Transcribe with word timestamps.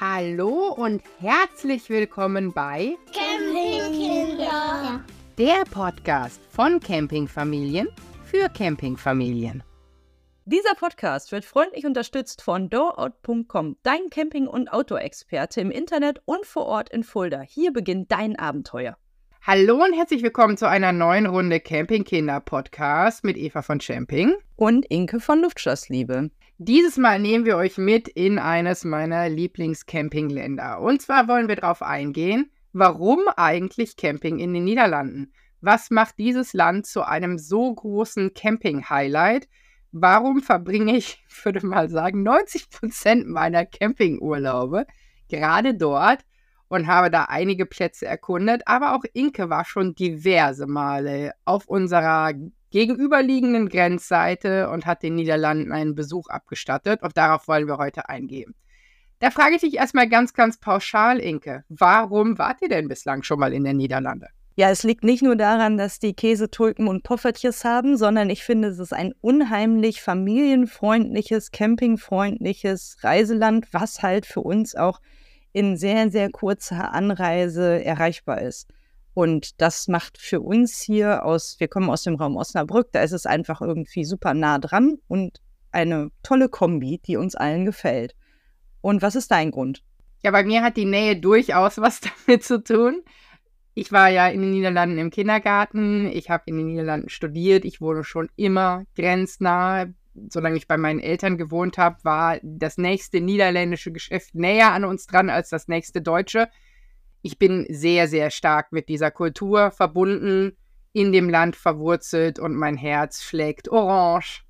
Hallo 0.00 0.68
und 0.68 1.02
herzlich 1.18 1.90
willkommen 1.90 2.52
bei 2.52 2.94
Campingkinder. 3.12 5.04
der 5.36 5.64
Podcast 5.72 6.40
von 6.52 6.78
Campingfamilien 6.78 7.88
für 8.24 8.48
Campingfamilien. 8.48 9.64
Dieser 10.44 10.76
Podcast 10.76 11.32
wird 11.32 11.44
freundlich 11.44 11.84
unterstützt 11.84 12.42
von 12.42 12.70
doorout.com, 12.70 13.76
dein 13.82 14.08
Camping- 14.08 14.46
und 14.46 14.72
Outdoor-Experte 14.72 15.60
im 15.62 15.72
Internet 15.72 16.22
und 16.26 16.46
vor 16.46 16.66
Ort 16.66 16.90
in 16.90 17.02
Fulda. 17.02 17.40
Hier 17.40 17.72
beginnt 17.72 18.12
dein 18.12 18.38
Abenteuer. 18.38 18.96
Hallo 19.42 19.82
und 19.82 19.94
herzlich 19.94 20.22
willkommen 20.22 20.56
zu 20.56 20.68
einer 20.68 20.92
neuen 20.92 21.26
Runde 21.26 21.58
Campingkinder 21.58 22.38
Podcast 22.38 23.24
mit 23.24 23.36
Eva 23.36 23.62
von 23.62 23.78
Camping. 23.78 24.34
Und 24.54 24.86
Inke 24.86 25.18
von 25.18 25.42
Luftschlossliebe. 25.42 26.30
Dieses 26.60 26.96
Mal 26.96 27.20
nehmen 27.20 27.44
wir 27.44 27.56
euch 27.56 27.78
mit 27.78 28.08
in 28.08 28.40
eines 28.40 28.84
meiner 28.84 29.28
Lieblingscampingländer. 29.28 30.80
Und 30.80 31.00
zwar 31.00 31.28
wollen 31.28 31.46
wir 31.46 31.54
darauf 31.54 31.82
eingehen, 31.82 32.50
warum 32.72 33.20
eigentlich 33.36 33.96
Camping 33.96 34.40
in 34.40 34.52
den 34.52 34.64
Niederlanden? 34.64 35.32
Was 35.60 35.92
macht 35.92 36.18
dieses 36.18 36.54
Land 36.54 36.86
zu 36.86 37.06
einem 37.06 37.38
so 37.38 37.72
großen 37.72 38.34
Camping-Highlight? 38.34 39.48
Warum 39.92 40.42
verbringe 40.42 40.96
ich, 40.96 41.24
würde 41.44 41.64
mal 41.64 41.88
sagen, 41.88 42.24
90 42.24 42.70
Prozent 42.70 43.28
meiner 43.28 43.64
Campingurlaube 43.64 44.84
gerade 45.28 45.74
dort 45.74 46.24
und 46.66 46.88
habe 46.88 47.08
da 47.08 47.26
einige 47.26 47.66
Plätze 47.66 48.06
erkundet. 48.06 48.62
Aber 48.66 48.96
auch 48.96 49.04
Inke 49.12 49.48
war 49.48 49.64
schon 49.64 49.94
diverse 49.94 50.66
Male 50.66 51.34
auf 51.44 51.68
unserer 51.68 52.34
gegenüberliegenden 52.70 53.68
Grenzseite 53.68 54.70
und 54.70 54.86
hat 54.86 55.02
den 55.02 55.14
Niederlanden 55.14 55.72
einen 55.72 55.94
Besuch 55.94 56.28
abgestattet. 56.28 57.02
Und 57.02 57.16
darauf 57.16 57.48
wollen 57.48 57.66
wir 57.66 57.78
heute 57.78 58.08
eingehen. 58.08 58.54
Da 59.20 59.30
frage 59.30 59.56
ich 59.56 59.62
dich 59.62 59.74
erstmal 59.74 60.08
ganz, 60.08 60.32
ganz 60.32 60.58
pauschal, 60.58 61.18
Inke. 61.18 61.64
Warum 61.68 62.38
wart 62.38 62.62
ihr 62.62 62.68
denn 62.68 62.88
bislang 62.88 63.22
schon 63.22 63.40
mal 63.40 63.52
in 63.52 63.64
den 63.64 63.76
Niederlanden? 63.76 64.28
Ja, 64.54 64.70
es 64.70 64.82
liegt 64.82 65.04
nicht 65.04 65.22
nur 65.22 65.36
daran, 65.36 65.76
dass 65.76 66.00
die 66.00 66.14
Käsetulpen 66.14 66.88
und 66.88 67.04
Poffertjes 67.04 67.64
haben, 67.64 67.96
sondern 67.96 68.28
ich 68.28 68.42
finde, 68.42 68.68
es 68.68 68.80
ist 68.80 68.92
ein 68.92 69.14
unheimlich 69.20 70.02
familienfreundliches, 70.02 71.52
campingfreundliches 71.52 72.96
Reiseland, 73.02 73.68
was 73.72 74.02
halt 74.02 74.26
für 74.26 74.40
uns 74.40 74.74
auch 74.74 75.00
in 75.52 75.76
sehr, 75.76 76.10
sehr 76.10 76.30
kurzer 76.30 76.92
Anreise 76.92 77.84
erreichbar 77.84 78.42
ist. 78.42 78.68
Und 79.18 79.60
das 79.60 79.88
macht 79.88 80.16
für 80.16 80.40
uns 80.40 80.80
hier 80.80 81.24
aus, 81.24 81.56
wir 81.58 81.66
kommen 81.66 81.90
aus 81.90 82.04
dem 82.04 82.14
Raum 82.14 82.36
Osnabrück, 82.36 82.92
da 82.92 83.02
ist 83.02 83.10
es 83.10 83.26
einfach 83.26 83.60
irgendwie 83.60 84.04
super 84.04 84.32
nah 84.32 84.60
dran 84.60 84.98
und 85.08 85.40
eine 85.72 86.12
tolle 86.22 86.48
Kombi, 86.48 87.00
die 87.04 87.16
uns 87.16 87.34
allen 87.34 87.64
gefällt. 87.64 88.14
Und 88.80 89.02
was 89.02 89.16
ist 89.16 89.32
dein 89.32 89.50
Grund? 89.50 89.82
Ja, 90.22 90.30
bei 90.30 90.44
mir 90.44 90.62
hat 90.62 90.76
die 90.76 90.84
Nähe 90.84 91.16
durchaus 91.16 91.78
was 91.78 92.00
damit 92.26 92.44
zu 92.44 92.62
tun. 92.62 93.02
Ich 93.74 93.90
war 93.90 94.08
ja 94.08 94.28
in 94.28 94.40
den 94.40 94.52
Niederlanden 94.52 94.98
im 94.98 95.10
Kindergarten, 95.10 96.06
ich 96.12 96.30
habe 96.30 96.44
in 96.46 96.56
den 96.56 96.66
Niederlanden 96.68 97.08
studiert, 97.08 97.64
ich 97.64 97.80
wohne 97.80 98.04
schon 98.04 98.28
immer 98.36 98.84
grenznah. 98.94 99.86
Solange 100.28 100.58
ich 100.58 100.68
bei 100.68 100.76
meinen 100.76 101.00
Eltern 101.00 101.36
gewohnt 101.36 101.76
habe, 101.76 101.96
war 102.04 102.38
das 102.44 102.78
nächste 102.78 103.20
niederländische 103.20 103.90
Geschäft 103.90 104.36
näher 104.36 104.70
an 104.70 104.84
uns 104.84 105.08
dran 105.08 105.28
als 105.28 105.48
das 105.48 105.66
nächste 105.66 106.02
deutsche. 106.02 106.48
Ich 107.28 107.38
bin 107.38 107.66
sehr, 107.68 108.08
sehr 108.08 108.30
stark 108.30 108.72
mit 108.72 108.88
dieser 108.88 109.10
Kultur 109.10 109.70
verbunden, 109.70 110.56
in 110.94 111.12
dem 111.12 111.28
Land 111.28 111.56
verwurzelt 111.56 112.38
und 112.38 112.54
mein 112.54 112.78
Herz 112.78 113.22
schlägt 113.22 113.68
orange. 113.68 114.44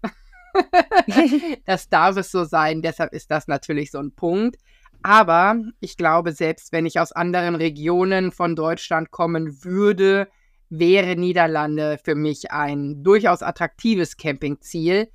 das 1.66 1.88
darf 1.88 2.16
es 2.16 2.30
so 2.30 2.44
sein, 2.44 2.80
deshalb 2.80 3.12
ist 3.12 3.32
das 3.32 3.48
natürlich 3.48 3.90
so 3.90 3.98
ein 3.98 4.12
Punkt. 4.12 4.58
Aber 5.02 5.60
ich 5.80 5.96
glaube, 5.96 6.30
selbst 6.30 6.70
wenn 6.70 6.86
ich 6.86 7.00
aus 7.00 7.10
anderen 7.10 7.56
Regionen 7.56 8.30
von 8.30 8.54
Deutschland 8.54 9.10
kommen 9.10 9.64
würde, 9.64 10.28
wäre 10.70 11.16
Niederlande 11.16 11.98
für 12.04 12.14
mich 12.14 12.52
ein 12.52 13.02
durchaus 13.02 13.42
attraktives 13.42 14.16
Campingziel 14.16 15.08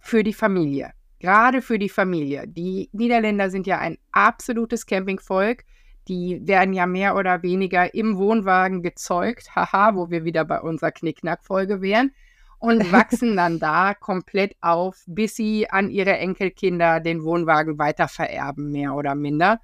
für 0.00 0.22
die 0.22 0.34
Familie. 0.34 0.92
Gerade 1.18 1.62
für 1.62 1.78
die 1.78 1.88
Familie. 1.88 2.46
Die 2.46 2.90
Niederländer 2.92 3.48
sind 3.48 3.66
ja 3.66 3.78
ein 3.78 3.96
absolutes 4.12 4.84
Campingvolk. 4.84 5.64
Die 6.08 6.40
werden 6.46 6.72
ja 6.72 6.86
mehr 6.86 7.16
oder 7.16 7.42
weniger 7.42 7.94
im 7.94 8.16
Wohnwagen 8.16 8.82
gezeugt. 8.82 9.54
Haha, 9.54 9.94
wo 9.94 10.10
wir 10.10 10.24
wieder 10.24 10.44
bei 10.44 10.60
unserer 10.60 10.92
Knickknack-Folge 10.92 11.82
wären 11.82 12.12
und 12.58 12.92
wachsen 12.92 13.36
dann 13.36 13.58
da 13.58 13.94
komplett 13.94 14.56
auf, 14.60 15.04
bis 15.06 15.36
sie 15.36 15.68
an 15.70 15.90
ihre 15.90 16.16
Enkelkinder 16.16 17.00
den 17.00 17.22
Wohnwagen 17.22 17.78
weiter 17.78 18.08
vererben, 18.08 18.70
mehr 18.70 18.94
oder 18.94 19.14
minder. 19.14 19.60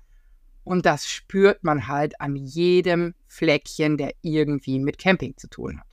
Und 0.64 0.86
das 0.86 1.06
spürt 1.06 1.62
man 1.62 1.88
halt 1.88 2.20
an 2.20 2.36
jedem 2.36 3.14
Fleckchen, 3.26 3.96
der 3.96 4.12
irgendwie 4.22 4.78
mit 4.78 4.98
Camping 4.98 5.36
zu 5.36 5.48
tun 5.48 5.78
hat. 5.78 5.86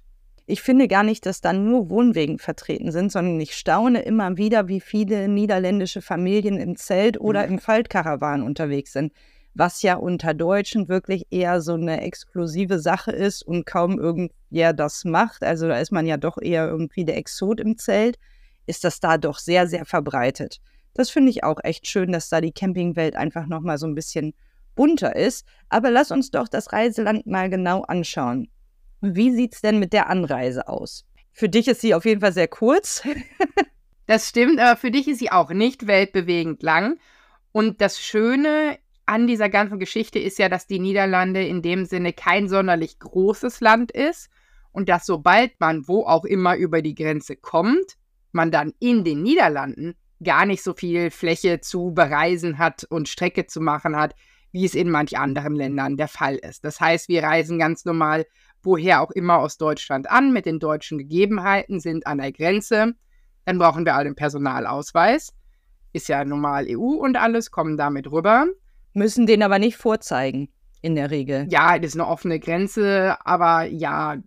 Ich 0.47 0.61
finde 0.61 0.87
gar 0.87 1.03
nicht, 1.03 1.25
dass 1.25 1.39
da 1.39 1.53
nur 1.53 1.89
Wohnwegen 1.89 2.39
vertreten 2.39 2.91
sind, 2.91 3.11
sondern 3.11 3.39
ich 3.39 3.55
staune 3.55 4.01
immer 4.01 4.37
wieder, 4.37 4.67
wie 4.67 4.81
viele 4.81 5.27
niederländische 5.27 6.01
Familien 6.01 6.57
im 6.57 6.75
Zelt 6.75 7.19
oder 7.19 7.45
im 7.45 7.59
Faltkarawan 7.59 8.41
unterwegs 8.41 8.91
sind 8.91 9.13
was 9.53 9.81
ja 9.81 9.95
unter 9.95 10.33
Deutschen 10.33 10.87
wirklich 10.87 11.27
eher 11.29 11.61
so 11.61 11.73
eine 11.73 12.01
exklusive 12.01 12.79
Sache 12.79 13.11
ist 13.11 13.43
und 13.43 13.65
kaum 13.65 13.99
irgendwer 13.99 14.73
das 14.73 15.03
macht. 15.03 15.43
Also 15.43 15.67
da 15.67 15.77
ist 15.79 15.91
man 15.91 16.05
ja 16.05 16.17
doch 16.17 16.37
eher 16.41 16.67
irgendwie 16.67 17.05
der 17.05 17.17
Exot 17.17 17.59
im 17.59 17.77
Zelt, 17.77 18.17
ist 18.65 18.83
das 18.83 18.99
da 18.99 19.17
doch 19.17 19.39
sehr, 19.39 19.67
sehr 19.67 19.85
verbreitet. 19.85 20.59
Das 20.93 21.09
finde 21.09 21.31
ich 21.31 21.43
auch 21.43 21.59
echt 21.63 21.87
schön, 21.87 22.11
dass 22.11 22.29
da 22.29 22.41
die 22.41 22.51
Campingwelt 22.51 23.15
einfach 23.15 23.47
nochmal 23.47 23.77
so 23.77 23.87
ein 23.87 23.95
bisschen 23.95 24.33
bunter 24.75 25.15
ist. 25.15 25.45
Aber 25.69 25.89
lass 25.91 26.11
uns 26.11 26.31
doch 26.31 26.47
das 26.47 26.71
Reiseland 26.71 27.25
mal 27.27 27.49
genau 27.49 27.81
anschauen. 27.83 28.49
Wie 29.01 29.31
sieht 29.31 29.55
es 29.55 29.61
denn 29.61 29.79
mit 29.79 29.93
der 29.93 30.09
Anreise 30.09 30.67
aus? 30.67 31.05
Für 31.33 31.49
dich 31.49 31.67
ist 31.67 31.81
sie 31.81 31.95
auf 31.95 32.05
jeden 32.05 32.21
Fall 32.21 32.33
sehr 32.33 32.47
kurz. 32.47 33.03
das 34.05 34.29
stimmt, 34.29 34.59
aber 34.59 34.77
für 34.77 34.91
dich 34.91 35.07
ist 35.07 35.19
sie 35.19 35.31
auch 35.31 35.49
nicht 35.49 35.87
weltbewegend 35.87 36.61
lang. 36.61 36.99
Und 37.51 37.81
das 37.81 37.99
Schöne 37.99 38.77
an 39.11 39.27
dieser 39.27 39.49
ganzen 39.49 39.77
Geschichte 39.77 40.19
ist 40.19 40.39
ja, 40.39 40.47
dass 40.47 40.67
die 40.67 40.79
Niederlande 40.79 41.45
in 41.45 41.61
dem 41.61 41.83
Sinne 41.83 42.13
kein 42.13 42.47
sonderlich 42.47 42.97
großes 42.97 43.59
Land 43.59 43.91
ist 43.91 44.29
und 44.71 44.87
dass 44.87 45.05
sobald 45.05 45.59
man 45.59 45.85
wo 45.85 46.05
auch 46.05 46.23
immer 46.23 46.55
über 46.55 46.81
die 46.81 46.95
Grenze 46.95 47.35
kommt, 47.35 47.97
man 48.31 48.51
dann 48.51 48.71
in 48.79 49.03
den 49.03 49.21
Niederlanden 49.21 49.95
gar 50.23 50.45
nicht 50.45 50.63
so 50.63 50.73
viel 50.73 51.11
Fläche 51.11 51.59
zu 51.59 51.93
bereisen 51.93 52.57
hat 52.57 52.85
und 52.85 53.09
Strecke 53.09 53.47
zu 53.47 53.59
machen 53.59 53.97
hat, 53.97 54.15
wie 54.53 54.63
es 54.63 54.75
in 54.75 54.89
manch 54.89 55.17
anderen 55.17 55.55
Ländern 55.55 55.97
der 55.97 56.07
Fall 56.07 56.35
ist. 56.35 56.63
Das 56.63 56.79
heißt, 56.79 57.09
wir 57.09 57.21
reisen 57.21 57.59
ganz 57.59 57.83
normal 57.83 58.25
woher 58.63 59.01
auch 59.01 59.11
immer 59.11 59.39
aus 59.39 59.57
Deutschland 59.57 60.09
an 60.09 60.31
mit 60.31 60.45
den 60.45 60.59
deutschen 60.59 60.97
Gegebenheiten, 60.97 61.81
sind 61.81 62.07
an 62.07 62.19
der 62.19 62.31
Grenze, 62.31 62.93
dann 63.43 63.57
brauchen 63.57 63.83
wir 63.83 63.95
alle 63.95 64.05
einen 64.05 64.15
Personalausweis, 64.15 65.33
ist 65.91 66.07
ja 66.07 66.23
normal 66.23 66.67
EU 66.69 66.93
und 66.93 67.17
alles, 67.17 67.51
kommen 67.51 67.75
damit 67.75 68.09
rüber. 68.09 68.47
Müssen 68.93 69.25
den 69.25 69.43
aber 69.43 69.59
nicht 69.59 69.77
vorzeigen, 69.77 70.49
in 70.81 70.95
der 70.95 71.11
Regel. 71.11 71.47
Ja, 71.49 71.77
das 71.77 71.91
ist 71.91 71.99
eine 71.99 72.07
offene 72.07 72.39
Grenze, 72.39 73.17
aber 73.23 73.63
ja, 73.65 74.17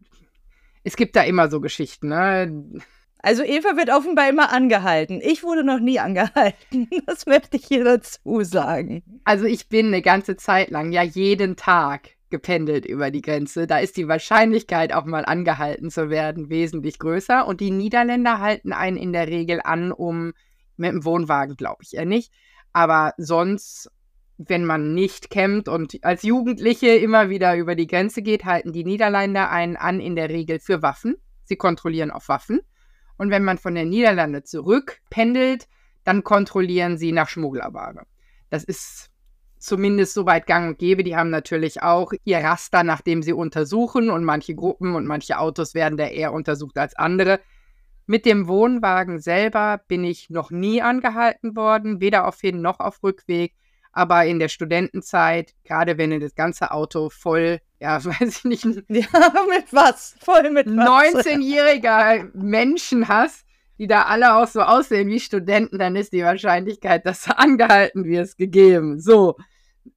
es 0.85 0.97
gibt 0.97 1.17
da 1.17 1.23
immer 1.23 1.51
so 1.51 1.61
Geschichten, 1.61 2.09
ne? 2.09 2.83
Also 3.19 3.43
Eva 3.43 3.77
wird 3.79 3.89
offenbar 3.89 4.29
immer 4.29 4.53
angehalten. 4.53 5.23
Ich 5.23 5.43
wurde 5.43 5.65
noch 5.65 5.81
nie 5.81 5.99
angehalten. 5.99 6.89
Das 7.07 7.25
möchte 7.25 7.57
ich 7.57 7.65
hier 7.65 7.83
dazu 7.83 8.43
sagen. 8.43 9.03
Also 9.25 9.47
ich 9.47 9.71
bin 9.71 9.87
eine 9.87 10.03
ganze 10.03 10.37
Zeit 10.37 10.71
lang, 10.71 10.93
ja 10.93 11.03
jeden 11.03 11.57
Tag 11.57 12.11
gependelt 12.29 12.85
über 12.85 13.11
die 13.11 13.23
Grenze. 13.23 13.67
Da 13.67 13.79
ist 13.79 13.97
die 13.97 14.09
Wahrscheinlichkeit, 14.09 14.93
auch 14.93 15.07
mal 15.07 15.25
angehalten 15.25 15.91
zu 15.91 16.11
werden, 16.11 16.51
wesentlich 16.51 16.99
größer. 16.99 17.47
Und 17.47 17.61
die 17.61 17.71
Niederländer 17.71 18.41
halten 18.41 18.73
einen 18.73 18.99
in 18.99 19.13
der 19.15 19.29
Regel 19.29 19.61
an, 19.63 19.91
um 19.91 20.33
mit 20.77 20.91
dem 20.91 21.05
Wohnwagen, 21.05 21.57
glaube 21.57 21.83
ich 21.83 21.95
eher 21.95 22.05
nicht. 22.05 22.31
Aber 22.75 23.15
sonst 23.17 23.91
wenn 24.37 24.65
man 24.65 24.95
nicht 24.95 25.31
campt 25.31 25.69
und 25.69 26.03
als 26.03 26.23
Jugendliche 26.23 26.89
immer 26.89 27.29
wieder 27.29 27.57
über 27.57 27.75
die 27.75 27.87
Grenze 27.87 28.23
geht, 28.23 28.45
halten 28.45 28.73
die 28.73 28.85
Niederländer 28.85 29.51
einen 29.51 29.77
an, 29.77 30.01
in 30.01 30.17
der 30.17 30.29
Regel 30.29 30.59
für 30.59 30.83
Waffen. 30.83 31.17
Sie 31.45 31.57
kontrollieren 31.57 32.11
auf 32.11 32.29
Waffen. 32.29 32.61
Und 33.17 33.31
wenn 33.31 33.45
man 33.45 33.59
von 33.59 33.75
den 33.75 33.91
Niederlanden 33.91 34.45
zurück 34.45 34.99
pendelt, 35.09 35.69
dann 36.03 36.25
kontrollieren 36.25 36.99
sie 36.99 37.13
nach 37.13 37.29
Schmugglerware. 37.29 38.07
Das 38.51 38.65
ist 38.65 39.11
zumindest 39.59 40.15
soweit 40.15 40.47
gang 40.47 40.69
und 40.69 40.79
gäbe. 40.79 41.05
Die 41.05 41.17
haben 41.17 41.31
natürlich 41.31 41.83
auch 41.83 42.13
ihr 42.25 42.39
Raster, 42.39 42.83
nach 42.83 43.03
dem 43.03 43.23
sie 43.23 43.33
untersuchen. 43.33 44.11
Und 44.11 44.25
manche 44.25 44.55
Gruppen 44.55 44.95
und 44.95 45.07
manche 45.07 45.39
Autos 45.39 45.75
werden 45.75 45.97
da 45.97 46.07
eher 46.07 46.33
untersucht 46.33 46.77
als 46.77 46.97
andere. 46.97 47.41
Mit 48.07 48.27
dem 48.27 48.49
Wohnwagen 48.49 49.21
selber 49.21 49.81
bin 49.89 50.05
ich 50.05 50.29
noch 50.29 50.51
nie 50.51 50.83
angehalten 50.83 51.57
worden, 51.57 52.01
weder 52.01 52.27
auf 52.27 52.41
Hin- 52.41 52.61
noch 52.61 52.81
auf 52.81 53.03
Rückweg. 53.03 53.55
Aber 53.97 54.27
in 54.27 54.41
der 54.41 54.49
Studentenzeit, 54.49 55.55
gerade 55.63 55.97
wenn 55.99 56.11
du 56.11 56.19
das 56.19 56.35
ganze 56.35 56.73
Auto 56.73 57.11
voll, 57.11 57.61
ja, 57.81 58.05
weiß 58.05 58.39
ich 58.39 58.45
nicht, 58.45 58.65
ja, 58.89 59.07
mit 59.49 59.73
was? 59.73 60.17
Voll 60.21 60.51
mit 60.51 60.67
was? 60.67 61.25
19-jähriger 61.25 62.29
Menschen 62.35 63.07
hast, 63.07 63.45
die 63.79 63.87
da 63.87 64.03
alle 64.03 64.35
auch 64.37 64.49
so 64.49 64.63
aussehen 64.63 65.09
wie 65.09 65.21
Studenten, 65.21 65.79
dann 65.79 65.95
ist 65.95 66.13
die 66.13 66.25
Wahrscheinlichkeit, 66.25 67.07
dass 67.07 67.25
du 67.25 67.39
angehalten 67.39 68.05
wirst, 68.05 68.37
gegeben. 68.37 69.01
So. 69.01 69.37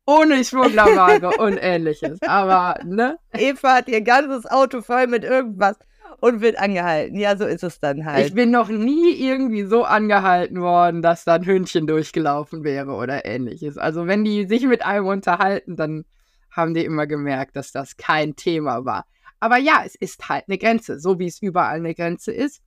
Ohne 0.05 0.43
Schmugglerware 0.43 1.37
und 1.39 1.57
ähnliches. 1.57 2.21
Aber, 2.21 2.79
ne? 2.83 3.17
Eva 3.33 3.77
hat 3.77 3.87
ihr 3.87 4.01
ganzes 4.01 4.45
Auto 4.45 4.81
voll 4.81 5.07
mit 5.07 5.23
irgendwas 5.23 5.77
und 6.19 6.41
wird 6.41 6.57
angehalten. 6.59 7.17
Ja, 7.17 7.37
so 7.37 7.45
ist 7.45 7.63
es 7.63 7.79
dann 7.79 8.05
halt. 8.05 8.27
Ich 8.27 8.33
bin 8.33 8.51
noch 8.51 8.69
nie 8.69 9.13
irgendwie 9.13 9.63
so 9.63 9.83
angehalten 9.83 10.61
worden, 10.61 11.01
dass 11.01 11.25
da 11.25 11.35
ein 11.35 11.45
Hündchen 11.45 11.87
durchgelaufen 11.87 12.63
wäre 12.63 12.91
oder 12.91 13.25
ähnliches. 13.25 13.77
Also 13.77 14.07
wenn 14.07 14.23
die 14.23 14.45
sich 14.45 14.65
mit 14.65 14.85
einem 14.85 15.07
unterhalten, 15.07 15.75
dann 15.75 16.05
haben 16.51 16.73
die 16.73 16.85
immer 16.85 17.07
gemerkt, 17.07 17.55
dass 17.55 17.71
das 17.71 17.97
kein 17.97 18.35
Thema 18.35 18.85
war. 18.85 19.05
Aber 19.39 19.57
ja, 19.57 19.83
es 19.85 19.95
ist 19.95 20.27
halt 20.29 20.45
eine 20.47 20.57
Grenze, 20.57 20.99
so 20.99 21.19
wie 21.19 21.27
es 21.27 21.41
überall 21.41 21.77
eine 21.77 21.93
Grenze 21.93 22.31
ist. 22.31 22.61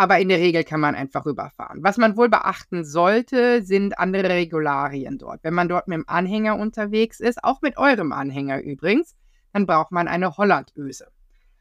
Aber 0.00 0.18
in 0.20 0.28
der 0.28 0.38
Regel 0.38 0.62
kann 0.62 0.80
man 0.80 0.94
einfach 0.94 1.26
rüberfahren. 1.26 1.82
Was 1.82 1.96
man 1.96 2.16
wohl 2.16 2.28
beachten 2.28 2.84
sollte, 2.84 3.62
sind 3.62 3.98
andere 3.98 4.28
Regularien 4.28 5.18
dort. 5.18 5.42
Wenn 5.42 5.54
man 5.54 5.68
dort 5.68 5.88
mit 5.88 5.96
dem 5.96 6.08
Anhänger 6.08 6.56
unterwegs 6.56 7.18
ist, 7.18 7.42
auch 7.42 7.62
mit 7.62 7.76
eurem 7.76 8.12
Anhänger 8.12 8.62
übrigens, 8.62 9.16
dann 9.52 9.66
braucht 9.66 9.90
man 9.90 10.06
eine 10.06 10.36
Hollandöse. 10.36 11.08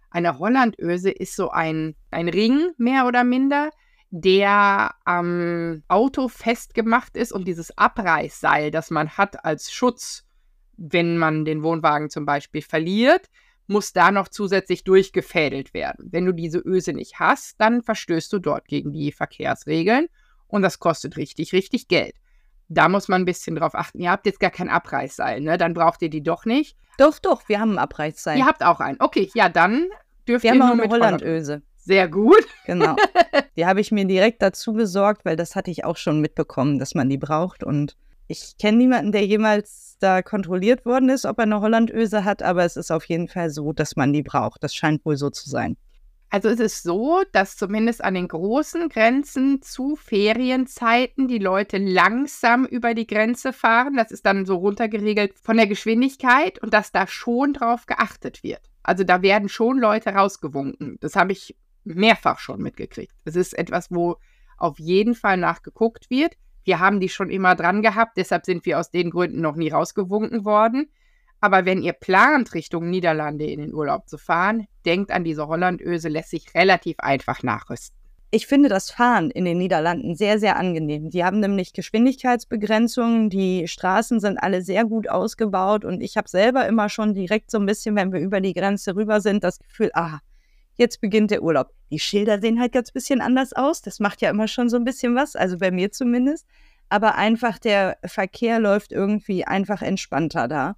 Eine 0.09 0.39
Hollandöse 0.39 1.12
ist 1.12 1.36
so 1.36 1.50
ein, 1.50 1.95
ein 2.12 2.30
Ring, 2.30 2.71
mehr 2.77 3.06
oder 3.06 3.24
minder, 3.24 3.71
der 4.09 4.95
am 5.04 5.83
Auto 5.88 6.27
festgemacht 6.27 7.18
ist 7.18 7.33
und 7.33 7.45
dieses 7.45 7.77
Abreißseil, 7.77 8.71
das 8.71 8.89
man 8.89 9.09
hat 9.09 9.44
als 9.44 9.71
Schutz, 9.71 10.24
wenn 10.77 11.18
man 11.18 11.44
den 11.44 11.63
Wohnwagen 11.63 12.09
zum 12.09 12.25
Beispiel 12.25 12.62
verliert, 12.62 13.27
muss 13.68 13.92
da 13.92 14.12
noch 14.12 14.30
zusätzlich 14.30 14.86
durchgefädelt 14.86 15.74
werden. 15.74 16.07
Wenn 16.12 16.25
du 16.25 16.31
diese 16.31 16.60
Öse 16.60 16.94
nicht 16.94 17.19
hast, 17.19 17.60
dann 17.60 17.81
verstößt 17.81 18.31
du 18.31 18.39
dort 18.39 18.68
gegen 18.68 18.94
die 18.94 19.12
Verkehrsregeln 19.12 20.07
und 20.48 20.62
das 20.62 20.80
kostet 20.80 21.18
richtig, 21.18 21.51
richtig 21.51 21.89
Geld. 21.89 22.15
Da 22.69 22.89
muss 22.89 23.07
man 23.07 23.21
ein 23.21 23.25
bisschen 23.25 23.56
drauf 23.56 23.75
achten. 23.75 24.00
Ihr 24.00 24.12
habt 24.12 24.25
jetzt 24.25 24.39
gar 24.39 24.51
kein 24.51 24.69
Abreißseil, 24.69 25.42
ne? 25.42 25.57
Dann 25.57 25.74
braucht 25.74 26.01
ihr 26.01 26.10
die 26.10 26.24
doch 26.24 26.45
nicht. 26.45 26.77
Doch, 26.98 27.20
doch, 27.20 27.48
wir 27.48 27.60
haben 27.60 27.74
ein 27.74 27.80
Abreißseil. 27.80 28.38
Ihr 28.38 28.46
habt 28.46 28.64
auch 28.64 28.80
einen. 28.80 28.98
Okay, 29.00 29.30
ja, 29.34 29.50
dann 29.50 29.88
dürft 30.28 30.44
wir 30.44 30.54
ihr 30.54 30.60
haben 30.60 30.78
nur 30.78 30.86
auch 30.86 30.92
eine 30.92 30.92
Hollandöse. 30.92 31.62
Sehr 31.78 32.08
gut. 32.08 32.46
Genau. 32.66 32.98
Die 33.56 33.66
habe 33.66 33.80
ich 33.80 33.94
mir 33.94 34.04
direkt 34.04 34.42
dazu 34.42 34.74
besorgt, 34.74 35.24
weil 35.24 35.38
das 35.38 35.56
hatte 35.56 35.72
ich 35.72 35.86
auch 35.86 35.96
schon 35.96 36.20
mitbekommen, 36.20 36.80
dass 36.80 36.96
man 36.96 37.08
die 37.08 37.18
braucht. 37.18 37.64
Und 37.64 37.96
ich 38.28 38.58
kenne 38.60 38.78
niemanden, 38.78 39.14
der 39.14 39.26
jemals 39.26 39.96
da 40.02 40.22
kontrolliert 40.22 40.86
worden 40.86 41.08
ist, 41.08 41.26
ob 41.26 41.38
er 41.38 41.44
eine 41.44 41.62
Hollandöse 41.62 42.26
hat, 42.26 42.44
aber 42.44 42.66
es 42.66 42.76
ist 42.76 42.92
auf 42.92 43.06
jeden 43.06 43.30
Fall 43.30 43.50
so, 43.52 43.72
dass 43.72 43.96
man 43.96 44.12
die 44.12 44.22
braucht. 44.22 44.64
Das 44.64 44.76
scheint 44.76 45.06
wohl 45.06 45.16
so 45.16 45.30
zu 45.30 45.50
sein. 45.50 45.78
Also 46.29 46.50
es 46.50 46.59
ist 46.59 46.83
so, 46.83 47.24
dass 47.31 47.56
zumindest 47.56 48.03
an 48.03 48.13
den 48.13 48.27
großen 48.27 48.89
Grenzen 48.89 49.62
zu 49.62 49.95
Ferienzeiten 49.95 51.27
die 51.29 51.38
Leute 51.38 51.77
langsam 51.77 52.65
über 52.65 52.94
die 52.94 53.07
Grenze 53.07 53.53
fahren. 53.53 53.95
Das 53.95 54.12
ist 54.12 54.25
dann 54.25 54.45
so 54.45 54.57
runtergeregelt 54.57 55.35
von 55.41 55.56
der 55.56 55.68
Geschwindigkeit 55.68 56.62
und 56.62 56.74
dass 56.74 56.91
da 56.91 57.07
schon 57.07 57.53
drauf 57.53 57.85
geachtet 57.85 58.44
wird. 58.44 58.62
Also 58.83 59.06
da 59.06 59.21
werden 59.21 59.47
schon 59.47 59.79
Leute 59.79 60.09
rausgewunken. 60.09 60.97
Das 61.00 61.15
habe 61.15 61.31
ich 61.31 61.56
mehrfach 61.85 62.39
schon 62.39 62.62
mitgekriegt. 62.62 63.15
Es 63.24 63.38
ist 63.38 63.57
etwas, 63.57 63.89
wo 63.89 64.18
auf 64.57 64.79
jeden 64.79 65.15
Fall 65.15 65.38
nachgeguckt 65.38 66.09
wird. 66.09 66.35
Wir 66.65 66.79
haben 66.79 67.00
die 67.00 67.09
schon 67.09 67.29
immer 67.29 67.56
dran 67.56 67.81
gehabt, 67.81 68.18
deshalb 68.18 68.45
sind 68.45 68.65
wir 68.65 68.79
aus 68.79 68.91
den 68.91 69.12
Gründen 69.12 69.39
noch 69.39 69.56
nie 69.56 69.69
rausgewunken 69.69 70.44
worden. 70.44 70.89
Aber 71.39 71.66
wenn 71.66 71.81
ihr 71.81 71.94
plant, 71.94 72.54
Richtung 72.54 72.89
Niederlande 72.89 73.45
in 73.45 73.60
den 73.60 73.74
Urlaub 73.74 74.07
zu 74.10 74.18
fahren, 74.18 74.68
denkt 74.86 75.12
an 75.12 75.24
diese 75.24 75.48
Hollandöse, 75.48 76.10
lässt 76.10 76.31
sich 76.31 76.54
relativ 76.56 77.00
einfach 77.00 77.44
nachrüsten. 77.44 77.95
Ich 78.30 78.45
finde 78.45 78.68
das 78.68 78.92
Fahren 78.92 79.31
in 79.31 79.45
den 79.45 79.57
Niederlanden 79.57 80.16
sehr, 80.16 80.38
sehr 80.38 80.57
angenehm. 80.57 81.10
Die 81.10 81.24
haben 81.24 81.39
nämlich 81.39 81.72
Geschwindigkeitsbegrenzungen, 81.72 83.30
die 83.30 83.69
Straßen 83.69 84.19
sind 84.19 84.38
alle 84.38 84.62
sehr 84.62 84.84
gut 84.84 85.10
ausgebaut 85.10 85.86
und 85.86 86.01
ich 86.01 86.18
habe 86.18 86.28
selber 86.28 86.68
immer 86.68 86.89
schon 86.89 87.13
direkt 87.13 87.51
so 87.51 87.57
ein 87.57 87.66
bisschen, 87.66 87.95
wenn 87.95 88.12
wir 88.12 88.19
über 88.19 88.42
die 88.42 88.54
Grenze 88.54 88.98
rüber 88.98 89.22
sind, 89.22 89.45
das 89.45 89.60
Gefühl, 89.60 89.92
ah, 89.94 90.19
jetzt 90.75 91.00
beginnt 91.00 91.31
der 91.31 91.42
Urlaub. 91.42 91.72
Die 91.89 92.00
Schilder 92.00 92.42
sehen 92.42 92.60
halt 92.60 92.74
ganz 92.74 92.92
bisschen 92.92 93.22
anders 93.22 93.54
aus. 93.54 93.81
Das 93.81 94.01
macht 94.01 94.22
ja 94.22 94.30
immer 94.30 94.50
schon 94.50 94.69
so 94.69 94.75
ein 94.75 94.84
bisschen 94.84 95.16
was, 95.16 95.38
also 95.38 95.57
bei 95.57 95.72
mir 95.72 95.92
zumindest. 95.92 96.45
Aber 96.89 97.16
einfach 97.16 97.60
der 97.60 97.98
Verkehr 98.04 98.60
läuft 98.60 98.92
irgendwie 98.92 99.45
einfach 99.45 99.81
entspannter 99.81 100.50
da. 100.50 100.75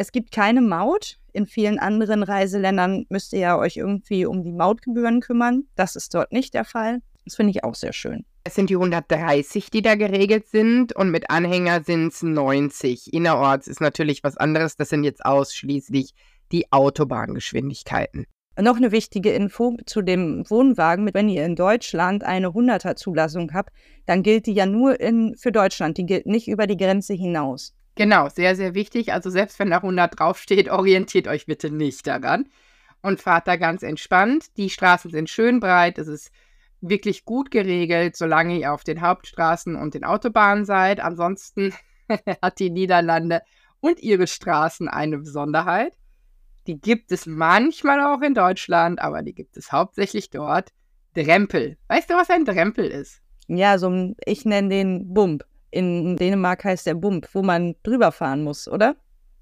Es 0.00 0.12
gibt 0.12 0.32
keine 0.32 0.62
Maut. 0.62 1.18
In 1.34 1.46
vielen 1.46 1.78
anderen 1.78 2.22
Reiseländern 2.22 3.04
müsst 3.10 3.34
ihr 3.34 3.40
ja 3.40 3.58
euch 3.58 3.76
irgendwie 3.76 4.24
um 4.24 4.42
die 4.42 4.50
Mautgebühren 4.50 5.20
kümmern. 5.20 5.64
Das 5.74 5.94
ist 5.94 6.14
dort 6.14 6.32
nicht 6.32 6.54
der 6.54 6.64
Fall. 6.64 7.00
Das 7.26 7.36
finde 7.36 7.50
ich 7.50 7.64
auch 7.64 7.74
sehr 7.74 7.92
schön. 7.92 8.24
Es 8.44 8.54
sind 8.54 8.70
die 8.70 8.76
130, 8.76 9.68
die 9.68 9.82
da 9.82 9.96
geregelt 9.96 10.48
sind 10.48 10.96
und 10.96 11.10
mit 11.10 11.28
Anhänger 11.28 11.82
sind 11.84 12.14
es 12.14 12.22
90. 12.22 13.12
Innerorts 13.12 13.68
ist 13.68 13.82
natürlich 13.82 14.24
was 14.24 14.38
anderes. 14.38 14.74
Das 14.74 14.88
sind 14.88 15.04
jetzt 15.04 15.22
ausschließlich 15.22 16.14
die 16.50 16.72
Autobahngeschwindigkeiten. 16.72 18.24
Noch 18.58 18.78
eine 18.78 18.92
wichtige 18.92 19.32
Info 19.32 19.76
zu 19.84 20.00
dem 20.00 20.48
Wohnwagen. 20.48 21.10
Wenn 21.12 21.28
ihr 21.28 21.44
in 21.44 21.56
Deutschland 21.56 22.24
eine 22.24 22.48
100er 22.48 22.96
Zulassung 22.96 23.52
habt, 23.52 23.74
dann 24.06 24.22
gilt 24.22 24.46
die 24.46 24.54
ja 24.54 24.64
nur 24.64 24.98
in, 24.98 25.36
für 25.36 25.52
Deutschland. 25.52 25.98
Die 25.98 26.06
gilt 26.06 26.24
nicht 26.24 26.48
über 26.48 26.66
die 26.66 26.78
Grenze 26.78 27.12
hinaus. 27.12 27.74
Genau, 28.00 28.30
sehr, 28.30 28.56
sehr 28.56 28.74
wichtig. 28.74 29.12
Also 29.12 29.28
selbst 29.28 29.58
wenn 29.58 29.68
da 29.68 29.76
100 29.76 30.18
draufsteht, 30.18 30.70
orientiert 30.70 31.28
euch 31.28 31.44
bitte 31.44 31.70
nicht 31.70 32.06
daran 32.06 32.48
und 33.02 33.20
fahrt 33.20 33.46
da 33.46 33.56
ganz 33.56 33.82
entspannt. 33.82 34.56
Die 34.56 34.70
Straßen 34.70 35.10
sind 35.10 35.28
schön 35.28 35.60
breit. 35.60 35.98
Es 35.98 36.08
ist 36.08 36.30
wirklich 36.80 37.26
gut 37.26 37.50
geregelt, 37.50 38.16
solange 38.16 38.58
ihr 38.58 38.72
auf 38.72 38.84
den 38.84 39.02
Hauptstraßen 39.02 39.76
und 39.76 39.92
den 39.92 40.04
Autobahnen 40.04 40.64
seid. 40.64 40.98
Ansonsten 40.98 41.74
hat 42.40 42.58
die 42.58 42.70
Niederlande 42.70 43.42
und 43.80 44.00
ihre 44.00 44.26
Straßen 44.26 44.88
eine 44.88 45.18
Besonderheit. 45.18 45.92
Die 46.68 46.80
gibt 46.80 47.12
es 47.12 47.26
manchmal 47.26 48.00
auch 48.00 48.22
in 48.22 48.32
Deutschland, 48.32 48.98
aber 49.02 49.20
die 49.20 49.34
gibt 49.34 49.58
es 49.58 49.72
hauptsächlich 49.72 50.30
dort. 50.30 50.70
Drempel. 51.14 51.76
Weißt 51.88 52.08
du, 52.08 52.14
was 52.14 52.30
ein 52.30 52.46
Drempel 52.46 52.86
ist? 52.86 53.20
Ja, 53.46 53.76
so 53.76 53.90
ein, 53.90 54.16
ich 54.24 54.46
nenne 54.46 54.70
den 54.70 55.12
Bump. 55.12 55.44
In 55.70 56.16
Dänemark 56.16 56.64
heißt 56.64 56.86
der 56.86 56.94
Bump, 56.94 57.28
wo 57.32 57.42
man 57.42 57.76
drüber 57.82 58.12
fahren 58.12 58.42
muss, 58.42 58.66
oder? 58.68 58.96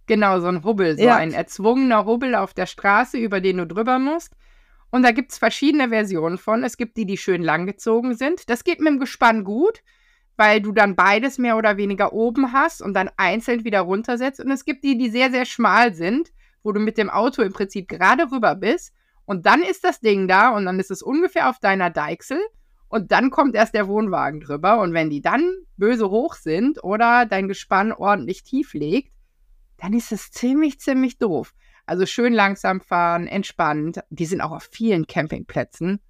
Genau, 0.06 0.40
so 0.40 0.46
ein 0.48 0.64
Hubbel, 0.64 0.96
so 0.96 1.04
Ja. 1.04 1.16
ein 1.16 1.32
erzwungener 1.32 2.04
Hubbel 2.06 2.34
auf 2.34 2.54
der 2.54 2.66
Straße, 2.66 3.18
über 3.18 3.40
den 3.40 3.58
du 3.58 3.66
drüber 3.66 3.98
musst. 3.98 4.34
Und 4.90 5.02
da 5.02 5.12
gibt 5.12 5.32
es 5.32 5.38
verschiedene 5.38 5.90
Versionen 5.90 6.38
von. 6.38 6.64
Es 6.64 6.76
gibt 6.78 6.96
die, 6.96 7.04
die 7.04 7.18
schön 7.18 7.42
langgezogen 7.42 8.14
sind. 8.14 8.48
Das 8.48 8.64
geht 8.64 8.80
mit 8.80 8.88
dem 8.88 8.98
Gespann 8.98 9.44
gut, 9.44 9.82
weil 10.36 10.62
du 10.62 10.72
dann 10.72 10.96
beides 10.96 11.36
mehr 11.36 11.58
oder 11.58 11.76
weniger 11.76 12.12
oben 12.14 12.52
hast 12.52 12.80
und 12.80 12.94
dann 12.94 13.10
einzeln 13.18 13.64
wieder 13.64 13.80
runtersetzt. 13.80 14.40
Und 14.40 14.50
es 14.50 14.64
gibt 14.64 14.84
die, 14.84 14.96
die 14.96 15.10
sehr, 15.10 15.30
sehr 15.30 15.44
schmal 15.44 15.92
sind, 15.94 16.30
wo 16.62 16.72
du 16.72 16.80
mit 16.80 16.96
dem 16.96 17.10
Auto 17.10 17.42
im 17.42 17.52
Prinzip 17.52 17.88
gerade 17.88 18.30
rüber 18.32 18.54
bist. 18.54 18.94
Und 19.26 19.44
dann 19.44 19.62
ist 19.62 19.84
das 19.84 20.00
Ding 20.00 20.26
da 20.26 20.50
und 20.56 20.64
dann 20.64 20.80
ist 20.80 20.90
es 20.90 21.02
ungefähr 21.02 21.50
auf 21.50 21.58
deiner 21.58 21.90
Deichsel. 21.90 22.40
Und 22.88 23.12
dann 23.12 23.30
kommt 23.30 23.54
erst 23.54 23.74
der 23.74 23.88
Wohnwagen 23.88 24.40
drüber. 24.40 24.80
Und 24.80 24.94
wenn 24.94 25.10
die 25.10 25.20
dann 25.20 25.52
böse 25.76 26.10
hoch 26.10 26.34
sind 26.34 26.82
oder 26.82 27.26
dein 27.26 27.48
Gespann 27.48 27.92
ordentlich 27.92 28.42
tief 28.42 28.74
legt, 28.74 29.12
dann 29.76 29.92
ist 29.92 30.12
es 30.12 30.30
ziemlich, 30.30 30.80
ziemlich 30.80 31.18
doof. 31.18 31.54
Also 31.86 32.04
schön 32.04 32.32
langsam 32.32 32.80
fahren, 32.80 33.26
entspannt. 33.26 34.00
Die 34.10 34.26
sind 34.26 34.40
auch 34.40 34.50
auf 34.50 34.68
vielen 34.70 35.06
Campingplätzen, 35.06 36.00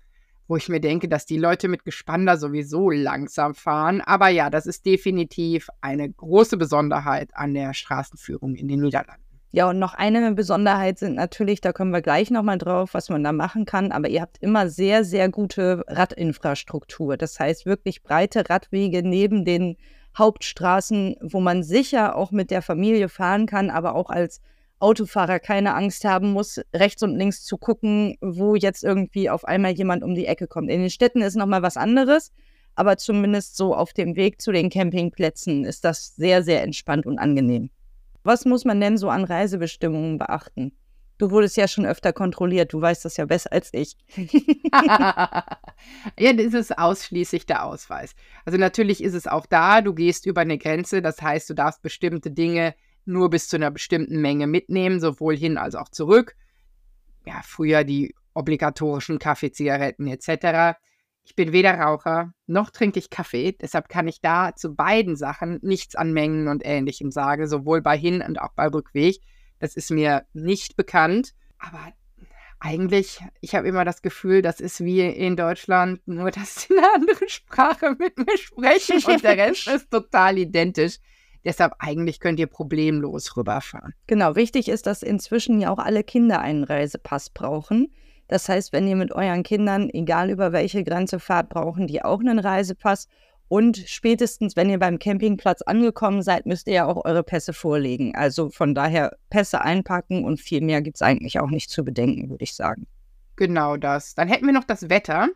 wo 0.47 0.57
ich 0.57 0.69
mir 0.69 0.81
denke, 0.81 1.09
dass 1.09 1.27
die 1.27 1.39
Leute 1.39 1.69
mit 1.69 1.85
Gespann 1.85 2.27
da 2.27 2.37
sowieso 2.37 2.91
langsam 2.91 3.55
fahren. 3.55 4.01
Aber 4.01 4.29
ja, 4.29 4.51
das 4.51 4.67
ist 4.67 4.87
definitiv 4.87 5.69
eine 5.81 6.11
große 6.11 6.57
Besonderheit 6.57 7.31
an 7.35 7.55
der 7.55 7.75
Straßenführung 7.75 8.55
in 8.55 8.69
den 8.69 8.81
Niederlanden. 8.81 9.28
Ja, 9.51 9.71
und 9.71 9.79
noch 9.79 9.95
eine 9.95 10.33
Besonderheit 10.33 10.99
sind 10.99 11.15
natürlich, 11.15 11.63
da 11.63 11.73
kommen 11.73 11.91
wir 11.91 12.03
gleich 12.03 12.31
nochmal 12.31 12.59
drauf, 12.59 12.93
was 12.93 13.09
man 13.09 13.25
da 13.25 13.33
machen 13.33 13.65
kann, 13.65 13.93
aber 13.93 14.09
ihr 14.09 14.21
habt 14.21 14.37
immer 14.43 14.69
sehr, 14.69 15.05
sehr 15.05 15.31
gute 15.31 15.85
Radinfrastruktur. 15.89 17.17
Das 17.17 17.41
heißt 17.41 17.65
wirklich 17.65 18.03
breite 18.03 18.51
Radwege 18.51 19.03
neben 19.03 19.47
den 19.47 19.79
Hauptstraßen, 20.19 21.17
wo 21.23 21.41
man 21.41 21.63
sicher 21.63 22.15
auch 22.17 22.31
mit 22.31 22.51
der 22.51 22.61
Familie 22.61 23.09
fahren 23.09 23.47
kann, 23.47 23.71
aber 23.71 23.95
auch 23.95 24.11
als 24.11 24.43
Autofahrer 24.81 25.41
keine 25.41 25.75
Angst 25.75 26.05
haben 26.05 26.33
muss, 26.33 26.61
rechts 26.75 27.03
und 27.03 27.17
links 27.17 27.43
zu 27.43 27.57
gucken, 27.57 28.17
wo 28.21 28.55
jetzt 28.55 28.85
irgendwie 28.85 29.31
auf 29.31 29.45
einmal 29.47 29.73
jemand 29.73 30.05
um 30.05 30.15
die 30.15 30.27
Ecke 30.27 30.47
kommt. 30.47 30.71
In 30.71 30.81
den 30.81 30.91
Städten 30.91 31.23
ist 31.23 31.37
nochmal 31.37 31.63
was 31.63 31.79
anderes, 31.79 32.33
aber 32.75 32.99
zumindest 32.99 33.57
so 33.57 33.75
auf 33.75 33.95
dem 33.95 34.15
Weg 34.15 34.43
zu 34.43 34.53
den 34.53 34.69
Campingplätzen 34.69 35.65
ist 35.65 35.85
das 35.85 36.15
sehr, 36.17 36.43
sehr 36.43 36.63
entspannt 36.63 37.07
und 37.07 37.19
angenehm. 37.19 37.71
Was 38.29 38.45
muss 38.45 38.67
man 38.67 38.79
denn 38.79 38.99
so 38.99 39.09
an 39.09 39.25
Reisebestimmungen 39.25 40.19
beachten? 40.19 40.73
Du 41.17 41.31
wurdest 41.31 41.57
ja 41.57 41.67
schon 41.67 41.87
öfter 41.87 42.13
kontrolliert, 42.13 42.75
du 42.75 42.79
weißt 42.79 43.07
das 43.07 43.17
ja 43.17 43.25
besser 43.25 43.55
als 43.55 43.71
ich. 43.73 43.97
ja, 46.21 46.33
das 46.35 46.53
ist 46.53 46.77
ausschließlich 46.77 47.47
der 47.47 47.65
Ausweis. 47.65 48.15
Also 48.45 48.59
natürlich 48.59 49.03
ist 49.03 49.15
es 49.15 49.27
auch 49.27 49.47
da, 49.47 49.81
du 49.81 49.95
gehst 49.95 50.27
über 50.27 50.43
eine 50.43 50.59
Grenze, 50.59 51.01
das 51.01 51.23
heißt, 51.23 51.49
du 51.49 51.55
darfst 51.55 51.81
bestimmte 51.81 52.31
Dinge 52.31 52.75
nur 53.07 53.31
bis 53.31 53.49
zu 53.49 53.57
einer 53.57 53.71
bestimmten 53.71 54.21
Menge 54.21 54.47
mitnehmen, 54.47 55.01
sowohl 55.01 55.35
hin 55.35 55.57
als 55.57 55.75
auch 55.75 55.89
zurück. 55.89 56.37
Ja, 57.25 57.41
früher 57.43 57.83
die 57.83 58.15
obligatorischen 58.35 59.19
Kaffee, 59.19 59.53
Zigaretten 59.53 60.07
etc. 60.07 60.79
Ich 61.29 61.35
bin 61.35 61.53
weder 61.53 61.75
Raucher 61.79 62.33
noch 62.47 62.71
trinke 62.71 62.99
ich 62.99 63.11
Kaffee, 63.11 63.53
deshalb 63.53 63.91
kann 63.91 64.09
ich 64.09 64.23
da 64.23 64.57
zu 64.57 64.75
beiden 64.75 65.15
Sachen 65.15 65.59
nichts 65.61 65.95
an 65.95 66.15
Mengen 66.15 66.49
und 66.49 66.63
Ähnlichem 66.65 67.11
sagen, 67.11 67.47
sowohl 67.47 67.83
bei 67.83 67.99
Hin- 67.99 68.23
und 68.27 68.41
auch 68.41 68.55
bei 68.55 68.67
Rückweg. 68.67 69.21
Das 69.59 69.77
ist 69.77 69.91
mir 69.91 70.25
nicht 70.33 70.75
bekannt. 70.75 71.35
Aber 71.59 71.93
eigentlich, 72.61 73.21
ich 73.43 73.55
habe 73.55 73.69
immer 73.69 73.85
das 73.85 74.01
Gefühl, 74.01 74.41
das 74.41 74.59
ist 74.59 74.83
wie 74.83 75.03
in 75.03 75.37
Deutschland, 75.37 76.01
nur 76.09 76.31
dass 76.31 76.63
sie 76.63 76.79
eine 76.79 76.95
andere 76.95 77.29
Sprache 77.29 77.95
mit 77.99 78.17
mir 78.17 78.39
sprechen 78.39 79.05
und 79.05 79.23
der 79.23 79.37
Rest 79.37 79.69
ist 79.75 79.91
total 79.91 80.39
identisch. 80.39 80.97
Deshalb 81.45 81.75
eigentlich 81.79 82.21
könnt 82.21 82.41
ihr 82.41 82.47
problemlos 82.47 83.37
rüberfahren. 83.37 83.93
Genau, 84.07 84.35
wichtig 84.35 84.71
ist, 84.71 84.87
dass 84.87 85.03
inzwischen 85.03 85.61
ja 85.61 85.71
auch 85.71 85.79
alle 85.79 86.05
Kinder 86.05 86.41
einen 86.41 86.65
Reisepass 86.65 87.29
brauchen. 87.29 87.93
Das 88.29 88.49
heißt, 88.49 88.73
wenn 88.73 88.87
ihr 88.87 88.97
mit 88.97 89.13
euren 89.13 89.43
Kindern, 89.43 89.91
egal 89.91 90.31
über 90.31 90.53
welche 90.53 90.85
Grenze 90.85 91.19
fahrt, 91.19 91.49
brauchen 91.49 91.87
die 91.87 92.05
auch 92.05 92.21
einen 92.21 92.39
Reisepass. 92.39 93.09
Und 93.49 93.79
spätestens, 93.87 94.57
wenn 94.57 94.69
ihr 94.69 94.79
beim 94.79 94.99
Campingplatz 94.99 95.63
angekommen 95.63 96.23
seid, 96.23 96.45
müsst 96.45 96.69
ihr 96.69 96.75
ja 96.75 96.87
auch 96.87 97.07
eure 97.07 97.23
Pässe 97.23 97.55
vorlegen. 97.55 98.15
Also 98.15 98.51
von 98.51 98.75
daher 98.75 99.17
Pässe 99.31 99.63
einpacken 99.63 100.25
und 100.25 100.39
viel 100.39 100.61
mehr 100.61 100.83
gibt 100.83 100.97
es 100.97 101.03
eigentlich 101.03 101.41
auch 101.41 101.49
nicht 101.49 101.71
zu 101.71 101.83
bedenken, 101.83 102.29
würde 102.29 102.45
ich 102.45 102.55
sagen. 102.55 102.87
Genau 103.37 103.79
das. 103.79 104.15
Dann 104.15 104.29
hätten 104.29 104.45
wir 104.45 104.53
noch 104.53 104.65
das 104.65 104.91
Wetter. 104.91 105.29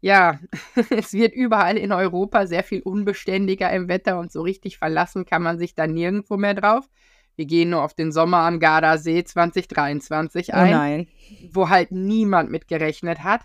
Ja, 0.00 0.38
es 0.90 1.12
wird 1.12 1.34
überall 1.34 1.76
in 1.76 1.90
Europa 1.90 2.46
sehr 2.46 2.62
viel 2.62 2.82
unbeständiger 2.82 3.72
im 3.72 3.88
Wetter 3.88 4.20
und 4.20 4.30
so 4.30 4.42
richtig 4.42 4.78
verlassen 4.78 5.24
kann 5.24 5.42
man 5.42 5.58
sich 5.58 5.74
da 5.74 5.88
nirgendwo 5.88 6.36
mehr 6.36 6.54
drauf. 6.54 6.88
Wir 7.36 7.44
gehen 7.44 7.70
nur 7.70 7.82
auf 7.82 7.94
den 7.94 8.12
Sommer 8.12 8.38
am 8.38 8.58
Gardasee 8.58 9.22
2023 9.22 10.54
ein, 10.54 11.06
oh 11.06 11.48
wo 11.52 11.68
halt 11.68 11.92
niemand 11.92 12.50
mit 12.50 12.66
gerechnet 12.66 13.22
hat. 13.22 13.42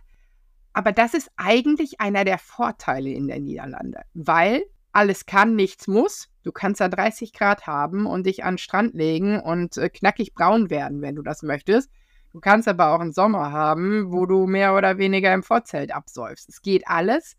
Aber 0.73 0.93
das 0.93 1.13
ist 1.13 1.29
eigentlich 1.35 1.99
einer 1.99 2.23
der 2.23 2.37
Vorteile 2.37 3.09
in 3.09 3.27
der 3.27 3.39
Niederlande, 3.39 4.01
weil 4.13 4.63
alles 4.93 5.25
kann, 5.25 5.55
nichts 5.55 5.87
muss. 5.87 6.29
Du 6.43 6.53
kannst 6.53 6.79
da 6.79 6.87
30 6.87 7.33
Grad 7.33 7.67
haben 7.67 8.05
und 8.05 8.25
dich 8.25 8.43
an 8.45 8.53
den 8.53 8.57
Strand 8.59 8.93
legen 8.93 9.39
und 9.39 9.77
äh, 9.77 9.89
knackig 9.89 10.33
braun 10.33 10.69
werden, 10.69 11.01
wenn 11.01 11.15
du 11.15 11.21
das 11.21 11.43
möchtest. 11.43 11.89
Du 12.31 12.39
kannst 12.39 12.69
aber 12.69 12.93
auch 12.93 13.01
einen 13.01 13.11
Sommer 13.11 13.51
haben, 13.51 14.11
wo 14.11 14.25
du 14.25 14.47
mehr 14.47 14.75
oder 14.75 14.97
weniger 14.97 15.33
im 15.33 15.43
Vorzelt 15.43 15.93
absäufst. 15.93 16.47
Es 16.47 16.61
geht 16.61 16.87
alles. 16.87 17.35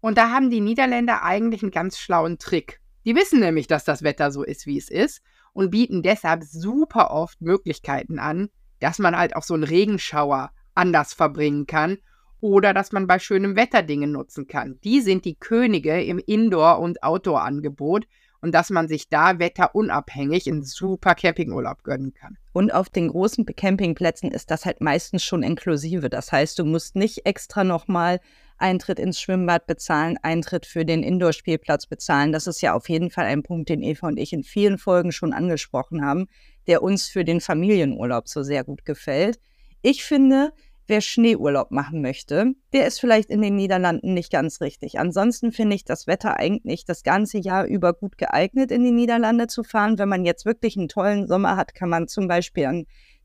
Und 0.00 0.18
da 0.18 0.30
haben 0.30 0.50
die 0.50 0.60
Niederländer 0.60 1.24
eigentlich 1.24 1.62
einen 1.62 1.72
ganz 1.72 1.98
schlauen 1.98 2.38
Trick. 2.38 2.80
Die 3.04 3.16
wissen 3.16 3.40
nämlich, 3.40 3.66
dass 3.66 3.84
das 3.84 4.02
Wetter 4.02 4.30
so 4.30 4.44
ist, 4.44 4.66
wie 4.66 4.78
es 4.78 4.88
ist 4.88 5.20
und 5.54 5.70
bieten 5.70 6.02
deshalb 6.02 6.44
super 6.44 7.10
oft 7.10 7.40
Möglichkeiten 7.40 8.18
an, 8.18 8.50
dass 8.80 8.98
man 8.98 9.16
halt 9.16 9.34
auch 9.34 9.42
so 9.42 9.54
einen 9.54 9.64
Regenschauer 9.64 10.50
anders 10.74 11.14
verbringen 11.14 11.66
kann 11.66 11.98
oder 12.40 12.74
dass 12.74 12.92
man 12.92 13.06
bei 13.06 13.18
schönem 13.18 13.56
Wetter 13.56 13.82
Dinge 13.82 14.06
nutzen 14.06 14.46
kann. 14.46 14.78
Die 14.84 15.00
sind 15.00 15.24
die 15.24 15.36
Könige 15.36 16.02
im 16.02 16.18
Indoor- 16.18 16.80
und 16.80 17.02
Outdoor-Angebot 17.02 18.06
und 18.42 18.52
dass 18.52 18.68
man 18.68 18.88
sich 18.88 19.08
da 19.08 19.38
wetterunabhängig 19.38 20.46
einen 20.46 20.62
super 20.62 21.14
Campingurlaub 21.14 21.82
gönnen 21.82 22.12
kann. 22.12 22.36
Und 22.52 22.74
auf 22.74 22.90
den 22.90 23.08
großen 23.08 23.46
Campingplätzen 23.46 24.30
ist 24.30 24.50
das 24.50 24.66
halt 24.66 24.82
meistens 24.82 25.24
schon 25.24 25.42
inklusive. 25.42 26.10
Das 26.10 26.30
heißt, 26.30 26.58
du 26.58 26.66
musst 26.66 26.94
nicht 26.94 27.24
extra 27.24 27.64
nochmal 27.64 28.20
Eintritt 28.58 28.98
ins 28.98 29.20
Schwimmbad 29.20 29.66
bezahlen, 29.66 30.16
Eintritt 30.22 30.66
für 30.66 30.84
den 30.84 31.02
Indoor-Spielplatz 31.02 31.86
bezahlen. 31.86 32.32
Das 32.32 32.46
ist 32.46 32.60
ja 32.60 32.74
auf 32.74 32.88
jeden 32.88 33.10
Fall 33.10 33.26
ein 33.26 33.42
Punkt, 33.42 33.68
den 33.68 33.82
Eva 33.82 34.08
und 34.08 34.18
ich 34.18 34.32
in 34.32 34.44
vielen 34.44 34.78
Folgen 34.78 35.12
schon 35.12 35.32
angesprochen 35.32 36.04
haben, 36.04 36.26
der 36.66 36.82
uns 36.82 37.08
für 37.08 37.24
den 37.24 37.40
Familienurlaub 37.40 38.28
so 38.28 38.42
sehr 38.42 38.64
gut 38.64 38.84
gefällt. 38.84 39.38
Ich 39.82 40.04
finde, 40.04 40.52
Wer 40.86 41.00
Schneeurlaub 41.00 41.70
machen 41.70 42.02
möchte, 42.02 42.52
der 42.74 42.86
ist 42.86 43.00
vielleicht 43.00 43.30
in 43.30 43.40
den 43.40 43.56
Niederlanden 43.56 44.12
nicht 44.12 44.30
ganz 44.30 44.60
richtig. 44.60 44.98
Ansonsten 44.98 45.50
finde 45.50 45.76
ich 45.76 45.84
das 45.86 46.06
Wetter 46.06 46.36
eigentlich 46.36 46.84
das 46.84 47.02
ganze 47.02 47.38
Jahr 47.38 47.64
über 47.64 47.94
gut 47.94 48.18
geeignet, 48.18 48.70
in 48.70 48.84
die 48.84 48.90
Niederlande 48.90 49.46
zu 49.46 49.62
fahren. 49.62 49.98
Wenn 49.98 50.10
man 50.10 50.26
jetzt 50.26 50.44
wirklich 50.44 50.76
einen 50.76 50.88
tollen 50.88 51.26
Sommer 51.26 51.56
hat, 51.56 51.74
kann 51.74 51.88
man 51.88 52.06
zum 52.06 52.28
Beispiel 52.28 52.66
an, 52.66 52.84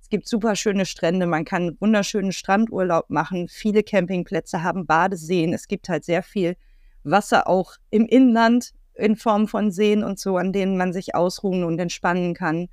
es 0.10 0.12
gibt 0.12 0.28
super 0.28 0.56
schöne 0.56 0.88
Strände, 0.88 1.28
man 1.28 1.46
kann 1.46 1.78
wunderschönen 1.80 2.32
Strandurlaub 2.32 3.12
machen. 3.12 3.48
Viele 3.48 3.84
Campingplätze 3.84 4.64
haben 4.64 4.88
Badeseen. 4.88 5.54
Es 5.54 5.68
gibt 5.68 5.88
halt 5.88 6.04
sehr 6.04 6.24
viel 6.24 6.56
Wasser 7.04 7.48
auch 7.48 7.76
im 7.92 8.08
Inland 8.08 8.72
in 8.96 9.16
Form 9.16 9.48
von 9.48 9.70
Seen 9.70 10.04
und 10.04 10.18
so, 10.18 10.38
an 10.38 10.52
denen 10.52 10.78
man 10.78 10.94
sich 10.94 11.14
ausruhen 11.14 11.64
und 11.64 11.78
entspannen 11.78 12.34
kann. 12.34 12.70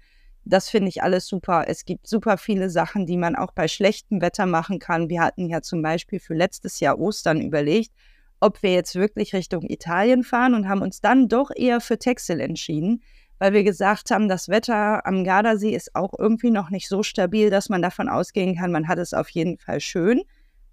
Das 0.47 0.71
finde 0.71 0.89
ich 0.89 1.03
alles 1.03 1.27
super. 1.27 1.67
Es 1.69 1.85
gibt 1.85 2.07
super 2.07 2.39
viele 2.39 2.71
Sachen, 2.71 3.05
die 3.05 3.19
man 3.19 3.37
auch 3.37 3.53
bei 3.53 3.69
schlechtem 3.69 4.23
Wetter 4.23 4.47
machen 4.47 4.79
kann. 4.79 5.11
Wir 5.11 5.21
hatten 5.21 5.47
ja 5.47 5.61
zum 5.61 5.83
Beispiel 5.83 6.21
für 6.21 6.33
letztes 6.33 6.81
Jahr 6.81 6.99
Ostern 6.99 7.43
überlegt, 7.43 7.93
ob 8.41 8.63
wir 8.63 8.73
jetzt 8.73 8.95
wirklich 8.95 9.35
Richtung 9.35 9.69
Italien 9.69 10.25
fahren 10.25 10.55
und 10.55 10.71
haben 10.71 10.81
uns 10.81 11.03
dann 11.03 11.29
doch 11.29 11.51
eher 11.55 11.83
für 11.83 11.99
Texel 11.99 12.41
entschieden, 12.41 13.03
weil 13.39 13.53
wir 13.53 13.65
gesagt 13.65 14.11
haben, 14.11 14.29
das 14.29 14.49
Wetter 14.49 15.07
am 15.07 15.25
Gardasee 15.25 15.75
ist 15.75 15.95
auch 15.95 16.13
irgendwie 16.19 16.51
noch 16.51 16.71
nicht 16.71 16.89
so 16.89 17.03
stabil, 17.03 17.51
dass 17.51 17.69
man 17.69 17.83
davon 17.83 18.09
ausgehen 18.09 18.57
kann, 18.57 18.73
man 18.73 18.89
hat 18.89 18.99
es 18.99 19.15
auf 19.15 19.29
jeden 19.31 19.59
Fall 19.59 19.81
schön. 19.81 20.23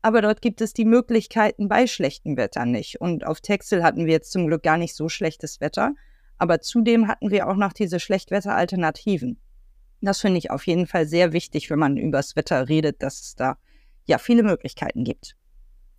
Aber 0.01 0.21
dort 0.21 0.41
gibt 0.41 0.59
es 0.59 0.73
die 0.73 0.83
Möglichkeiten 0.83 1.69
bei 1.69 1.87
schlechtem 1.87 2.35
Wetter 2.35 2.65
nicht. 2.65 2.99
Und 2.99 3.25
auf 3.25 3.39
Texel 3.39 3.83
hatten 3.83 4.05
wir 4.05 4.11
jetzt 4.11 4.33
zum 4.33 4.47
Glück 4.47 4.61
gar 4.61 4.77
nicht 4.77 4.95
so 4.95 5.07
schlechtes 5.07 5.61
Wetter. 5.61 5.93
Aber 6.37 6.59
zudem 6.59 7.07
hatten 7.07 7.31
wir 7.31 7.47
auch 7.47 7.55
noch 7.55 7.71
diese 7.71 8.01
Schlechtwetteralternativen. 8.01 9.39
Das 10.01 10.19
finde 10.19 10.39
ich 10.39 10.51
auf 10.51 10.67
jeden 10.67 10.87
Fall 10.87 11.07
sehr 11.07 11.31
wichtig, 11.31 11.69
wenn 11.69 11.79
man 11.79 11.95
über 11.95 12.17
das 12.17 12.35
Wetter 12.35 12.67
redet, 12.67 13.01
dass 13.01 13.21
es 13.21 13.35
da 13.35 13.57
ja 14.05 14.17
viele 14.17 14.43
Möglichkeiten 14.43 15.05
gibt. 15.05 15.37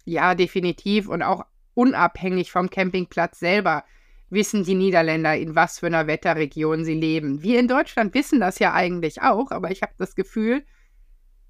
Ja, 0.04 0.34
definitiv. 0.34 1.08
Und 1.08 1.22
auch 1.22 1.46
unabhängig 1.72 2.52
vom 2.52 2.68
Campingplatz 2.68 3.38
selber 3.38 3.84
wissen 4.34 4.64
die 4.64 4.74
Niederländer, 4.74 5.36
in 5.36 5.54
was 5.54 5.78
für 5.78 5.86
einer 5.86 6.06
Wetterregion 6.06 6.84
sie 6.84 6.94
leben. 6.94 7.42
Wir 7.42 7.58
in 7.58 7.68
Deutschland 7.68 8.14
wissen 8.14 8.40
das 8.40 8.58
ja 8.58 8.72
eigentlich 8.74 9.22
auch, 9.22 9.50
aber 9.50 9.70
ich 9.70 9.82
habe 9.82 9.94
das 9.98 10.14
Gefühl, 10.14 10.64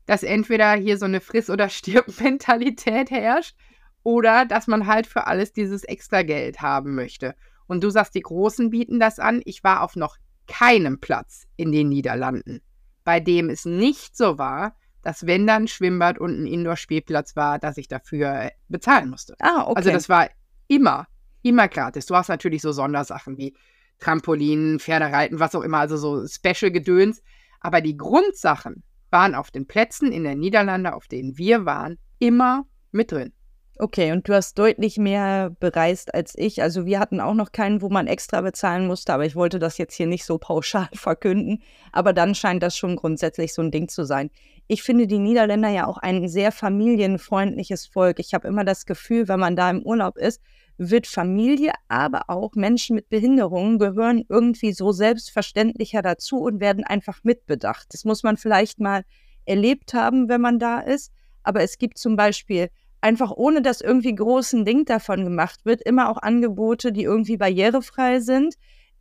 dass 0.06 0.22
entweder 0.22 0.74
hier 0.74 0.98
so 0.98 1.06
eine 1.06 1.20
Friss- 1.20 1.50
oder 1.50 1.68
Stirb-Mentalität 1.70 3.10
herrscht 3.10 3.56
oder 4.02 4.44
dass 4.44 4.66
man 4.66 4.86
halt 4.86 5.06
für 5.06 5.26
alles 5.26 5.52
dieses 5.52 5.84
extra 5.84 6.22
Geld 6.22 6.60
haben 6.60 6.94
möchte. 6.94 7.34
Und 7.66 7.82
du 7.82 7.90
sagst, 7.90 8.14
die 8.14 8.20
Großen 8.20 8.70
bieten 8.70 9.00
das 9.00 9.18
an. 9.18 9.40
Ich 9.44 9.64
war 9.64 9.82
auf 9.82 9.96
noch 9.96 10.16
keinem 10.46 11.00
Platz 11.00 11.46
in 11.56 11.72
den 11.72 11.88
Niederlanden, 11.88 12.60
bei 13.02 13.20
dem 13.20 13.48
es 13.48 13.64
nicht 13.64 14.16
so 14.16 14.36
war, 14.36 14.76
dass 15.02 15.26
wenn 15.26 15.46
dann 15.46 15.64
ein 15.64 15.68
Schwimmbad 15.68 16.18
und 16.18 16.42
ein 16.42 16.46
Indoor-Spielplatz 16.46 17.36
war, 17.36 17.58
dass 17.58 17.76
ich 17.78 17.88
dafür 17.88 18.50
bezahlen 18.68 19.10
musste. 19.10 19.34
Ah, 19.38 19.64
okay. 19.64 19.76
Also 19.76 19.90
das 19.90 20.08
war 20.08 20.28
immer, 20.66 21.06
immer 21.44 21.68
gratis. 21.68 22.06
Du 22.06 22.16
hast 22.16 22.28
natürlich 22.28 22.62
so 22.62 22.72
Sondersachen 22.72 23.36
wie 23.36 23.54
Trampolin, 24.00 24.80
Pferdereiten, 24.80 25.38
was 25.38 25.54
auch 25.54 25.62
immer, 25.62 25.78
also 25.78 25.96
so 25.96 26.26
Special-Gedöns. 26.26 27.22
Aber 27.60 27.80
die 27.80 27.96
Grundsachen 27.96 28.82
waren 29.10 29.34
auf 29.34 29.50
den 29.50 29.66
Plätzen 29.66 30.10
in 30.10 30.24
den 30.24 30.40
Niederlanden, 30.40 30.92
auf 30.92 31.06
denen 31.06 31.38
wir 31.38 31.64
waren, 31.64 31.98
immer 32.18 32.66
mit 32.90 33.12
drin. 33.12 33.32
Okay, 33.76 34.12
und 34.12 34.28
du 34.28 34.34
hast 34.34 34.56
deutlich 34.56 34.98
mehr 34.98 35.50
bereist 35.58 36.14
als 36.14 36.34
ich. 36.36 36.62
Also 36.62 36.86
wir 36.86 37.00
hatten 37.00 37.20
auch 37.20 37.34
noch 37.34 37.50
keinen, 37.50 37.82
wo 37.82 37.88
man 37.88 38.06
extra 38.06 38.40
bezahlen 38.40 38.86
musste, 38.86 39.12
aber 39.12 39.26
ich 39.26 39.34
wollte 39.34 39.58
das 39.58 39.78
jetzt 39.78 39.94
hier 39.94 40.06
nicht 40.06 40.24
so 40.24 40.38
pauschal 40.38 40.88
verkünden. 40.94 41.60
Aber 41.90 42.12
dann 42.12 42.36
scheint 42.36 42.62
das 42.62 42.76
schon 42.76 42.94
grundsätzlich 42.94 43.52
so 43.52 43.62
ein 43.62 43.72
Ding 43.72 43.88
zu 43.88 44.04
sein. 44.04 44.30
Ich 44.66 44.82
finde 44.82 45.06
die 45.06 45.18
Niederländer 45.18 45.68
ja 45.68 45.86
auch 45.86 45.98
ein 45.98 46.26
sehr 46.28 46.50
familienfreundliches 46.50 47.86
Volk. 47.86 48.18
Ich 48.18 48.32
habe 48.32 48.48
immer 48.48 48.64
das 48.64 48.86
Gefühl, 48.86 49.28
wenn 49.28 49.38
man 49.40 49.56
da 49.56 49.70
im 49.70 49.82
Urlaub 49.82 50.16
ist, 50.16 50.40
wird 50.78 51.06
Familie, 51.06 51.72
aber 51.88 52.24
auch 52.28 52.54
Menschen 52.54 52.96
mit 52.96 53.08
Behinderungen 53.08 53.78
gehören 53.78 54.24
irgendwie 54.28 54.72
so 54.72 54.90
selbstverständlicher 54.92 56.02
dazu 56.02 56.38
und 56.38 56.60
werden 56.60 56.82
einfach 56.82 57.20
mitbedacht. 57.22 57.88
Das 57.90 58.04
muss 58.04 58.22
man 58.22 58.36
vielleicht 58.36 58.80
mal 58.80 59.04
erlebt 59.44 59.94
haben, 59.94 60.28
wenn 60.28 60.40
man 60.40 60.58
da 60.58 60.80
ist. 60.80 61.12
Aber 61.42 61.62
es 61.62 61.78
gibt 61.78 61.98
zum 61.98 62.16
Beispiel 62.16 62.70
einfach 63.02 63.30
ohne 63.32 63.60
dass 63.60 63.82
irgendwie 63.82 64.14
großen 64.14 64.64
Ding 64.64 64.86
davon 64.86 65.24
gemacht 65.24 65.66
wird, 65.66 65.82
immer 65.82 66.08
auch 66.08 66.16
Angebote, 66.22 66.90
die 66.90 67.02
irgendwie 67.02 67.36
barrierefrei 67.36 68.20
sind. 68.20 68.54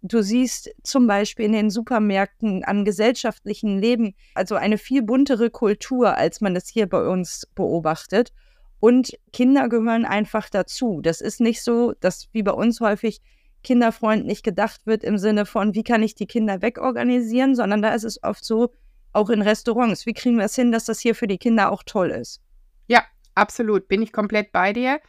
Du 0.04 0.22
siehst 0.22 0.70
zum 0.84 1.08
Beispiel 1.08 1.46
in 1.46 1.54
den 1.54 1.70
Supermärkten 1.70 2.64
am 2.66 2.86
gesellschaftlichen 2.86 3.80
Leben 3.80 4.14
also 4.36 4.56
eine 4.56 4.78
viel 4.78 5.02
buntere 5.02 5.50
Kultur, 5.50 6.16
als 6.18 6.42
man 6.42 6.56
es 6.56 6.68
hier 6.68 6.88
bei 6.88 7.08
uns 7.08 7.48
beobachtet. 7.56 8.34
Und 8.80 9.18
Kinder 9.32 9.70
gehören 9.70 10.06
einfach 10.06 10.50
dazu. 10.50 11.02
Das 11.02 11.22
ist 11.22 11.40
nicht 11.40 11.64
so, 11.64 11.94
dass 12.00 12.28
wie 12.34 12.44
bei 12.44 12.52
uns 12.52 12.82
häufig 12.82 13.22
kinderfreundlich 13.64 14.44
gedacht 14.44 14.86
wird 14.86 15.04
im 15.04 15.18
Sinne 15.18 15.46
von, 15.46 15.74
wie 15.74 15.84
kann 15.84 16.04
ich 16.04 16.16
die 16.16 16.28
Kinder 16.28 16.62
wegorganisieren, 16.62 17.56
sondern 17.56 17.82
da 17.82 17.94
ist 17.94 18.04
es 18.04 18.22
oft 18.22 18.44
so, 18.44 18.74
auch 19.14 19.30
in 19.30 19.42
Restaurants, 19.42 20.06
wie 20.06 20.14
kriegen 20.14 20.38
wir 20.38 20.46
es 20.46 20.56
hin, 20.56 20.72
dass 20.72 20.86
das 20.86 21.00
hier 21.00 21.16
für 21.16 21.28
die 21.28 21.38
Kinder 21.38 21.72
auch 21.72 21.84
toll 21.84 22.10
ist? 22.10 22.42
Ja, 22.88 23.04
Absolut, 23.36 23.88
bin 23.88 24.02
ich 24.02 24.12
komplett 24.12 24.52
bei 24.52 24.74
dir. 24.74 25.00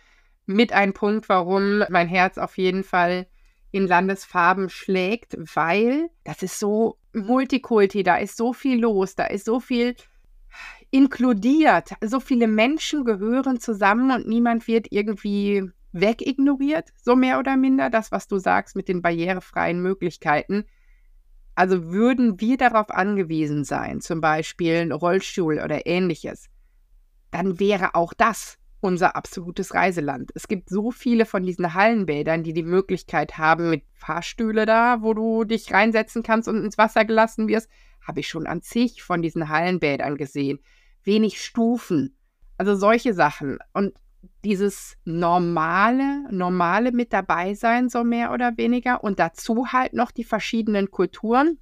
Mit 0.46 0.72
einem 0.72 0.92
Punkt, 0.92 1.28
warum 1.28 1.84
mein 1.88 2.08
Herz 2.08 2.38
auf 2.38 2.58
jeden 2.58 2.84
Fall 2.84 3.26
in 3.74 3.88
Landesfarben 3.88 4.68
schlägt, 4.68 5.36
weil 5.56 6.08
das 6.22 6.44
ist 6.44 6.60
so 6.60 6.96
Multikulti, 7.12 8.04
da 8.04 8.18
ist 8.18 8.36
so 8.36 8.52
viel 8.52 8.80
los, 8.80 9.16
da 9.16 9.24
ist 9.24 9.46
so 9.46 9.58
viel 9.58 9.96
inkludiert. 10.92 11.90
So 12.00 12.20
viele 12.20 12.46
Menschen 12.46 13.04
gehören 13.04 13.58
zusammen 13.58 14.12
und 14.12 14.28
niemand 14.28 14.68
wird 14.68 14.86
irgendwie 14.90 15.72
wegignoriert, 15.90 16.90
so 17.02 17.16
mehr 17.16 17.40
oder 17.40 17.56
minder. 17.56 17.90
Das, 17.90 18.12
was 18.12 18.28
du 18.28 18.38
sagst 18.38 18.76
mit 18.76 18.86
den 18.86 19.02
barrierefreien 19.02 19.82
Möglichkeiten. 19.82 20.66
Also 21.56 21.90
würden 21.90 22.40
wir 22.40 22.56
darauf 22.56 22.90
angewiesen 22.90 23.64
sein, 23.64 24.00
zum 24.00 24.20
Beispiel 24.20 24.76
ein 24.76 24.92
Rollstuhl 24.92 25.58
oder 25.58 25.84
ähnliches, 25.84 26.48
dann 27.32 27.58
wäre 27.58 27.96
auch 27.96 28.12
das 28.12 28.56
unser 28.84 29.16
absolutes 29.16 29.72
Reiseland. 29.72 30.30
Es 30.34 30.46
gibt 30.46 30.68
so 30.68 30.90
viele 30.90 31.24
von 31.24 31.42
diesen 31.42 31.72
Hallenbädern, 31.72 32.42
die 32.42 32.52
die 32.52 32.62
Möglichkeit 32.62 33.38
haben 33.38 33.70
mit 33.70 33.82
Fahrstühle 33.94 34.66
da, 34.66 35.00
wo 35.00 35.14
du 35.14 35.44
dich 35.44 35.72
reinsetzen 35.72 36.22
kannst 36.22 36.48
und 36.48 36.62
ins 36.62 36.76
Wasser 36.76 37.06
gelassen 37.06 37.48
wirst. 37.48 37.70
Habe 38.06 38.20
ich 38.20 38.28
schon 38.28 38.46
an 38.46 38.60
zig 38.60 39.02
von 39.02 39.22
diesen 39.22 39.48
Hallenbädern 39.48 40.18
gesehen. 40.18 40.58
Wenig 41.02 41.42
Stufen. 41.42 42.14
Also 42.58 42.76
solche 42.76 43.14
Sachen. 43.14 43.58
Und 43.72 43.94
dieses 44.44 44.98
normale, 45.06 46.30
normale 46.30 46.92
mit 46.92 47.14
dabei 47.14 47.54
sein, 47.54 47.88
so 47.88 48.04
mehr 48.04 48.32
oder 48.32 48.58
weniger. 48.58 49.02
Und 49.02 49.18
dazu 49.18 49.72
halt 49.72 49.94
noch 49.94 50.10
die 50.10 50.24
verschiedenen 50.24 50.90
Kulturen. 50.90 51.58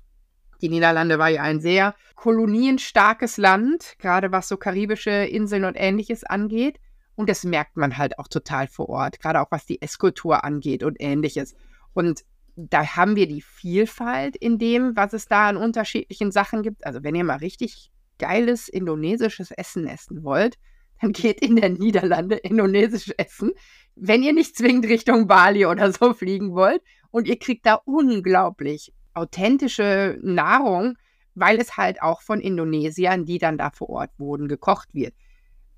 Die 0.60 0.68
Niederlande 0.68 1.20
war 1.20 1.28
ja 1.28 1.42
ein 1.42 1.60
sehr 1.60 1.94
kolonienstarkes 2.16 3.36
Land, 3.36 3.94
gerade 4.00 4.32
was 4.32 4.48
so 4.48 4.56
karibische 4.56 5.10
Inseln 5.10 5.64
und 5.64 5.76
ähnliches 5.76 6.24
angeht. 6.24 6.80
Und 7.14 7.28
das 7.28 7.44
merkt 7.44 7.76
man 7.76 7.98
halt 7.98 8.18
auch 8.18 8.28
total 8.28 8.66
vor 8.66 8.88
Ort, 8.88 9.20
gerade 9.20 9.40
auch 9.40 9.50
was 9.50 9.66
die 9.66 9.82
Esskultur 9.82 10.44
angeht 10.44 10.82
und 10.82 10.96
ähnliches. 10.98 11.54
Und 11.92 12.24
da 12.56 12.96
haben 12.96 13.16
wir 13.16 13.26
die 13.26 13.42
Vielfalt 13.42 14.36
in 14.36 14.58
dem, 14.58 14.96
was 14.96 15.12
es 15.12 15.26
da 15.26 15.48
an 15.48 15.56
unterschiedlichen 15.56 16.32
Sachen 16.32 16.62
gibt. 16.62 16.86
Also 16.86 17.02
wenn 17.02 17.14
ihr 17.14 17.24
mal 17.24 17.36
richtig 17.36 17.90
geiles 18.18 18.68
indonesisches 18.68 19.50
Essen 19.50 19.86
essen 19.86 20.22
wollt, 20.22 20.58
dann 21.00 21.12
geht 21.12 21.40
in 21.40 21.56
der 21.56 21.70
Niederlande 21.70 22.36
indonesisch 22.36 23.12
essen. 23.16 23.52
Wenn 23.96 24.22
ihr 24.22 24.32
nicht 24.32 24.56
zwingend 24.56 24.86
Richtung 24.86 25.26
Bali 25.26 25.66
oder 25.66 25.92
so 25.92 26.14
fliegen 26.14 26.54
wollt 26.54 26.82
und 27.10 27.26
ihr 27.26 27.38
kriegt 27.38 27.66
da 27.66 27.74
unglaublich 27.74 28.92
authentische 29.14 30.18
Nahrung, 30.22 30.96
weil 31.34 31.60
es 31.60 31.76
halt 31.76 32.02
auch 32.02 32.22
von 32.22 32.40
Indonesiern, 32.40 33.24
die 33.24 33.38
dann 33.38 33.58
da 33.58 33.70
vor 33.70 33.90
Ort 33.90 34.10
wohnen, 34.18 34.48
gekocht 34.48 34.88
wird. 34.92 35.14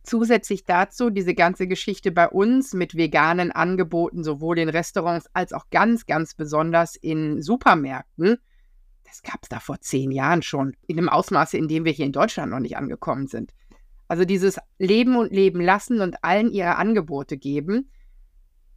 Zusätzlich 0.04 0.66
dazu 0.66 1.08
diese 1.08 1.34
ganze 1.34 1.66
Geschichte 1.66 2.12
bei 2.12 2.28
uns 2.28 2.74
mit 2.74 2.94
veganen 2.94 3.50
Angeboten, 3.50 4.22
sowohl 4.22 4.58
in 4.58 4.68
Restaurants 4.68 5.28
als 5.32 5.52
auch 5.54 5.70
ganz, 5.70 6.04
ganz 6.04 6.34
besonders 6.34 6.94
in 6.94 7.40
Supermärkten. 7.40 8.36
Das 9.04 9.22
gab 9.22 9.42
es 9.42 9.48
da 9.48 9.60
vor 9.60 9.80
zehn 9.80 10.10
Jahren 10.10 10.42
schon, 10.42 10.76
in 10.86 10.98
einem 10.98 11.08
Ausmaße, 11.08 11.56
in 11.56 11.68
dem 11.68 11.86
wir 11.86 11.92
hier 11.92 12.04
in 12.04 12.12
Deutschland 12.12 12.52
noch 12.52 12.60
nicht 12.60 12.76
angekommen 12.76 13.28
sind. 13.28 13.52
Also 14.06 14.26
dieses 14.26 14.58
Leben 14.78 15.16
und 15.16 15.32
Leben 15.32 15.60
lassen 15.60 16.02
und 16.02 16.22
allen 16.22 16.50
ihre 16.50 16.76
Angebote 16.76 17.38
geben, 17.38 17.90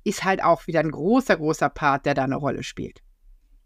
ist 0.05 0.23
halt 0.23 0.41
auch 0.41 0.65
wieder 0.67 0.79
ein 0.79 0.91
großer, 0.91 1.35
großer 1.35 1.69
Part, 1.69 2.05
der 2.05 2.13
da 2.13 2.23
eine 2.23 2.37
Rolle 2.37 2.63
spielt. 2.63 3.01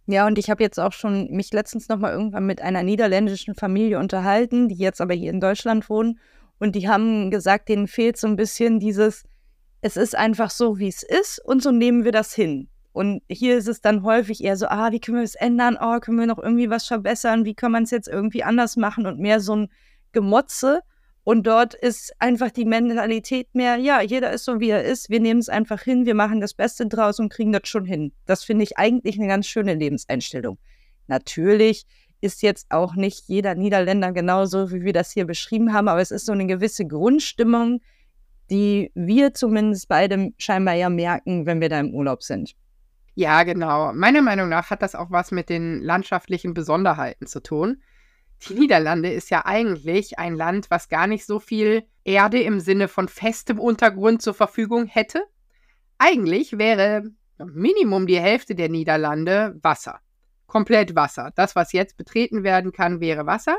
Ja, 0.07 0.25
und 0.25 0.39
ich 0.39 0.49
habe 0.49 0.63
jetzt 0.63 0.79
auch 0.79 0.93
schon 0.93 1.29
mich 1.29 1.53
letztens 1.53 1.87
noch 1.87 1.97
mal 1.97 2.11
irgendwann 2.11 2.47
mit 2.47 2.59
einer 2.61 2.81
niederländischen 2.81 3.53
Familie 3.53 3.99
unterhalten, 3.99 4.67
die 4.67 4.75
jetzt 4.75 4.99
aber 4.99 5.13
hier 5.13 5.29
in 5.29 5.39
Deutschland 5.39 5.87
wohnen. 5.89 6.19
Und 6.61 6.75
die 6.75 6.87
haben 6.87 7.31
gesagt, 7.31 7.69
denen 7.69 7.87
fehlt 7.87 8.17
so 8.17 8.27
ein 8.27 8.35
bisschen 8.35 8.79
dieses, 8.79 9.23
es 9.81 9.97
ist 9.97 10.15
einfach 10.15 10.51
so, 10.51 10.77
wie 10.77 10.89
es 10.89 11.01
ist 11.01 11.43
und 11.43 11.63
so 11.63 11.71
nehmen 11.71 12.05
wir 12.05 12.11
das 12.11 12.35
hin. 12.35 12.69
Und 12.93 13.23
hier 13.27 13.57
ist 13.57 13.67
es 13.67 13.81
dann 13.81 14.03
häufig 14.03 14.43
eher 14.43 14.55
so, 14.57 14.67
ah, 14.67 14.91
wie 14.91 14.99
können 14.99 15.17
wir 15.17 15.23
es 15.23 15.33
ändern? 15.33 15.75
Oh, 15.81 15.99
können 15.99 16.19
wir 16.19 16.27
noch 16.27 16.37
irgendwie 16.37 16.69
was 16.69 16.85
verbessern? 16.85 17.45
Wie 17.45 17.55
kann 17.55 17.71
man 17.71 17.81
es 17.81 17.89
jetzt 17.89 18.07
irgendwie 18.07 18.43
anders 18.43 18.77
machen? 18.77 19.07
Und 19.07 19.17
mehr 19.17 19.39
so 19.39 19.55
ein 19.55 19.69
Gemotze. 20.11 20.81
Und 21.23 21.47
dort 21.47 21.73
ist 21.73 22.13
einfach 22.19 22.51
die 22.51 22.65
Mentalität 22.65 23.47
mehr, 23.55 23.77
ja, 23.77 24.01
jeder 24.01 24.31
ist 24.31 24.45
so, 24.45 24.59
wie 24.59 24.69
er 24.69 24.83
ist. 24.83 25.09
Wir 25.09 25.19
nehmen 25.19 25.39
es 25.39 25.49
einfach 25.49 25.81
hin, 25.81 26.05
wir 26.05 26.15
machen 26.15 26.41
das 26.41 26.53
Beste 26.53 26.85
draus 26.85 27.19
und 27.19 27.29
kriegen 27.29 27.51
das 27.51 27.67
schon 27.67 27.85
hin. 27.85 28.13
Das 28.27 28.43
finde 28.43 28.65
ich 28.65 28.77
eigentlich 28.77 29.17
eine 29.17 29.27
ganz 29.27 29.47
schöne 29.47 29.73
Lebenseinstellung. 29.73 30.59
Natürlich 31.07 31.87
ist 32.21 32.43
jetzt 32.43 32.71
auch 32.71 32.95
nicht 32.95 33.27
jeder 33.27 33.55
Niederländer 33.55 34.11
genauso, 34.11 34.71
wie 34.71 34.83
wir 34.83 34.93
das 34.93 35.11
hier 35.11 35.25
beschrieben 35.25 35.73
haben, 35.73 35.87
aber 35.87 36.01
es 36.01 36.11
ist 36.11 36.27
so 36.27 36.31
eine 36.31 36.45
gewisse 36.45 36.85
Grundstimmung, 36.85 37.81
die 38.49 38.91
wir 38.93 39.33
zumindest 39.33 39.87
beide 39.87 40.31
scheinbar 40.37 40.75
ja 40.75 40.89
merken, 40.89 41.45
wenn 41.45 41.59
wir 41.61 41.69
da 41.69 41.79
im 41.79 41.93
Urlaub 41.93 42.21
sind. 42.21 42.55
Ja, 43.15 43.43
genau. 43.43 43.91
Meiner 43.93 44.21
Meinung 44.21 44.49
nach 44.49 44.69
hat 44.69 44.81
das 44.81 44.95
auch 44.95 45.11
was 45.11 45.31
mit 45.31 45.49
den 45.49 45.81
landschaftlichen 45.81 46.53
Besonderheiten 46.53 47.27
zu 47.27 47.41
tun. 47.41 47.81
Die 48.47 48.53
Niederlande 48.53 49.11
ist 49.11 49.29
ja 49.29 49.45
eigentlich 49.45 50.17
ein 50.17 50.35
Land, 50.35 50.71
was 50.71 50.89
gar 50.89 51.07
nicht 51.07 51.25
so 51.25 51.39
viel 51.39 51.83
Erde 52.03 52.41
im 52.41 52.59
Sinne 52.59 52.87
von 52.87 53.07
festem 53.07 53.59
Untergrund 53.59 54.21
zur 54.21 54.33
Verfügung 54.33 54.85
hätte. 54.85 55.23
Eigentlich 55.97 56.57
wäre 56.57 57.03
Minimum 57.37 58.07
die 58.07 58.19
Hälfte 58.19 58.55
der 58.55 58.69
Niederlande 58.69 59.59
Wasser 59.61 59.99
komplett 60.51 60.95
Wasser. 60.95 61.31
Das, 61.35 61.55
was 61.55 61.71
jetzt 61.71 61.95
betreten 61.95 62.43
werden 62.43 62.73
kann, 62.73 62.99
wäre 62.99 63.25
Wasser. 63.25 63.55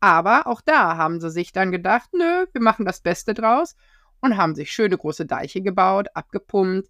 Aber 0.00 0.46
auch 0.46 0.62
da 0.62 0.96
haben 0.96 1.20
sie 1.20 1.30
sich 1.30 1.52
dann 1.52 1.70
gedacht, 1.70 2.08
nö, 2.14 2.46
wir 2.50 2.62
machen 2.62 2.86
das 2.86 3.00
Beste 3.00 3.34
draus 3.34 3.76
und 4.20 4.38
haben 4.38 4.54
sich 4.54 4.72
schöne 4.72 4.96
große 4.96 5.26
Deiche 5.26 5.60
gebaut, 5.60 6.08
abgepumpt, 6.14 6.88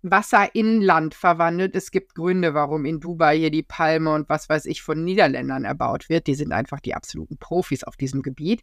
Wasser 0.00 0.54
in 0.54 0.80
Land 0.80 1.14
verwandelt. 1.14 1.76
Es 1.76 1.90
gibt 1.90 2.14
Gründe, 2.14 2.54
warum 2.54 2.86
in 2.86 2.98
Dubai 2.98 3.36
hier 3.36 3.50
die 3.50 3.62
Palme 3.62 4.14
und 4.14 4.30
was 4.30 4.48
weiß 4.48 4.64
ich 4.64 4.80
von 4.80 5.04
Niederländern 5.04 5.66
erbaut 5.66 6.08
wird. 6.08 6.26
Die 6.26 6.34
sind 6.34 6.52
einfach 6.52 6.80
die 6.80 6.94
absoluten 6.94 7.36
Profis 7.36 7.84
auf 7.84 7.96
diesem 7.98 8.22
Gebiet. 8.22 8.62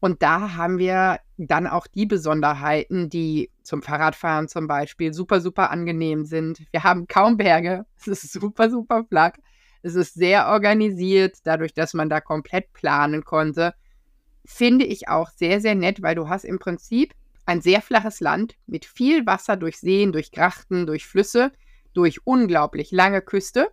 Und 0.00 0.22
da 0.22 0.54
haben 0.56 0.78
wir 0.78 1.20
dann 1.36 1.66
auch 1.66 1.86
die 1.86 2.06
Besonderheiten, 2.06 3.10
die 3.10 3.50
zum 3.62 3.82
Fahrradfahren 3.82 4.48
zum 4.48 4.66
Beispiel 4.66 5.12
super, 5.12 5.40
super 5.40 5.70
angenehm 5.70 6.24
sind. 6.24 6.62
Wir 6.72 6.82
haben 6.82 7.06
kaum 7.06 7.36
Berge. 7.36 7.84
Es 8.00 8.24
ist 8.24 8.32
super, 8.32 8.70
super 8.70 9.04
flach. 9.04 9.32
Es 9.82 9.94
ist 9.94 10.14
sehr 10.14 10.48
organisiert, 10.48 11.38
dadurch, 11.44 11.74
dass 11.74 11.94
man 11.94 12.08
da 12.08 12.20
komplett 12.20 12.72
planen 12.72 13.24
konnte. 13.24 13.74
Finde 14.44 14.86
ich 14.86 15.08
auch 15.08 15.30
sehr, 15.30 15.60
sehr 15.60 15.74
nett, 15.74 16.02
weil 16.02 16.14
du 16.14 16.28
hast 16.28 16.44
im 16.44 16.58
Prinzip 16.58 17.14
ein 17.44 17.60
sehr 17.60 17.82
flaches 17.82 18.20
Land 18.20 18.56
mit 18.66 18.84
viel 18.84 19.26
Wasser 19.26 19.56
durch 19.56 19.78
Seen, 19.78 20.12
durch 20.12 20.32
Grachten, 20.32 20.86
durch 20.86 21.06
Flüsse, 21.06 21.52
durch 21.92 22.26
unglaublich 22.26 22.90
lange 22.90 23.20
Küste. 23.20 23.70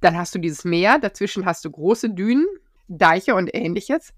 Dann 0.00 0.16
hast 0.16 0.34
du 0.34 0.38
dieses 0.38 0.64
Meer, 0.64 0.98
dazwischen 0.98 1.44
hast 1.44 1.64
du 1.64 1.70
große 1.70 2.10
Dünen, 2.10 2.46
Deiche 2.88 3.34
und 3.34 3.54
ähnliches 3.54 4.12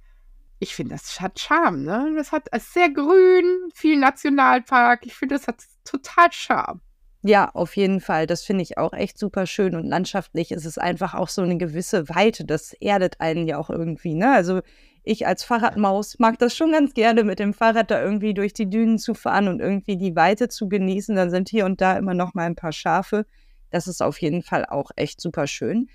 ich 0.59 0.75
finde, 0.75 0.95
das 0.95 1.21
hat 1.21 1.39
Charme, 1.39 1.83
ne? 1.83 2.13
Das 2.17 2.33
hat 2.33 2.49
ist 2.55 2.73
sehr 2.73 2.91
grün, 2.91 3.69
viel 3.75 3.99
Nationalpark. 3.99 5.05
Ich 5.05 5.15
finde, 5.15 5.37
das 5.37 5.47
hat 5.47 5.63
total 5.85 6.33
Charme. 6.33 6.81
Ja, 7.23 7.51
auf 7.55 7.77
jeden 7.77 8.01
Fall. 8.01 8.27
Das 8.27 8.43
finde 8.43 8.63
ich 8.63 8.77
auch 8.77 8.93
echt 8.93 9.19
super 9.19 9.47
schön 9.47 9.75
und 9.75 9.87
landschaftlich 9.87 10.53
ist 10.53 10.67
es 10.67 10.77
einfach 10.77 11.15
auch 11.15 11.29
so 11.29 11.41
eine 11.43 11.57
gewisse 11.57 12.09
Weite. 12.11 12.45
Das 12.45 12.75
erdet 12.75 13.21
einen 13.21 13.47
ja 13.47 13.59
auch 13.59 13.71
irgendwie, 13.71 14.15
ne? 14.15 14.33
Also 14.33 14.61
ich 15.05 15.27
als 15.27 15.43
Fahrradmaus 15.45 16.19
mag 16.19 16.39
das 16.39 16.55
schon 16.57 16.73
ganz 16.73 16.95
gerne, 16.95 17.25
mit 17.25 17.39
dem 17.39 17.55
Fahrrad 17.55 17.91
da 17.91 18.03
irgendwie 18.03 18.35
durch 18.35 18.53
die 18.53 18.69
Dünen 18.69 18.99
zu 18.99 19.15
fahren 19.15 19.49
und 19.49 19.61
irgendwie 19.61 19.97
die 19.97 20.17
Weite 20.17 20.49
zu 20.49 20.69
genießen. 20.69 21.17
Dann 21.17 21.31
sind 21.31 21.49
hier 21.49 21.67
und 21.67 21.81
da 21.81 21.97
immer 21.97 22.15
noch 22.15 22.35
mal 22.35 22.45
ein 22.45 22.57
paar 22.57 22.73
Schafe. 22.73 23.27
Das 23.71 23.87
ist 23.87 24.03
auf 24.03 24.21
jeden 24.21 24.43
Fall 24.43 24.67
auch 24.67 24.91
echt 24.97 25.21
super 25.21 25.47
schön 25.47 25.89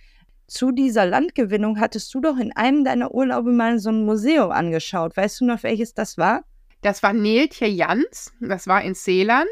zu 0.50 0.72
dieser 0.72 1.06
Landgewinnung 1.06 1.80
hattest 1.80 2.14
du 2.14 2.22
doch 2.22 2.38
in 2.38 2.52
einem 2.56 2.84
deiner 2.84 3.14
Urlaube 3.14 3.52
mal 3.52 3.80
so 3.80 3.90
ein 3.90 4.06
Museum 4.06 4.52
angeschaut. 4.52 5.16
Weißt 5.16 5.42
du 5.42 5.46
noch, 5.46 5.64
welches 5.64 5.94
das 5.94 6.18
war? 6.18 6.44
Das 6.82 7.04
war 7.04 7.14
Neeltje 7.14 7.68
Jans, 7.68 8.34
das 8.40 8.68
war 8.68 8.82
in 8.82 8.96
Seeland. 8.96 9.48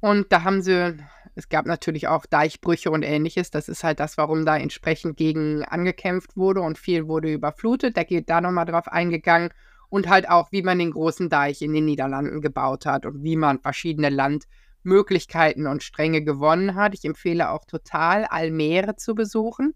Und 0.00 0.32
da 0.32 0.42
haben 0.42 0.60
sie, 0.60 0.96
es 1.34 1.48
gab 1.48 1.66
natürlich 1.66 2.08
auch 2.08 2.26
Deichbrüche 2.26 2.90
und 2.90 3.02
ähnliches. 3.02 3.50
Das 3.50 3.68
ist 3.68 3.84
halt 3.84 4.00
das, 4.00 4.18
warum 4.18 4.44
da 4.44 4.56
entsprechend 4.56 5.16
gegen 5.16 5.64
angekämpft 5.64 6.36
wurde 6.36 6.60
und 6.60 6.78
viel 6.78 7.06
wurde 7.06 7.32
überflutet. 7.32 7.96
Da 7.96 8.02
geht 8.02 8.28
da 8.28 8.40
nochmal 8.40 8.66
drauf 8.66 8.88
eingegangen. 8.88 9.50
Und 9.88 10.08
halt 10.08 10.28
auch, 10.28 10.50
wie 10.50 10.62
man 10.62 10.80
den 10.80 10.90
großen 10.90 11.28
Deich 11.28 11.62
in 11.62 11.72
den 11.72 11.84
Niederlanden 11.84 12.40
gebaut 12.40 12.84
hat 12.84 13.06
und 13.06 13.22
wie 13.22 13.36
man 13.36 13.60
verschiedene 13.60 14.08
Landmöglichkeiten 14.08 15.68
und 15.68 15.84
Stränge 15.84 16.24
gewonnen 16.24 16.74
hat. 16.74 16.94
Ich 16.94 17.04
empfehle 17.04 17.50
auch 17.50 17.64
total, 17.64 18.24
Almere 18.24 18.96
zu 18.96 19.14
besuchen 19.14 19.74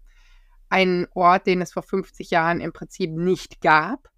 einen 0.69 1.07
Ort, 1.13 1.47
den 1.47 1.61
es 1.61 1.73
vor 1.73 1.83
50 1.83 2.31
Jahren 2.31 2.61
im 2.61 2.73
Prinzip 2.73 3.11
nicht 3.11 3.61
gab, 3.61 4.09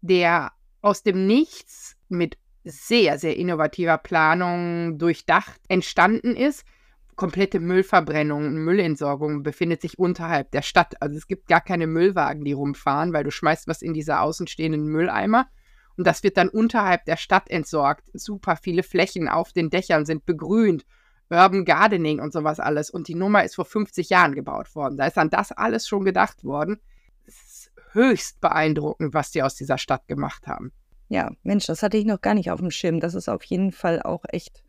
der 0.00 0.52
aus 0.82 1.02
dem 1.02 1.26
Nichts 1.26 1.96
mit 2.08 2.38
sehr, 2.64 3.18
sehr 3.18 3.36
innovativer 3.36 3.98
Planung 3.98 4.98
durchdacht 4.98 5.60
entstanden 5.68 6.36
ist. 6.36 6.64
Komplette 7.14 7.60
Müllverbrennung 7.60 8.44
und 8.44 8.56
Müllentsorgung 8.56 9.42
befindet 9.42 9.80
sich 9.80 9.98
unterhalb 9.98 10.50
der 10.50 10.62
Stadt. 10.62 11.00
Also 11.00 11.16
es 11.16 11.26
gibt 11.26 11.48
gar 11.48 11.62
keine 11.62 11.86
Müllwagen, 11.86 12.44
die 12.44 12.52
rumfahren, 12.52 13.12
weil 13.12 13.24
du 13.24 13.30
schmeißt 13.30 13.68
was 13.68 13.82
in 13.82 13.94
diese 13.94 14.20
außenstehenden 14.20 14.84
Mülleimer 14.84 15.46
und 15.96 16.06
das 16.06 16.22
wird 16.22 16.36
dann 16.36 16.48
unterhalb 16.48 17.04
der 17.06 17.16
Stadt 17.16 17.48
entsorgt. 17.50 18.10
Super 18.12 18.56
viele 18.56 18.82
Flächen 18.82 19.28
auf 19.28 19.52
den 19.52 19.70
Dächern 19.70 20.04
sind 20.04 20.26
begrünt 20.26 20.84
Urban 21.30 21.64
Gardening 21.64 22.20
und 22.20 22.32
sowas 22.32 22.60
alles. 22.60 22.90
Und 22.90 23.08
die 23.08 23.14
Nummer 23.14 23.44
ist 23.44 23.56
vor 23.56 23.64
50 23.64 24.10
Jahren 24.10 24.34
gebaut 24.34 24.74
worden. 24.74 24.96
Da 24.96 25.06
ist 25.06 25.18
an 25.18 25.30
das 25.30 25.52
alles 25.52 25.88
schon 25.88 26.04
gedacht 26.04 26.44
worden. 26.44 26.80
Es 27.26 27.34
ist 27.42 27.72
höchst 27.92 28.40
beeindruckend, 28.40 29.14
was 29.14 29.30
die 29.30 29.42
aus 29.42 29.54
dieser 29.54 29.78
Stadt 29.78 30.06
gemacht 30.06 30.46
haben. 30.46 30.72
Ja, 31.08 31.30
Mensch, 31.42 31.66
das 31.66 31.82
hatte 31.82 31.96
ich 31.96 32.04
noch 32.04 32.20
gar 32.20 32.34
nicht 32.34 32.50
auf 32.50 32.60
dem 32.60 32.70
Schirm. 32.70 33.00
Das 33.00 33.14
ist 33.14 33.28
auf 33.28 33.42
jeden 33.44 33.72
Fall 33.72 34.02
auch 34.02 34.24
echt 34.28 34.62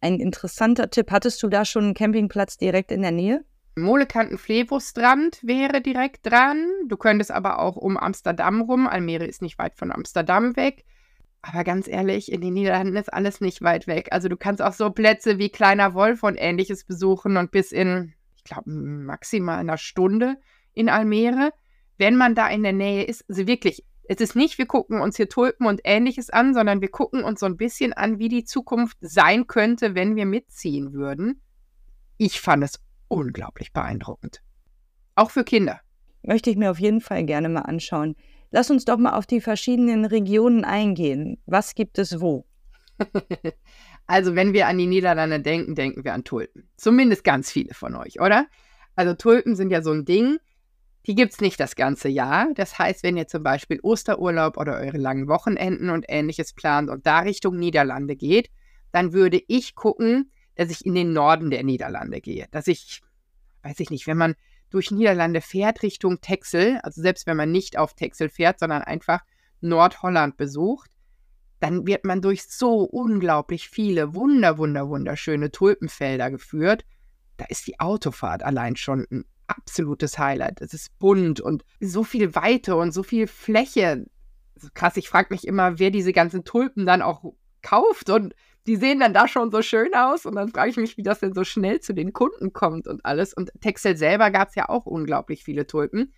ein 0.00 0.20
interessanter 0.20 0.90
Tipp. 0.90 1.10
Hattest 1.10 1.42
du 1.42 1.48
da 1.48 1.64
schon 1.64 1.84
einen 1.84 1.94
Campingplatz 1.94 2.56
direkt 2.56 2.90
in 2.90 3.02
der 3.02 3.12
Nähe? 3.12 3.44
Molekanten-Flevostrand 3.76 5.38
wäre 5.42 5.80
direkt 5.80 6.26
dran. 6.26 6.66
Du 6.88 6.96
könntest 6.96 7.30
aber 7.30 7.58
auch 7.58 7.76
um 7.76 7.96
Amsterdam 7.96 8.60
rum. 8.62 8.86
Almere 8.86 9.24
ist 9.24 9.40
nicht 9.40 9.58
weit 9.58 9.74
von 9.74 9.92
Amsterdam 9.92 10.56
weg. 10.56 10.84
Aber 11.42 11.64
ganz 11.64 11.88
ehrlich, 11.88 12.30
in 12.30 12.40
den 12.40 12.54
Niederlanden 12.54 12.96
ist 12.96 13.12
alles 13.12 13.40
nicht 13.40 13.62
weit 13.62 13.88
weg. 13.88 14.08
Also 14.12 14.28
du 14.28 14.36
kannst 14.36 14.62
auch 14.62 14.72
so 14.72 14.90
Plätze 14.90 15.38
wie 15.38 15.50
Kleiner 15.50 15.92
Wolf 15.92 16.22
und 16.22 16.36
ähnliches 16.36 16.84
besuchen 16.84 17.36
und 17.36 17.50
bis 17.50 17.72
in, 17.72 18.14
ich 18.36 18.44
glaube, 18.44 18.70
maximal 18.70 19.58
einer 19.58 19.76
Stunde 19.76 20.36
in 20.72 20.88
Almere, 20.88 21.52
wenn 21.98 22.16
man 22.16 22.36
da 22.36 22.48
in 22.48 22.62
der 22.62 22.72
Nähe 22.72 23.04
ist. 23.04 23.24
Also 23.28 23.48
wirklich, 23.48 23.84
es 24.04 24.20
ist 24.20 24.36
nicht, 24.36 24.58
wir 24.58 24.66
gucken 24.66 25.00
uns 25.00 25.16
hier 25.16 25.28
Tulpen 25.28 25.66
und 25.66 25.80
ähnliches 25.82 26.30
an, 26.30 26.54
sondern 26.54 26.80
wir 26.80 26.90
gucken 26.90 27.24
uns 27.24 27.40
so 27.40 27.46
ein 27.46 27.56
bisschen 27.56 27.92
an, 27.92 28.20
wie 28.20 28.28
die 28.28 28.44
Zukunft 28.44 28.96
sein 29.00 29.48
könnte, 29.48 29.96
wenn 29.96 30.14
wir 30.14 30.26
mitziehen 30.26 30.92
würden. 30.92 31.42
Ich 32.18 32.40
fand 32.40 32.62
es 32.62 32.80
unglaublich 33.08 33.72
beeindruckend. 33.72 34.42
Auch 35.16 35.30
für 35.30 35.44
Kinder. 35.44 35.80
Möchte 36.22 36.50
ich 36.50 36.56
mir 36.56 36.70
auf 36.70 36.78
jeden 36.78 37.00
Fall 37.00 37.24
gerne 37.24 37.48
mal 37.48 37.62
anschauen. 37.62 38.14
Lass 38.52 38.70
uns 38.70 38.84
doch 38.84 38.98
mal 38.98 39.14
auf 39.14 39.26
die 39.26 39.40
verschiedenen 39.40 40.04
Regionen 40.04 40.64
eingehen. 40.64 41.38
Was 41.46 41.74
gibt 41.74 41.98
es 41.98 42.20
wo? 42.20 42.44
also, 44.06 44.34
wenn 44.36 44.52
wir 44.52 44.68
an 44.68 44.76
die 44.76 44.86
Niederlande 44.86 45.40
denken, 45.40 45.74
denken 45.74 46.04
wir 46.04 46.12
an 46.12 46.22
Tulpen. 46.22 46.68
Zumindest 46.76 47.24
ganz 47.24 47.50
viele 47.50 47.72
von 47.72 47.96
euch, 47.96 48.20
oder? 48.20 48.46
Also, 48.94 49.14
Tulpen 49.14 49.56
sind 49.56 49.70
ja 49.70 49.82
so 49.82 49.90
ein 49.90 50.04
Ding, 50.04 50.38
die 51.06 51.14
gibt 51.14 51.32
es 51.32 51.40
nicht 51.40 51.58
das 51.58 51.76
ganze 51.76 52.10
Jahr. 52.10 52.48
Das 52.54 52.78
heißt, 52.78 53.02
wenn 53.02 53.16
ihr 53.16 53.26
zum 53.26 53.42
Beispiel 53.42 53.80
Osterurlaub 53.82 54.58
oder 54.58 54.76
eure 54.76 54.98
langen 54.98 55.28
Wochenenden 55.28 55.88
und 55.88 56.04
ähnliches 56.08 56.52
plant 56.52 56.90
und 56.90 57.06
da 57.06 57.20
Richtung 57.20 57.58
Niederlande 57.58 58.16
geht, 58.16 58.50
dann 58.92 59.14
würde 59.14 59.42
ich 59.48 59.74
gucken, 59.74 60.30
dass 60.56 60.70
ich 60.70 60.84
in 60.84 60.94
den 60.94 61.14
Norden 61.14 61.50
der 61.50 61.64
Niederlande 61.64 62.20
gehe. 62.20 62.46
Dass 62.50 62.66
ich, 62.66 63.00
weiß 63.62 63.80
ich 63.80 63.88
nicht, 63.88 64.06
wenn 64.06 64.18
man 64.18 64.34
durch 64.72 64.90
Niederlande 64.90 65.40
fährt 65.40 65.82
Richtung 65.82 66.20
Texel, 66.20 66.80
also 66.82 67.00
selbst 67.00 67.26
wenn 67.26 67.36
man 67.36 67.52
nicht 67.52 67.78
auf 67.78 67.94
Texel 67.94 68.28
fährt, 68.28 68.58
sondern 68.58 68.82
einfach 68.82 69.20
Nordholland 69.60 70.36
besucht, 70.36 70.90
dann 71.60 71.86
wird 71.86 72.04
man 72.04 72.20
durch 72.20 72.44
so 72.44 72.80
unglaublich 72.80 73.68
viele 73.68 74.14
wunder, 74.14 74.58
wunder, 74.58 74.88
wunderschöne 74.88 75.52
Tulpenfelder 75.52 76.30
geführt. 76.30 76.84
Da 77.36 77.44
ist 77.44 77.66
die 77.66 77.78
Autofahrt 77.78 78.42
allein 78.42 78.74
schon 78.74 79.06
ein 79.10 79.24
absolutes 79.46 80.18
Highlight. 80.18 80.60
Es 80.60 80.74
ist 80.74 80.98
bunt 80.98 81.40
und 81.40 81.64
so 81.78 82.02
viel 82.02 82.34
Weite 82.34 82.74
und 82.74 82.92
so 82.92 83.02
viel 83.02 83.26
Fläche. 83.26 84.06
Krass, 84.74 84.96
ich 84.96 85.08
frage 85.08 85.28
mich 85.30 85.46
immer, 85.46 85.78
wer 85.78 85.90
diese 85.90 86.12
ganzen 86.12 86.44
Tulpen 86.44 86.86
dann 86.86 87.02
auch 87.02 87.22
kauft 87.62 88.10
und 88.10 88.34
die 88.66 88.76
sehen 88.76 89.00
dann 89.00 89.14
da 89.14 89.26
schon 89.26 89.50
so 89.50 89.62
schön 89.62 89.94
aus 89.94 90.24
und 90.24 90.36
dann 90.36 90.48
frage 90.48 90.70
ich 90.70 90.76
mich, 90.76 90.96
wie 90.96 91.02
das 91.02 91.20
denn 91.20 91.34
so 91.34 91.44
schnell 91.44 91.80
zu 91.80 91.92
den 91.92 92.12
Kunden 92.12 92.52
kommt 92.52 92.86
und 92.86 93.04
alles. 93.04 93.34
Und 93.34 93.50
Texel 93.60 93.96
selber 93.96 94.30
gab 94.30 94.48
es 94.48 94.54
ja 94.54 94.68
auch 94.68 94.86
unglaublich 94.86 95.42
viele 95.42 95.66
Tulpen. 95.66 96.12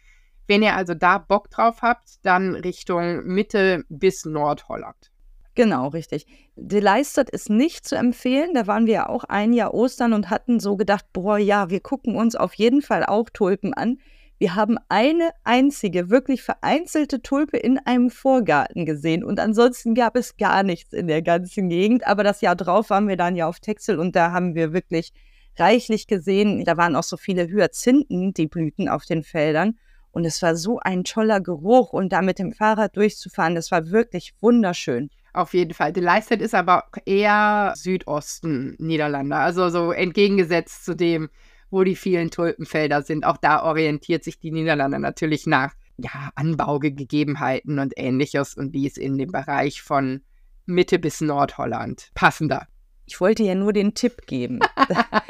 Wenn 0.46 0.62
ihr 0.62 0.74
also 0.74 0.94
da 0.94 1.18
Bock 1.18 1.50
drauf 1.50 1.80
habt, 1.80 2.24
dann 2.24 2.54
Richtung 2.54 3.24
Mitte 3.24 3.84
bis 3.88 4.26
Nordholland. 4.26 5.10
Genau, 5.54 5.88
richtig. 5.88 6.26
De 6.56 6.80
Leistert 6.80 7.30
ist 7.30 7.48
nicht 7.48 7.86
zu 7.86 7.96
empfehlen. 7.96 8.54
Da 8.54 8.66
waren 8.66 8.86
wir 8.86 8.94
ja 8.94 9.08
auch 9.08 9.24
ein 9.24 9.52
Jahr 9.52 9.72
Ostern 9.72 10.12
und 10.12 10.28
hatten 10.28 10.60
so 10.60 10.76
gedacht, 10.76 11.06
boah, 11.12 11.38
ja, 11.38 11.70
wir 11.70 11.80
gucken 11.80 12.16
uns 12.16 12.34
auf 12.34 12.54
jeden 12.54 12.82
Fall 12.82 13.04
auch 13.06 13.30
Tulpen 13.30 13.72
an. 13.72 13.98
Wir 14.38 14.56
haben 14.56 14.78
eine 14.88 15.30
einzige, 15.44 16.10
wirklich 16.10 16.42
vereinzelte 16.42 17.22
Tulpe 17.22 17.56
in 17.56 17.78
einem 17.78 18.10
Vorgarten 18.10 18.84
gesehen 18.84 19.22
und 19.22 19.38
ansonsten 19.38 19.94
gab 19.94 20.16
es 20.16 20.36
gar 20.36 20.64
nichts 20.64 20.92
in 20.92 21.06
der 21.06 21.22
ganzen 21.22 21.68
Gegend. 21.68 22.06
Aber 22.06 22.24
das 22.24 22.40
Jahr 22.40 22.56
drauf 22.56 22.90
waren 22.90 23.06
wir 23.08 23.16
dann 23.16 23.36
ja 23.36 23.46
auf 23.46 23.60
Texel 23.60 23.98
und 23.98 24.16
da 24.16 24.32
haben 24.32 24.54
wir 24.54 24.72
wirklich 24.72 25.12
reichlich 25.56 26.08
gesehen. 26.08 26.64
Da 26.64 26.76
waren 26.76 26.96
auch 26.96 27.04
so 27.04 27.16
viele 27.16 27.46
Hyazinthen, 27.46 28.34
die 28.34 28.48
blühten 28.48 28.88
auf 28.88 29.04
den 29.04 29.22
Feldern. 29.22 29.78
Und 30.10 30.24
es 30.24 30.42
war 30.42 30.56
so 30.56 30.78
ein 30.78 31.04
toller 31.04 31.40
Geruch 31.40 31.92
und 31.92 32.12
da 32.12 32.22
mit 32.22 32.38
dem 32.38 32.52
Fahrrad 32.52 32.96
durchzufahren, 32.96 33.54
das 33.54 33.70
war 33.72 33.90
wirklich 33.90 34.32
wunderschön. 34.40 35.10
Auf 35.32 35.54
jeden 35.54 35.74
Fall. 35.74 35.92
De 35.92 36.02
Leistet 36.02 36.40
ist 36.40 36.54
aber 36.54 36.84
eher 37.04 37.72
Südosten 37.76 38.76
Niederlande, 38.78 39.34
also 39.34 39.68
so 39.68 39.90
entgegengesetzt 39.90 40.84
zu 40.84 40.94
dem, 40.94 41.30
wo 41.74 41.82
die 41.82 41.96
vielen 41.96 42.30
Tulpenfelder 42.30 43.02
sind. 43.02 43.26
Auch 43.26 43.36
da 43.36 43.64
orientiert 43.64 44.22
sich 44.22 44.38
die 44.38 44.52
Niederlande 44.52 45.00
natürlich 45.00 45.46
nach 45.46 45.74
ja, 45.96 46.30
Anbaugegebenheiten 46.36 47.80
und 47.80 47.94
ähnliches 47.96 48.54
und 48.54 48.72
die 48.72 48.86
ist 48.86 48.96
in 48.96 49.18
dem 49.18 49.32
Bereich 49.32 49.82
von 49.82 50.22
Mitte 50.66 50.98
bis 51.00 51.20
Nordholland 51.20 52.10
passender. 52.14 52.68
Ich 53.06 53.20
wollte 53.20 53.42
ja 53.42 53.54
nur 53.54 53.72
den 53.72 53.94
Tipp 53.94 54.26
geben. 54.26 54.60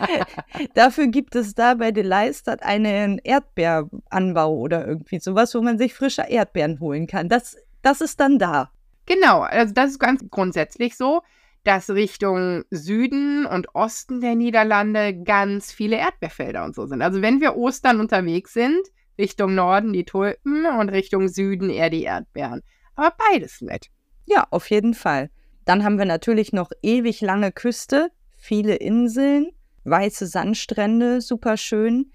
Dafür 0.74 1.09
gibt 1.09 1.35
es 1.35 1.54
da 1.54 1.74
bei 1.74 1.90
De 1.90 2.04
Leistert 2.04 2.62
einen 2.62 3.18
Erdbeeranbau 3.18 4.54
oder 4.54 4.87
irgendwie 4.87 5.18
sowas, 5.18 5.54
wo 5.54 5.62
man 5.62 5.78
sich 5.78 5.94
frische 5.94 6.22
Erdbeeren 6.28 6.78
holen 6.78 7.07
kann. 7.07 7.28
Das, 7.28 7.57
das 7.83 8.00
ist 8.00 8.20
dann 8.20 8.38
da. 8.38 8.70
Genau, 9.07 9.40
also 9.40 9.74
das 9.74 9.92
ist 9.92 9.98
ganz 9.98 10.22
grundsätzlich 10.30 10.96
so, 10.96 11.22
dass 11.64 11.90
Richtung 11.90 12.64
Süden 12.70 13.46
und 13.46 13.74
Osten 13.74 14.20
der 14.20 14.35
Niederlande 14.35 15.14
ganz 15.14 15.72
viele 15.72 15.96
Erdbeerfelder 15.96 16.64
und 16.64 16.74
so 16.74 16.87
sind. 16.87 17.03
Also 17.03 17.22
wenn 17.22 17.40
wir 17.40 17.57
Ostern 17.57 18.00
unterwegs 18.00 18.53
sind, 18.53 18.81
Richtung 19.18 19.55
Norden 19.55 19.92
die 19.92 20.05
Tulpen 20.05 20.66
und 20.66 20.90
Richtung 20.90 21.29
Süden 21.29 21.70
eher 21.70 21.90
die 21.90 22.03
Erdbeeren. 22.03 22.62
Aber 22.94 23.14
beides 23.31 23.61
nett. 23.61 23.88
Ja, 24.27 24.46
auf 24.50 24.70
jeden 24.70 24.94
Fall. 24.94 25.31
Dann 25.64 25.85
haben 25.85 25.98
wir 25.98 26.05
natürlich 26.05 26.53
noch 26.53 26.70
ewig 26.83 27.20
lange 27.20 27.50
Küste, 27.50 28.11
viele 28.37 28.77
Inseln, 28.77 29.48
weiße 29.85 30.27
Sandstrände, 30.27 31.20
super 31.20 31.57
schön. 31.57 32.11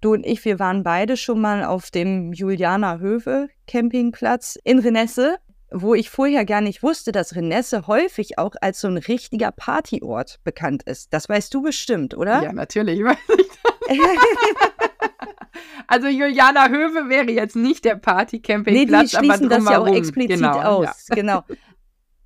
Du 0.00 0.12
und 0.12 0.26
ich, 0.26 0.44
wir 0.44 0.58
waren 0.58 0.82
beide 0.82 1.16
schon 1.16 1.40
mal 1.40 1.64
auf 1.64 1.90
dem 1.90 2.34
Julianer 2.34 2.98
Höfe 2.98 3.48
Campingplatz 3.66 4.58
in 4.62 4.78
Renesse 4.78 5.38
wo 5.74 5.94
ich 5.94 6.08
vorher 6.08 6.44
gar 6.44 6.60
nicht 6.60 6.82
wusste, 6.82 7.10
dass 7.10 7.34
Renesse 7.34 7.88
häufig 7.88 8.38
auch 8.38 8.54
als 8.60 8.80
so 8.80 8.88
ein 8.88 8.96
richtiger 8.96 9.50
Partyort 9.50 10.38
bekannt 10.44 10.84
ist. 10.84 11.12
Das 11.12 11.28
weißt 11.28 11.52
du 11.52 11.62
bestimmt, 11.62 12.16
oder? 12.16 12.42
Ja, 12.42 12.52
natürlich 12.52 13.00
weiß 13.04 13.16
ich 13.38 13.50
also 15.88 16.06
Juliana 16.06 16.68
Höwe 16.68 17.08
wäre 17.08 17.30
jetzt 17.30 17.56
nicht 17.56 17.84
der 17.84 17.96
Partycampingplatz, 17.96 19.12
nee, 19.12 19.18
die 19.18 19.26
schließen 19.26 19.46
aber 19.46 19.56
das 19.56 19.70
ja 19.70 19.78
auch 19.80 19.94
explizit 19.94 20.36
genau, 20.36 20.60
aus. 20.60 21.08
Ja. 21.08 21.14
Genau. 21.16 21.42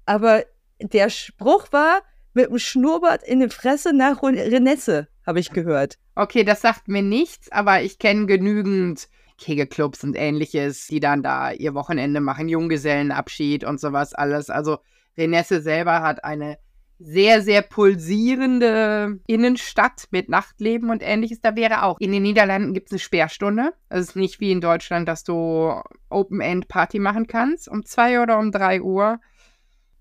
Aber 0.04 0.44
der 0.80 1.08
Spruch 1.10 1.72
war 1.72 2.02
mit 2.34 2.50
dem 2.50 2.58
Schnurrbart 2.58 3.22
in 3.22 3.40
der 3.40 3.50
Fresse 3.50 3.92
nach 3.94 4.22
Renesse, 4.22 5.08
habe 5.26 5.40
ich 5.40 5.50
gehört. 5.50 5.98
Okay, 6.14 6.44
das 6.44 6.60
sagt 6.60 6.86
mir 6.86 7.02
nichts, 7.02 7.50
aber 7.50 7.82
ich 7.82 7.98
kenne 7.98 8.26
genügend 8.26 9.08
Kegelclubs 9.38 10.04
und 10.04 10.16
ähnliches, 10.16 10.88
die 10.88 11.00
dann 11.00 11.22
da 11.22 11.52
ihr 11.52 11.74
Wochenende 11.74 12.20
machen, 12.20 12.48
Junggesellenabschied 12.48 13.64
und 13.64 13.80
sowas 13.80 14.14
alles. 14.14 14.50
Also 14.50 14.78
Renesse 15.16 15.62
selber 15.62 16.02
hat 16.02 16.24
eine 16.24 16.58
sehr, 17.00 17.42
sehr 17.42 17.62
pulsierende 17.62 19.20
Innenstadt 19.26 20.08
mit 20.10 20.28
Nachtleben 20.28 20.90
und 20.90 21.02
ähnliches. 21.02 21.40
Da 21.40 21.54
wäre 21.54 21.84
auch. 21.84 22.00
In 22.00 22.12
den 22.12 22.22
Niederlanden 22.22 22.74
gibt 22.74 22.88
es 22.88 22.92
eine 22.92 22.98
Sperrstunde. 22.98 23.72
Es 23.88 24.08
ist 24.08 24.16
nicht 24.16 24.40
wie 24.40 24.50
in 24.50 24.60
Deutschland, 24.60 25.06
dass 25.08 25.22
du 25.22 25.80
Open-End-Party 26.10 26.98
machen 26.98 27.26
kannst 27.26 27.68
um 27.68 27.84
zwei 27.84 28.20
oder 28.20 28.38
um 28.38 28.50
drei 28.50 28.82
Uhr. 28.82 29.20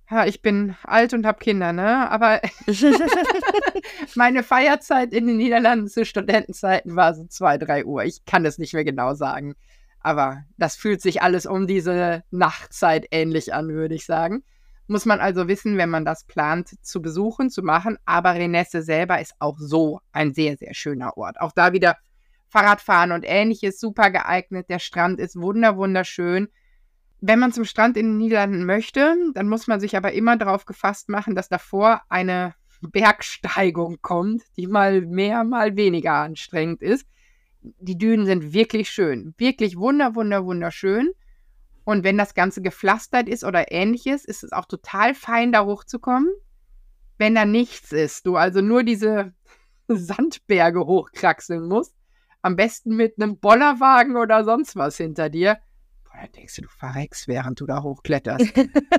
Ja, 0.09 0.25
ich 0.25 0.41
bin 0.41 0.75
alt 0.83 1.13
und 1.13 1.25
habe 1.25 1.39
Kinder, 1.39 1.73
ne? 1.73 2.09
Aber 2.09 2.39
meine 4.15 4.41
Feierzeit 4.41 5.11
in 5.11 5.27
den 5.27 5.35
Niederlanden 5.35 5.89
zu 5.89 6.05
Studentenzeiten 6.05 6.95
war 6.95 7.13
so 7.13 7.25
zwei, 7.25 7.57
drei 7.57 7.83
Uhr. 7.83 8.05
Ich 8.05 8.23
kann 8.23 8.45
es 8.45 8.57
nicht 8.57 8.73
mehr 8.73 8.85
genau 8.85 9.15
sagen. 9.15 9.55
Aber 9.99 10.43
das 10.57 10.77
fühlt 10.77 11.01
sich 11.01 11.21
alles 11.21 11.45
um 11.45 11.67
diese 11.67 12.23
Nachtzeit 12.31 13.07
ähnlich 13.11 13.53
an, 13.53 13.67
würde 13.67 13.95
ich 13.95 14.05
sagen. 14.05 14.43
Muss 14.87 15.05
man 15.05 15.19
also 15.19 15.49
wissen, 15.49 15.77
wenn 15.77 15.89
man 15.89 16.05
das 16.05 16.23
plant 16.23 16.69
zu 16.81 17.01
besuchen, 17.01 17.49
zu 17.49 17.61
machen. 17.61 17.97
Aber 18.05 18.33
Renesse 18.35 18.83
selber 18.83 19.19
ist 19.19 19.33
auch 19.39 19.57
so 19.59 19.99
ein 20.13 20.33
sehr, 20.33 20.55
sehr 20.55 20.73
schöner 20.73 21.17
Ort. 21.17 21.41
Auch 21.41 21.51
da 21.51 21.73
wieder 21.73 21.97
Fahrradfahren 22.47 23.11
und 23.11 23.25
ähnliches 23.27 23.81
super 23.81 24.09
geeignet. 24.09 24.69
Der 24.69 24.79
Strand 24.79 25.19
ist 25.19 25.35
wunder, 25.35 25.75
wunderschön. 25.75 26.47
Wenn 27.19 27.39
man 27.39 27.51
zum 27.51 27.65
Strand 27.65 27.97
in 27.97 28.05
den 28.05 28.17
Niederlanden 28.17 28.65
möchte, 28.65 29.15
dann 29.33 29.49
muss 29.49 29.67
man 29.67 29.79
sich 29.79 29.97
aber 29.97 30.13
immer 30.13 30.37
darauf 30.37 30.65
gefasst 30.65 31.09
machen, 31.09 31.35
dass 31.35 31.49
davor 31.49 32.01
eine 32.09 32.53
Bergsteigung 32.81 33.97
kommt, 34.01 34.43
die 34.55 34.67
mal 34.67 35.01
mehr, 35.01 35.43
mal 35.43 35.75
weniger 35.75 36.13
anstrengend 36.13 36.81
ist. 36.81 37.07
Die 37.61 37.97
Dünen 37.97 38.25
sind 38.25 38.53
wirklich 38.53 38.89
schön, 38.89 39.33
wirklich 39.37 39.77
wunder, 39.77 40.15
wunder, 40.15 40.45
wunderschön. 40.45 41.11
Und 41.83 42.03
wenn 42.03 42.17
das 42.17 42.35
Ganze 42.35 42.61
gepflastert 42.61 43.27
ist 43.27 43.43
oder 43.43 43.71
ähnliches, 43.71 44.25
ist 44.25 44.43
es 44.43 44.51
auch 44.51 44.65
total 44.65 45.15
fein, 45.15 45.51
da 45.51 45.65
hochzukommen. 45.65 46.29
Wenn 47.17 47.33
da 47.33 47.45
nichts 47.45 47.91
ist, 47.91 48.27
du 48.27 48.35
also 48.35 48.61
nur 48.61 48.83
diese 48.83 49.33
Sandberge 49.87 50.85
hochkraxeln 50.85 51.67
musst, 51.67 51.95
am 52.41 52.55
besten 52.55 52.95
mit 52.95 53.15
einem 53.19 53.39
Bollerwagen 53.39 54.17
oder 54.17 54.43
sonst 54.43 54.75
was 54.75 54.97
hinter 54.97 55.29
dir, 55.29 55.57
dann 56.21 56.31
denkst 56.31 56.55
du, 56.55 56.61
du 56.63 56.67
verreckst, 56.69 57.27
während 57.27 57.59
du 57.59 57.65
da 57.65 57.83
hochkletterst. 57.83 58.53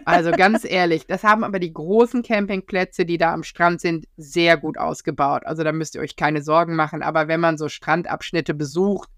also 0.04 0.30
ganz 0.30 0.64
ehrlich, 0.64 1.06
das 1.06 1.24
haben 1.24 1.44
aber 1.44 1.58
die 1.58 1.72
großen 1.72 2.22
Campingplätze, 2.22 3.04
die 3.04 3.18
da 3.18 3.32
am 3.32 3.42
Strand 3.42 3.80
sind, 3.80 4.06
sehr 4.16 4.56
gut 4.56 4.78
ausgebaut. 4.78 5.44
Also 5.44 5.64
da 5.64 5.72
müsst 5.72 5.94
ihr 5.94 6.00
euch 6.00 6.16
keine 6.16 6.42
Sorgen 6.42 6.76
machen. 6.76 7.02
Aber 7.02 7.28
wenn 7.28 7.40
man 7.40 7.58
so 7.58 7.68
Strandabschnitte 7.68 8.54
besucht, 8.54 9.08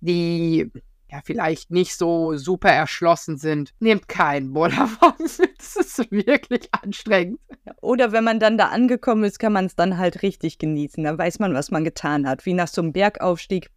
die 0.00 0.70
ja 1.10 1.20
vielleicht 1.24 1.70
nicht 1.70 1.96
so 1.96 2.36
super 2.36 2.70
erschlossen 2.70 3.36
sind, 3.36 3.72
nehmt 3.78 4.08
keinen 4.08 4.52
Bollerwagen 4.52 5.28
mit. 5.38 5.58
Das 5.58 5.76
ist 5.76 6.10
wirklich 6.10 6.68
anstrengend. 6.72 7.40
Oder 7.80 8.12
wenn 8.12 8.24
man 8.24 8.40
dann 8.40 8.58
da 8.58 8.68
angekommen 8.68 9.24
ist, 9.24 9.38
kann 9.38 9.52
man 9.52 9.66
es 9.66 9.76
dann 9.76 9.98
halt 9.98 10.22
richtig 10.22 10.58
genießen. 10.58 11.04
Da 11.04 11.16
weiß 11.16 11.38
man, 11.38 11.54
was 11.54 11.70
man 11.70 11.84
getan 11.84 12.28
hat. 12.28 12.46
Wie 12.46 12.54
nach 12.54 12.68
so 12.68 12.82
einem 12.82 12.92
Bergaufstieg 12.92 13.70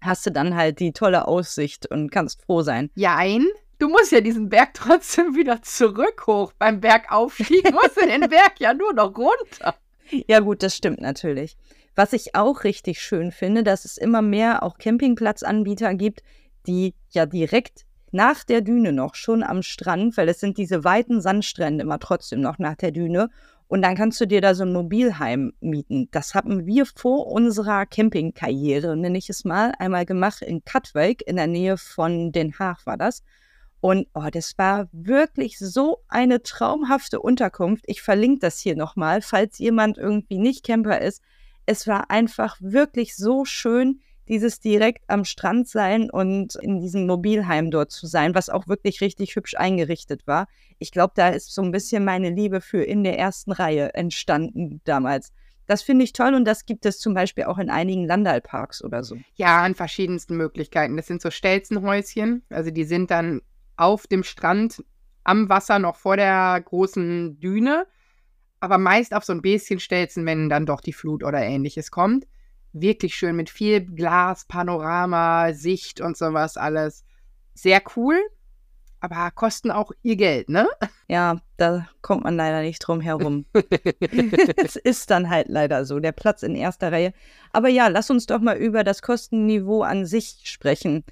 hast 0.00 0.26
du 0.26 0.30
dann 0.30 0.54
halt 0.54 0.80
die 0.80 0.92
tolle 0.92 1.26
Aussicht 1.28 1.86
und 1.90 2.10
kannst 2.10 2.42
froh 2.42 2.62
sein. 2.62 2.90
Jein. 2.94 3.46
Du 3.78 3.88
musst 3.88 4.12
ja 4.12 4.20
diesen 4.20 4.48
Berg 4.48 4.70
trotzdem 4.74 5.34
wieder 5.34 5.62
zurück 5.62 6.26
hoch. 6.26 6.52
Beim 6.58 6.80
Bergaufstieg 6.80 7.70
musst 7.72 7.96
du 8.00 8.06
den 8.06 8.28
Berg 8.28 8.54
ja 8.58 8.74
nur 8.74 8.92
noch 8.92 9.16
runter. 9.16 9.74
Ja, 10.28 10.40
gut, 10.40 10.62
das 10.62 10.76
stimmt 10.76 11.00
natürlich. 11.00 11.56
Was 11.94 12.12
ich 12.12 12.34
auch 12.34 12.64
richtig 12.64 13.00
schön 13.00 13.32
finde, 13.32 13.62
dass 13.62 13.84
es 13.84 13.96
immer 13.96 14.22
mehr 14.22 14.62
auch 14.62 14.78
Campingplatzanbieter 14.78 15.94
gibt, 15.94 16.22
die 16.66 16.94
ja 17.10 17.26
direkt 17.26 17.86
nach 18.12 18.44
der 18.44 18.60
Düne 18.60 18.92
noch 18.92 19.14
schon 19.14 19.42
am 19.42 19.62
Strand, 19.62 20.16
weil 20.16 20.28
es 20.28 20.40
sind 20.40 20.58
diese 20.58 20.84
weiten 20.84 21.20
Sandstrände 21.20 21.82
immer 21.82 21.98
trotzdem 21.98 22.40
noch 22.40 22.58
nach 22.58 22.76
der 22.76 22.92
Düne 22.92 23.30
und 23.68 23.82
dann 23.82 23.96
kannst 23.96 24.20
du 24.20 24.26
dir 24.26 24.40
da 24.40 24.54
so 24.54 24.64
ein 24.64 24.72
Mobilheim 24.72 25.52
mieten. 25.60 26.08
Das 26.12 26.34
haben 26.34 26.66
wir 26.66 26.86
vor 26.86 27.26
unserer 27.26 27.84
Campingkarriere, 27.86 28.96
nenne 28.96 29.18
ich 29.18 29.28
es 29.28 29.44
mal, 29.44 29.72
einmal 29.78 30.06
gemacht 30.06 30.42
in 30.42 30.64
Katwijk, 30.64 31.22
in 31.26 31.36
der 31.36 31.48
Nähe 31.48 31.76
von 31.76 32.30
Den 32.30 32.56
Haag 32.58 32.86
war 32.86 32.96
das. 32.96 33.24
Und 33.80 34.06
oh, 34.14 34.28
das 34.32 34.56
war 34.56 34.88
wirklich 34.92 35.58
so 35.58 35.98
eine 36.08 36.42
traumhafte 36.42 37.20
Unterkunft. 37.20 37.84
Ich 37.88 38.02
verlinke 38.02 38.40
das 38.40 38.60
hier 38.60 38.76
nochmal, 38.76 39.20
falls 39.20 39.58
jemand 39.58 39.98
irgendwie 39.98 40.38
nicht 40.38 40.64
Camper 40.64 41.00
ist. 41.00 41.22
Es 41.66 41.86
war 41.86 42.10
einfach 42.10 42.56
wirklich 42.60 43.16
so 43.16 43.44
schön 43.44 44.00
dieses 44.28 44.60
direkt 44.60 45.04
am 45.08 45.24
Strand 45.24 45.68
sein 45.68 46.10
und 46.10 46.56
in 46.56 46.80
diesem 46.80 47.06
Mobilheim 47.06 47.70
dort 47.70 47.90
zu 47.90 48.06
sein, 48.06 48.34
was 48.34 48.48
auch 48.48 48.66
wirklich 48.66 49.00
richtig 49.00 49.36
hübsch 49.36 49.54
eingerichtet 49.56 50.26
war. 50.26 50.48
Ich 50.78 50.90
glaube, 50.90 51.12
da 51.16 51.28
ist 51.28 51.54
so 51.54 51.62
ein 51.62 51.70
bisschen 51.70 52.04
meine 52.04 52.30
Liebe 52.30 52.60
für 52.60 52.82
in 52.82 53.04
der 53.04 53.18
ersten 53.18 53.52
Reihe 53.52 53.94
entstanden 53.94 54.80
damals. 54.84 55.32
Das 55.66 55.82
finde 55.82 56.04
ich 56.04 56.12
toll 56.12 56.34
und 56.34 56.44
das 56.44 56.64
gibt 56.64 56.86
es 56.86 56.98
zum 56.98 57.14
Beispiel 57.14 57.44
auch 57.44 57.58
in 57.58 57.70
einigen 57.70 58.06
Landalparks 58.06 58.84
oder 58.84 59.02
so. 59.02 59.16
Ja, 59.34 59.62
an 59.62 59.74
verschiedensten 59.74 60.36
Möglichkeiten. 60.36 60.96
Das 60.96 61.06
sind 61.06 61.20
so 61.20 61.30
Stelzenhäuschen. 61.30 62.44
Also 62.50 62.70
die 62.70 62.84
sind 62.84 63.10
dann 63.10 63.42
auf 63.76 64.06
dem 64.06 64.22
Strand 64.22 64.84
am 65.24 65.48
Wasser 65.48 65.80
noch 65.80 65.96
vor 65.96 66.16
der 66.16 66.60
großen 66.64 67.40
Düne, 67.40 67.86
aber 68.60 68.78
meist 68.78 69.12
auf 69.12 69.24
so 69.24 69.32
ein 69.32 69.42
bisschen 69.42 69.80
Stelzen, 69.80 70.24
wenn 70.24 70.48
dann 70.48 70.66
doch 70.66 70.80
die 70.80 70.92
Flut 70.92 71.24
oder 71.24 71.42
ähnliches 71.42 71.90
kommt 71.90 72.26
wirklich 72.80 73.14
schön 73.14 73.36
mit 73.36 73.50
viel 73.50 73.80
Glas, 73.84 74.44
Panorama, 74.44 75.52
Sicht 75.52 76.00
und 76.00 76.16
sowas 76.16 76.56
alles. 76.56 77.04
Sehr 77.54 77.82
cool, 77.96 78.18
aber 79.00 79.30
kosten 79.30 79.70
auch 79.70 79.92
ihr 80.02 80.16
Geld, 80.16 80.48
ne? 80.48 80.68
Ja, 81.08 81.40
da 81.56 81.86
kommt 82.02 82.24
man 82.24 82.36
leider 82.36 82.62
nicht 82.62 82.80
drum 82.80 83.00
herum. 83.00 83.44
es 84.56 84.74
ist 84.74 85.08
dann 85.10 85.30
halt 85.30 85.46
leider 85.48 85.84
so, 85.84 86.00
der 86.00 86.10
Platz 86.10 86.42
in 86.42 86.56
erster 86.56 86.90
Reihe. 86.90 87.12
Aber 87.52 87.68
ja, 87.68 87.86
lass 87.86 88.10
uns 88.10 88.26
doch 88.26 88.40
mal 88.40 88.56
über 88.56 88.82
das 88.82 89.02
Kostenniveau 89.02 89.82
an 89.82 90.04
sich 90.04 90.40
sprechen. 90.44 91.04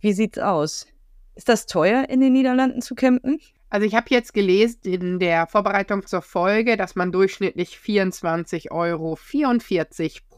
Wie 0.00 0.14
sieht's 0.14 0.38
aus? 0.38 0.86
Ist 1.34 1.50
das 1.50 1.66
teuer, 1.66 2.08
in 2.08 2.20
den 2.20 2.32
Niederlanden 2.32 2.80
zu 2.80 2.94
campen? 2.94 3.38
Also 3.68 3.86
ich 3.86 3.94
habe 3.94 4.06
jetzt 4.08 4.32
gelesen 4.34 4.80
in 4.84 5.18
der 5.18 5.46
Vorbereitung 5.46 6.06
zur 6.06 6.22
Folge, 6.22 6.76
dass 6.76 6.94
man 6.94 7.12
durchschnittlich 7.12 7.76
24,44 7.76 8.70
Euro 8.70 9.16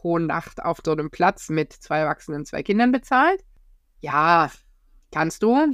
pro 0.05 0.19
Nacht 0.19 0.63
auf 0.63 0.81
so 0.85 0.91
einem 0.91 1.09
Platz 1.09 1.49
mit 1.49 1.73
zwei 1.73 1.97
Erwachsenen 1.97 2.45
zwei 2.45 2.61
Kindern 2.61 2.91
bezahlt. 2.91 3.43
Ja, 4.01 4.51
kannst 5.11 5.41
du. 5.41 5.55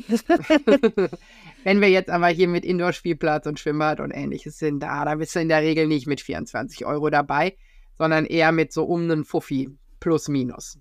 Wenn 1.65 1.81
wir 1.81 1.89
jetzt 1.89 2.09
aber 2.09 2.29
hier 2.29 2.47
mit 2.47 2.63
Indoor-Spielplatz 2.63 3.45
und 3.45 3.59
Schwimmbad 3.59 3.99
und 3.99 4.11
ähnliches 4.11 4.57
sind, 4.57 4.79
da, 4.79 5.03
da 5.03 5.15
bist 5.15 5.35
du 5.35 5.41
in 5.41 5.49
der 5.49 5.61
Regel 5.63 5.85
nicht 5.85 6.07
mit 6.07 6.21
24 6.21 6.85
Euro 6.85 7.09
dabei, 7.09 7.57
sondern 7.97 8.25
eher 8.25 8.53
mit 8.53 8.71
so 8.71 8.85
um 8.85 9.01
einen 9.01 9.25
Fuffi 9.25 9.69
plus 9.99 10.29
minus. 10.29 10.79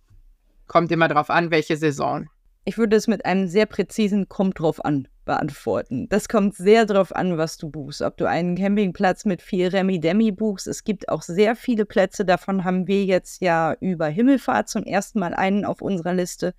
Kommt 0.69 0.93
immer 0.93 1.09
drauf 1.09 1.29
an, 1.29 1.51
welche 1.51 1.77
Saison. 1.77 2.29
Ich 2.65 2.79
würde 2.79 2.97
es 2.97 3.09
mit 3.09 3.25
einem 3.25 3.49
sehr 3.49 3.67
präzisen 3.67 4.29
Kommt 4.29 4.59
drauf 4.61 4.85
an 4.85 5.09
beantworten. 5.25 6.09
Das 6.09 6.29
kommt 6.29 6.57
sehr 6.57 6.87
drauf 6.87 7.15
an, 7.15 7.39
was 7.39 7.57
du 7.57 7.71
buchst. 7.71 8.03
Ob 8.03 8.17
du 8.17 8.27
einen 8.27 8.57
Campingplatz 8.57 9.25
mit 9.25 9.43
viel 9.43 9.69
Remi-Demi 9.69 10.33
buchst. 10.33 10.67
Es 10.67 10.85
gibt 10.85 11.09
auch 11.09 11.23
sehr 11.23 11.55
viele 11.57 11.87
Plätze. 11.87 12.25
Davon 12.25 12.65
haben 12.65 12.87
wir 12.87 13.05
jetzt 13.05 13.41
ja 13.41 13.75
über 13.81 14.09
Himmelfahrt 14.09 14.69
zum 14.69 14.83
ersten 14.83 15.21
Mal 15.21 15.33
einen 15.33 15.65
auf 15.65 15.83
unserer 15.83 16.15
Liste. 16.15 16.55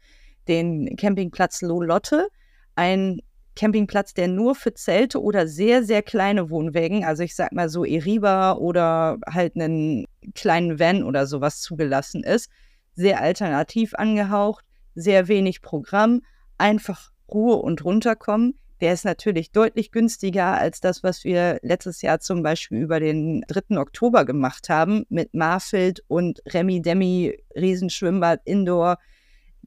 Den 0.48 0.96
Campingplatz 0.96 1.62
Lolotte. 1.62 2.30
Ein 2.76 3.20
Campingplatz, 3.56 4.14
der 4.14 4.30
nur 4.30 4.56
für 4.56 4.74
Zelte 4.74 5.22
oder 5.22 5.48
sehr, 5.48 5.84
sehr 5.84 6.02
kleine 6.02 6.50
Wohnwägen, 6.50 7.04
also 7.04 7.22
ich 7.24 7.36
sag 7.36 7.52
mal 7.52 7.68
so 7.68 7.84
Eriba 7.84 8.54
oder 8.54 9.18
halt 9.28 9.56
einen 9.56 10.06
kleinen 10.36 10.80
Van 10.80 11.04
oder 11.04 11.28
sowas 11.28 11.60
zugelassen 11.60 12.24
ist. 12.24 12.50
Sehr 12.96 13.22
alternativ 13.22 13.94
angehaucht 13.96 14.64
sehr 14.95 15.27
wenig 15.27 15.62
Programm, 15.62 16.21
einfach 16.58 17.12
Ruhe 17.30 17.56
und 17.56 17.84
runterkommen. 17.84 18.58
Der 18.82 18.93
ist 18.93 19.06
natürlich 19.06 19.51
deutlich 19.51 19.91
günstiger 19.91 20.58
als 20.58 20.82
das, 20.82 21.04
was 21.04 21.23
wir 21.23 21.60
letztes 21.62 22.01
Jahr 22.01 22.19
zum 22.19 22.41
Beispiel 22.41 22.80
über 22.80 22.99
den 22.99 23.43
3. 23.47 23.77
Oktober 23.77 24.25
gemacht 24.25 24.69
haben 24.69 25.06
mit 25.10 25.34
Marfeld 25.34 26.04
und 26.08 26.41
Remi 26.47 26.82
Demi, 26.82 27.38
Riesenschwimmbad, 27.56 28.41
Indoor, 28.45 28.97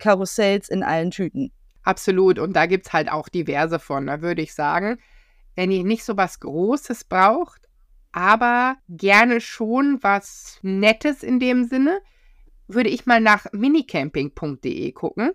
Karussells 0.01 0.69
in 0.69 0.83
allen 0.83 1.13
Tüten. 1.13 1.53
Absolut. 1.85 2.39
Und 2.39 2.55
da 2.57 2.67
gibt 2.67 2.87
es 2.87 2.93
halt 2.93 3.11
auch 3.11 3.29
diverse 3.29 3.79
von. 3.79 4.07
Da 4.07 4.21
würde 4.21 4.43
ich 4.43 4.53
sagen, 4.53 4.99
wenn 5.55 5.71
ihr 5.71 5.85
nicht 5.85 6.05
so 6.05 6.17
was 6.17 6.41
Großes 6.41 7.05
braucht, 7.05 7.69
aber 8.11 8.77
gerne 8.89 9.41
schon 9.41 9.99
was 10.03 10.59
Nettes 10.63 11.23
in 11.23 11.39
dem 11.39 11.65
Sinne, 11.65 12.01
würde 12.69 12.91
ich 12.91 13.07
mal 13.07 13.21
nach 13.21 13.47
minicamping.de 13.53 14.93
gucken. 14.93 15.33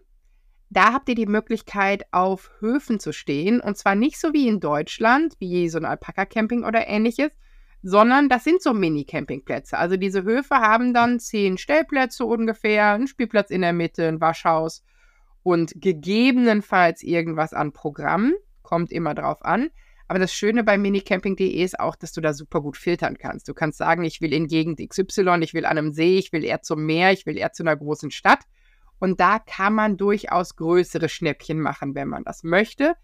Da 0.69 0.93
habt 0.93 1.09
ihr 1.09 1.15
die 1.15 1.25
Möglichkeit, 1.25 2.03
auf 2.11 2.51
Höfen 2.59 2.99
zu 2.99 3.11
stehen. 3.11 3.59
Und 3.59 3.77
zwar 3.77 3.95
nicht 3.95 4.19
so 4.19 4.33
wie 4.33 4.47
in 4.47 4.59
Deutschland, 4.59 5.35
wie 5.39 5.67
so 5.69 5.79
ein 5.79 5.85
Alpaka-Camping 5.85 6.63
oder 6.63 6.87
ähnliches, 6.87 7.31
sondern 7.81 8.29
das 8.29 8.43
sind 8.43 8.61
so 8.61 8.73
Mini-Campingplätze. 8.73 9.77
Also 9.77 9.97
diese 9.97 10.23
Höfe 10.23 10.55
haben 10.55 10.93
dann 10.93 11.19
zehn 11.19 11.57
Stellplätze 11.57 12.25
ungefähr, 12.25 12.93
einen 12.93 13.07
Spielplatz 13.07 13.49
in 13.49 13.61
der 13.61 13.73
Mitte, 13.73 14.07
ein 14.07 14.21
Waschhaus 14.21 14.83
und 15.43 15.73
gegebenenfalls 15.75 17.01
irgendwas 17.01 17.53
an 17.53 17.71
Programm. 17.71 18.33
Kommt 18.61 18.91
immer 18.91 19.15
drauf 19.15 19.43
an. 19.43 19.69
Aber 20.09 20.17
das 20.17 20.33
Schöne 20.33 20.63
bei 20.63 20.79
minicamping.de 20.79 21.63
ist 21.63 21.79
auch, 21.79 21.95
dass 21.95 22.13
du 22.13 22.19
da 22.19 22.33
super 22.33 22.61
gut 22.61 22.77
filtern 22.77 23.19
kannst. 23.19 23.47
Du 23.47 23.53
kannst 23.53 23.77
sagen, 23.77 24.03
ich 24.03 24.21
will 24.21 24.33
in 24.33 24.47
Gegend 24.47 24.79
XY, 24.79 25.37
ich 25.41 25.53
will 25.53 25.65
an 25.65 25.77
einem 25.77 25.93
See, 25.93 26.17
ich 26.17 26.33
will 26.33 26.43
eher 26.43 26.63
zum 26.63 26.83
Meer, 26.83 27.11
ich 27.11 27.27
will 27.27 27.37
eher 27.37 27.53
zu 27.53 27.61
einer 27.61 27.75
großen 27.75 28.09
Stadt. 28.09 28.39
Und 28.97 29.19
da 29.19 29.37
kann 29.37 29.75
man 29.75 29.97
durchaus 29.97 30.55
größere 30.55 31.09
Schnäppchen 31.09 31.61
machen, 31.61 31.93
wenn 31.93 32.07
man 32.07 32.23
das 32.23 32.43
möchte. 32.43 32.95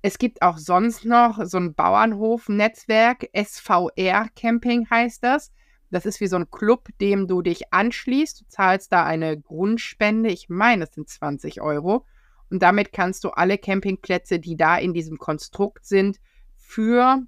Es 0.00 0.16
gibt 0.16 0.40
auch 0.40 0.56
sonst 0.56 1.04
noch 1.04 1.44
so 1.44 1.58
ein 1.58 1.74
Bauernhof-Netzwerk, 1.74 3.28
SVR 3.36 4.28
Camping 4.34 4.88
heißt 4.88 5.22
das. 5.22 5.52
Das 5.90 6.06
ist 6.06 6.18
wie 6.22 6.28
so 6.28 6.36
ein 6.36 6.50
Club, 6.50 6.88
dem 6.98 7.28
du 7.28 7.42
dich 7.42 7.74
anschließt. 7.74 8.40
Du 8.40 8.44
zahlst 8.48 8.90
da 8.90 9.04
eine 9.04 9.38
Grundspende, 9.38 10.30
ich 10.30 10.48
meine, 10.48 10.84
es 10.84 10.94
sind 10.94 11.10
20 11.10 11.60
Euro. 11.60 12.06
Und 12.52 12.62
damit 12.62 12.92
kannst 12.92 13.24
du 13.24 13.30
alle 13.30 13.56
Campingplätze, 13.56 14.38
die 14.38 14.56
da 14.58 14.76
in 14.76 14.92
diesem 14.92 15.16
Konstrukt 15.16 15.86
sind, 15.86 16.18
für 16.58 17.22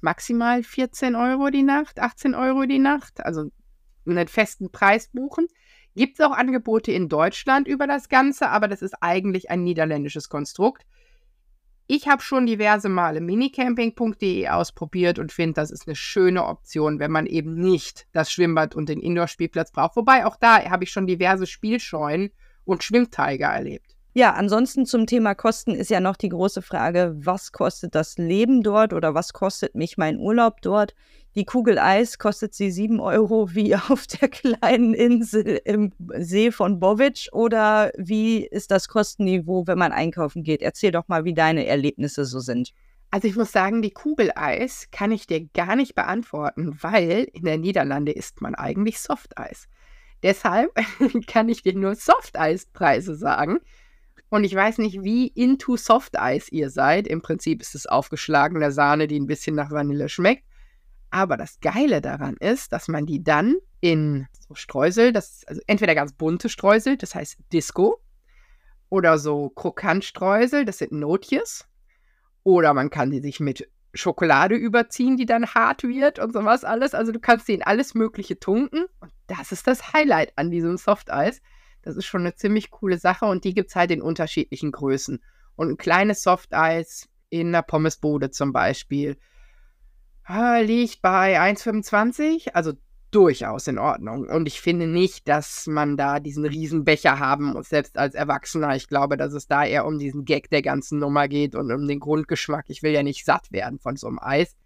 maximal 0.00 0.62
14 0.62 1.16
Euro 1.16 1.50
die 1.50 1.64
Nacht, 1.64 1.98
18 1.98 2.36
Euro 2.36 2.64
die 2.64 2.78
Nacht, 2.78 3.18
also 3.26 3.50
einen 4.06 4.28
festen 4.28 4.70
Preis 4.70 5.08
buchen. 5.08 5.48
Gibt 5.96 6.20
es 6.20 6.24
auch 6.24 6.30
Angebote 6.30 6.92
in 6.92 7.08
Deutschland 7.08 7.66
über 7.66 7.88
das 7.88 8.08
Ganze, 8.08 8.48
aber 8.48 8.68
das 8.68 8.80
ist 8.80 8.94
eigentlich 9.00 9.50
ein 9.50 9.64
niederländisches 9.64 10.28
Konstrukt. 10.28 10.86
Ich 11.88 12.06
habe 12.06 12.22
schon 12.22 12.46
diverse 12.46 12.88
Male 12.88 13.20
minicamping.de 13.20 14.46
ausprobiert 14.50 15.18
und 15.18 15.32
finde, 15.32 15.54
das 15.54 15.72
ist 15.72 15.88
eine 15.88 15.96
schöne 15.96 16.44
Option, 16.44 17.00
wenn 17.00 17.10
man 17.10 17.26
eben 17.26 17.56
nicht 17.56 18.06
das 18.12 18.30
Schwimmbad 18.30 18.76
und 18.76 18.88
den 18.88 19.00
Indoor-Spielplatz 19.00 19.72
braucht. 19.72 19.96
Wobei 19.96 20.26
auch 20.26 20.36
da 20.36 20.62
habe 20.70 20.84
ich 20.84 20.92
schon 20.92 21.08
diverse 21.08 21.48
Spielscheunen 21.48 22.30
und 22.64 22.84
Schwimmteiger 22.84 23.48
erlebt. 23.48 23.97
Ja, 24.18 24.32
ansonsten 24.32 24.84
zum 24.84 25.06
Thema 25.06 25.36
Kosten 25.36 25.76
ist 25.76 25.90
ja 25.90 26.00
noch 26.00 26.16
die 26.16 26.30
große 26.30 26.60
Frage, 26.60 27.14
was 27.18 27.52
kostet 27.52 27.94
das 27.94 28.18
Leben 28.18 28.64
dort 28.64 28.92
oder 28.92 29.14
was 29.14 29.32
kostet 29.32 29.76
mich 29.76 29.96
mein 29.96 30.18
Urlaub 30.18 30.60
dort? 30.60 30.96
Die 31.36 31.44
Kugel 31.44 31.78
Eis 31.78 32.18
kostet 32.18 32.52
sie 32.52 32.72
7 32.72 32.98
Euro 32.98 33.50
wie 33.54 33.76
auf 33.76 34.08
der 34.08 34.28
kleinen 34.28 34.92
Insel 34.92 35.60
im 35.64 35.92
See 36.16 36.50
von 36.50 36.80
Bovic 36.80 37.28
oder 37.30 37.92
wie 37.96 38.44
ist 38.44 38.72
das 38.72 38.88
Kostenniveau, 38.88 39.68
wenn 39.68 39.78
man 39.78 39.92
einkaufen 39.92 40.42
geht? 40.42 40.62
Erzähl 40.62 40.90
doch 40.90 41.06
mal, 41.06 41.24
wie 41.24 41.34
deine 41.34 41.66
Erlebnisse 41.66 42.24
so 42.24 42.40
sind. 42.40 42.72
Also 43.12 43.28
ich 43.28 43.36
muss 43.36 43.52
sagen, 43.52 43.82
die 43.82 43.92
Kugeleis 43.92 44.88
kann 44.90 45.12
ich 45.12 45.28
dir 45.28 45.46
gar 45.54 45.76
nicht 45.76 45.94
beantworten, 45.94 46.76
weil 46.80 47.28
in 47.32 47.44
der 47.44 47.58
Niederlande 47.58 48.10
isst 48.10 48.40
man 48.40 48.56
eigentlich 48.56 48.98
Softeis. 48.98 49.68
Deshalb 50.24 50.72
kann 51.28 51.48
ich 51.48 51.62
dir 51.62 51.76
nur 51.76 51.94
Softeispreise 51.94 53.14
sagen. 53.14 53.60
Und 54.30 54.44
ich 54.44 54.54
weiß 54.54 54.78
nicht, 54.78 55.02
wie 55.02 55.28
into 55.28 55.76
Softeis 55.76 56.50
ihr 56.50 56.70
seid. 56.70 57.06
Im 57.06 57.22
Prinzip 57.22 57.62
ist 57.62 57.74
es 57.74 57.86
aufgeschlagene 57.86 58.72
Sahne, 58.72 59.06
die 59.06 59.18
ein 59.18 59.26
bisschen 59.26 59.54
nach 59.56 59.70
Vanille 59.70 60.08
schmeckt. 60.08 60.44
Aber 61.10 61.36
das 61.36 61.60
Geile 61.60 62.02
daran 62.02 62.36
ist, 62.38 62.72
dass 62.72 62.88
man 62.88 63.06
die 63.06 63.24
dann 63.24 63.56
in 63.80 64.26
so 64.46 64.54
Streusel, 64.54 65.12
das 65.12 65.44
also 65.46 65.62
entweder 65.66 65.94
ganz 65.94 66.12
bunte 66.12 66.48
Streusel, 66.48 66.98
das 66.98 67.14
heißt 67.14 67.38
Disco, 67.52 68.02
oder 68.90 69.18
so 69.18 69.50
Krokantstreusel, 69.50 70.64
das 70.64 70.78
sind 70.78 70.92
Notjes. 70.92 71.66
Oder 72.42 72.74
man 72.74 72.90
kann 72.90 73.10
die 73.10 73.20
sich 73.20 73.40
mit 73.40 73.68
Schokolade 73.94 74.54
überziehen, 74.54 75.16
die 75.16 75.26
dann 75.26 75.46
hart 75.46 75.82
wird 75.82 76.18
und 76.18 76.32
sowas 76.32 76.64
alles. 76.64 76.94
Also 76.94 77.12
du 77.12 77.20
kannst 77.20 77.46
sie 77.46 77.54
in 77.54 77.62
alles 77.62 77.94
Mögliche 77.94 78.38
tunken. 78.38 78.86
Und 79.00 79.12
das 79.26 79.52
ist 79.52 79.66
das 79.66 79.92
Highlight 79.92 80.32
an 80.36 80.50
diesem 80.50 80.76
Softeis. 80.76 81.40
Das 81.88 81.96
ist 81.96 82.04
schon 82.04 82.20
eine 82.20 82.34
ziemlich 82.34 82.70
coole 82.70 82.98
Sache 82.98 83.24
und 83.24 83.44
die 83.44 83.54
gibt 83.54 83.70
es 83.70 83.76
halt 83.76 83.90
in 83.90 84.02
unterschiedlichen 84.02 84.72
Größen. 84.72 85.22
Und 85.56 85.70
ein 85.70 85.76
kleines 85.78 86.22
Softeis 86.22 87.08
in 87.30 87.48
einer 87.48 87.62
Pommesbude 87.62 88.30
zum 88.30 88.52
Beispiel 88.52 89.16
äh, 90.28 90.62
liegt 90.62 91.00
bei 91.00 91.40
1,25. 91.40 92.50
Also 92.52 92.74
durchaus 93.10 93.68
in 93.68 93.78
Ordnung. 93.78 94.28
Und 94.28 94.46
ich 94.46 94.60
finde 94.60 94.86
nicht, 94.86 95.28
dass 95.28 95.66
man 95.66 95.96
da 95.96 96.20
diesen 96.20 96.44
Riesenbecher 96.44 97.18
haben 97.18 97.54
muss, 97.54 97.70
selbst 97.70 97.96
als 97.96 98.14
Erwachsener. 98.14 98.76
Ich 98.76 98.86
glaube, 98.86 99.16
dass 99.16 99.32
es 99.32 99.46
da 99.46 99.64
eher 99.64 99.86
um 99.86 99.98
diesen 99.98 100.26
Gag 100.26 100.50
der 100.50 100.60
ganzen 100.60 100.98
Nummer 100.98 101.26
geht 101.26 101.54
und 101.54 101.72
um 101.72 101.88
den 101.88 102.00
Grundgeschmack. 102.00 102.66
Ich 102.68 102.82
will 102.82 102.92
ja 102.92 103.02
nicht 103.02 103.24
satt 103.24 103.50
werden 103.50 103.78
von 103.78 103.96
so 103.96 104.08
einem 104.08 104.18
Eis. 104.20 104.56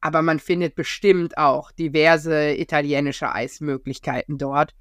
Aber 0.00 0.22
man 0.22 0.38
findet 0.38 0.76
bestimmt 0.76 1.36
auch 1.36 1.72
diverse 1.72 2.54
italienische 2.54 3.34
Eismöglichkeiten 3.34 4.38
dort. 4.38 4.76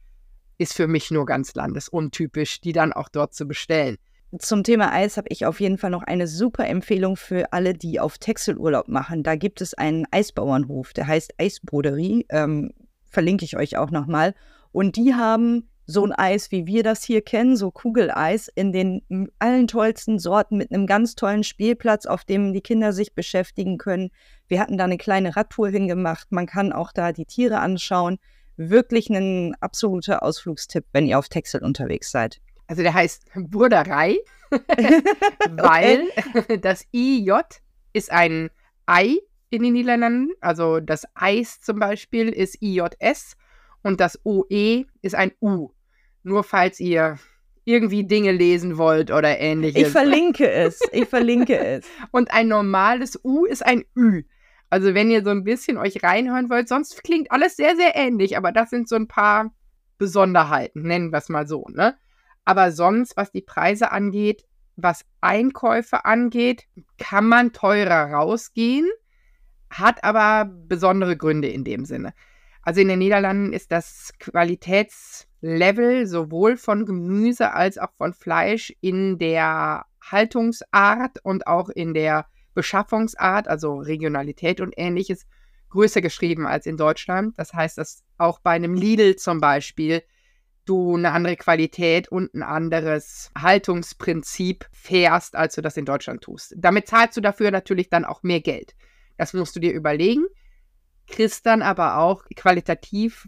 Ist 0.59 0.75
für 0.75 0.87
mich 0.87 1.09
nur 1.09 1.25
ganz 1.25 1.55
landesuntypisch, 1.55 2.61
die 2.61 2.73
dann 2.73 2.93
auch 2.93 3.09
dort 3.09 3.33
zu 3.33 3.47
bestellen. 3.47 3.97
Zum 4.37 4.63
Thema 4.63 4.93
Eis 4.93 5.17
habe 5.17 5.29
ich 5.31 5.47
auf 5.47 5.59
jeden 5.59 5.79
Fall 5.79 5.89
noch 5.89 6.03
eine 6.03 6.27
super 6.27 6.67
Empfehlung 6.67 7.15
für 7.15 7.51
alle, 7.51 7.73
die 7.73 7.99
auf 7.99 8.19
Texelurlaub 8.19 8.87
machen. 8.87 9.23
Da 9.23 9.35
gibt 9.35 9.59
es 9.59 9.73
einen 9.73 10.05
Eisbauernhof, 10.11 10.93
der 10.93 11.07
heißt 11.07 11.33
Eisbroderie. 11.39 12.27
Ähm, 12.29 12.71
verlinke 13.07 13.43
ich 13.43 13.57
euch 13.57 13.77
auch 13.77 13.89
nochmal. 13.89 14.35
Und 14.71 14.97
die 14.97 15.15
haben 15.15 15.69
so 15.87 16.05
ein 16.05 16.11
Eis, 16.11 16.51
wie 16.51 16.67
wir 16.67 16.83
das 16.83 17.03
hier 17.03 17.23
kennen, 17.23 17.57
so 17.57 17.71
Kugeleis 17.71 18.47
in 18.53 18.71
den 18.71 19.31
allen 19.39 19.65
tollsten 19.65 20.19
Sorten 20.19 20.57
mit 20.57 20.71
einem 20.71 20.85
ganz 20.85 21.15
tollen 21.15 21.43
Spielplatz, 21.43 22.05
auf 22.05 22.23
dem 22.23 22.53
die 22.53 22.61
Kinder 22.61 22.93
sich 22.93 23.15
beschäftigen 23.15 23.79
können. 23.79 24.11
Wir 24.47 24.59
hatten 24.59 24.77
da 24.77 24.83
eine 24.83 24.97
kleine 24.97 25.35
Radtour 25.35 25.69
hingemacht. 25.69 26.31
Man 26.31 26.45
kann 26.45 26.71
auch 26.71 26.91
da 26.91 27.11
die 27.11 27.25
Tiere 27.25 27.59
anschauen. 27.59 28.19
Wirklich 28.61 29.09
ein 29.09 29.55
absoluter 29.61 30.21
Ausflugstipp, 30.21 30.83
wenn 30.91 31.07
ihr 31.07 31.17
auf 31.17 31.29
Texel 31.29 31.63
unterwegs 31.63 32.11
seid. 32.11 32.41
Also 32.67 32.81
der 32.81 32.93
heißt 32.93 33.23
Burderei, 33.33 34.17
weil 34.51 36.03
das 36.59 36.85
IJ 36.91 37.31
ist 37.93 38.11
ein 38.11 38.49
Ei 38.85 39.19
in 39.49 39.63
den 39.63 39.71
Niederlanden. 39.71 40.33
Also 40.41 40.81
das 40.81 41.07
Eis 41.15 41.61
zum 41.61 41.79
Beispiel 41.79 42.27
ist 42.27 42.61
IJS 42.61 43.37
und 43.81 44.01
das 44.01 44.19
OE 44.25 44.83
ist 45.01 45.15
ein 45.15 45.31
U. 45.41 45.69
Nur 46.23 46.43
falls 46.43 46.81
ihr 46.81 47.17
irgendwie 47.63 48.03
Dinge 48.03 48.33
lesen 48.33 48.77
wollt 48.77 49.09
oder 49.09 49.39
ähnliches. 49.39 49.83
Ich 49.83 49.87
verlinke 49.87 50.51
es. 50.51 50.81
Ich 50.91 51.05
verlinke 51.09 51.57
es. 51.57 51.85
Und 52.11 52.31
ein 52.31 52.49
normales 52.49 53.17
U 53.23 53.45
ist 53.45 53.65
ein 53.65 53.85
Ü. 53.95 54.23
Also 54.69 54.93
wenn 54.93 55.09
ihr 55.09 55.23
so 55.23 55.31
ein 55.31 55.43
bisschen 55.43 55.77
euch 55.77 56.03
reinhören 56.03 56.49
wollt, 56.49 56.67
sonst 56.67 57.03
klingt 57.03 57.31
alles 57.31 57.55
sehr, 57.55 57.75
sehr 57.75 57.95
ähnlich, 57.95 58.37
aber 58.37 58.51
das 58.51 58.69
sind 58.69 58.87
so 58.87 58.95
ein 58.95 59.07
paar 59.07 59.51
Besonderheiten, 59.97 60.83
nennen 60.83 61.11
wir 61.11 61.17
es 61.17 61.29
mal 61.29 61.47
so, 61.47 61.65
ne? 61.69 61.97
Aber 62.45 62.71
sonst, 62.71 63.17
was 63.17 63.31
die 63.31 63.41
Preise 63.41 63.91
angeht, 63.91 64.45
was 64.75 65.05
Einkäufe 65.21 66.05
angeht, 66.05 66.65
kann 66.97 67.27
man 67.27 67.51
teurer 67.51 68.11
rausgehen 68.13 68.87
hat 69.69 70.03
aber 70.03 70.45
besondere 70.45 71.15
Gründe 71.15 71.47
in 71.47 71.63
dem 71.63 71.85
Sinne. 71.85 72.13
Also 72.61 72.81
in 72.81 72.87
den 72.87 72.99
Niederlanden 72.99 73.53
ist 73.53 73.71
das 73.71 74.11
Qualitätslevel 74.19 76.07
sowohl 76.07 76.57
von 76.57 76.85
Gemüse 76.85 77.53
als 77.53 77.77
auch 77.77 77.91
von 77.97 78.13
Fleisch 78.13 78.73
in 78.81 79.17
der 79.17 79.85
Haltungsart 80.01 81.23
und 81.23 81.47
auch 81.47 81.69
in 81.69 81.93
der 81.93 82.25
Beschaffungsart, 82.53 83.47
also 83.47 83.77
Regionalität 83.77 84.61
und 84.61 84.73
ähnliches, 84.77 85.25
größer 85.69 86.01
geschrieben 86.01 86.47
als 86.47 86.65
in 86.65 86.77
Deutschland. 86.77 87.37
Das 87.37 87.53
heißt, 87.53 87.77
dass 87.77 88.03
auch 88.17 88.39
bei 88.39 88.51
einem 88.51 88.73
Lidl 88.73 89.15
zum 89.15 89.39
Beispiel 89.39 90.03
du 90.65 90.95
eine 90.95 91.11
andere 91.11 91.35
Qualität 91.35 92.09
und 92.09 92.33
ein 92.33 92.43
anderes 92.43 93.31
Haltungsprinzip 93.37 94.67
fährst, 94.71 95.35
als 95.35 95.55
du 95.55 95.61
das 95.61 95.77
in 95.77 95.85
Deutschland 95.85 96.21
tust. 96.21 96.53
Damit 96.57 96.87
zahlst 96.87 97.17
du 97.17 97.21
dafür 97.21 97.51
natürlich 97.51 97.89
dann 97.89 98.05
auch 98.05 98.23
mehr 98.23 98.41
Geld. 98.41 98.75
Das 99.17 99.33
musst 99.33 99.55
du 99.55 99.59
dir 99.59 99.73
überlegen. 99.73 100.25
Kriegst 101.07 101.45
dann 101.45 101.63
aber 101.63 101.97
auch 101.97 102.23
qualitativ 102.35 103.27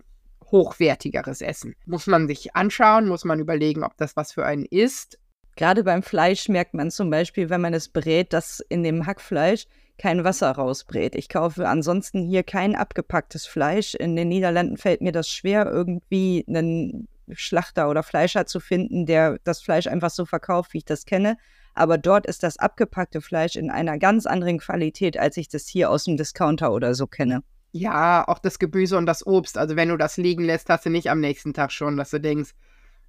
hochwertigeres 0.52 1.42
Essen. 1.42 1.76
Muss 1.86 2.08
man 2.08 2.28
sich 2.28 2.56
anschauen, 2.56 3.08
muss 3.08 3.26
man 3.26 3.40
überlegen, 3.40 3.84
ob 3.84 3.98
das 3.98 4.16
was 4.16 4.34
für 4.34 4.46
einen 4.46 4.66
ist. 4.66 5.18
Gerade 5.56 5.84
beim 5.84 6.04
Fleisch 6.04 6.50
merkt 6.50 6.74
man 6.74 6.92
zum 6.92 7.10
Beispiel, 7.10 7.50
wenn 7.50 7.62
man 7.62 7.74
es 7.74 7.90
brät, 7.90 8.34
dass 8.34 8.62
in 8.70 8.84
dem 8.84 9.06
Hackfleisch 9.06 9.68
kein 9.98 10.24
Wasser 10.24 10.52
rausbrät. 10.52 11.16
Ich 11.16 11.30
kaufe 11.30 11.68
ansonsten 11.68 12.24
hier 12.24 12.44
kein 12.44 12.76
abgepacktes 12.76 13.46
Fleisch. 13.46 13.94
In 13.94 14.16
den 14.16 14.30
Niederlanden 14.30 14.78
fällt 14.78 15.02
mir 15.02 15.12
das 15.12 15.30
schwer, 15.30 15.68
irgendwie 15.68 16.44
einen 16.48 17.08
Schlachter 17.32 17.90
oder 17.90 18.02
Fleischer 18.02 18.46
zu 18.46 18.60
finden, 18.60 19.06
der 19.06 19.38
das 19.44 19.62
Fleisch 19.62 19.88
einfach 19.88 20.10
so 20.10 20.26
verkauft, 20.26 20.74
wie 20.74 20.80
ich 20.80 20.86
das 20.86 21.06
kenne 21.06 21.38
aber 21.74 21.98
dort 21.98 22.26
ist 22.26 22.44
das 22.44 22.58
abgepackte 22.58 23.22
Fleisch 23.22 23.56
in 23.56 23.70
einer 23.70 23.98
ganz 23.98 24.26
anderen 24.26 24.60
Qualität, 24.60 25.18
als 25.18 25.38
ich 25.38 25.48
das 25.48 25.68
hier 25.68 25.90
aus 25.90 26.04
dem 26.04 26.18
Discounter 26.18 26.74
oder 26.74 26.96
so 26.96 27.08
kenne. 27.08 27.44
Ja, 27.72 28.28
auch 28.28 28.40
das 28.40 28.60
Gemüse 28.60 28.98
und 28.98 29.06
das 29.06 29.26
Obst. 29.26 29.58
Also 29.58 29.76
wenn 29.76 29.90
du 29.90 29.98
das 29.98 30.18
liegen 30.18 30.44
lässt, 30.44 30.70
hast 30.70 30.86
du 30.86 30.90
nicht 30.90 31.10
am 31.10 31.22
nächsten 31.22 31.54
Tag 31.54 31.72
schon, 31.72 31.96
dass 31.96 32.10
du 32.10 32.20
denkst, 32.20 32.52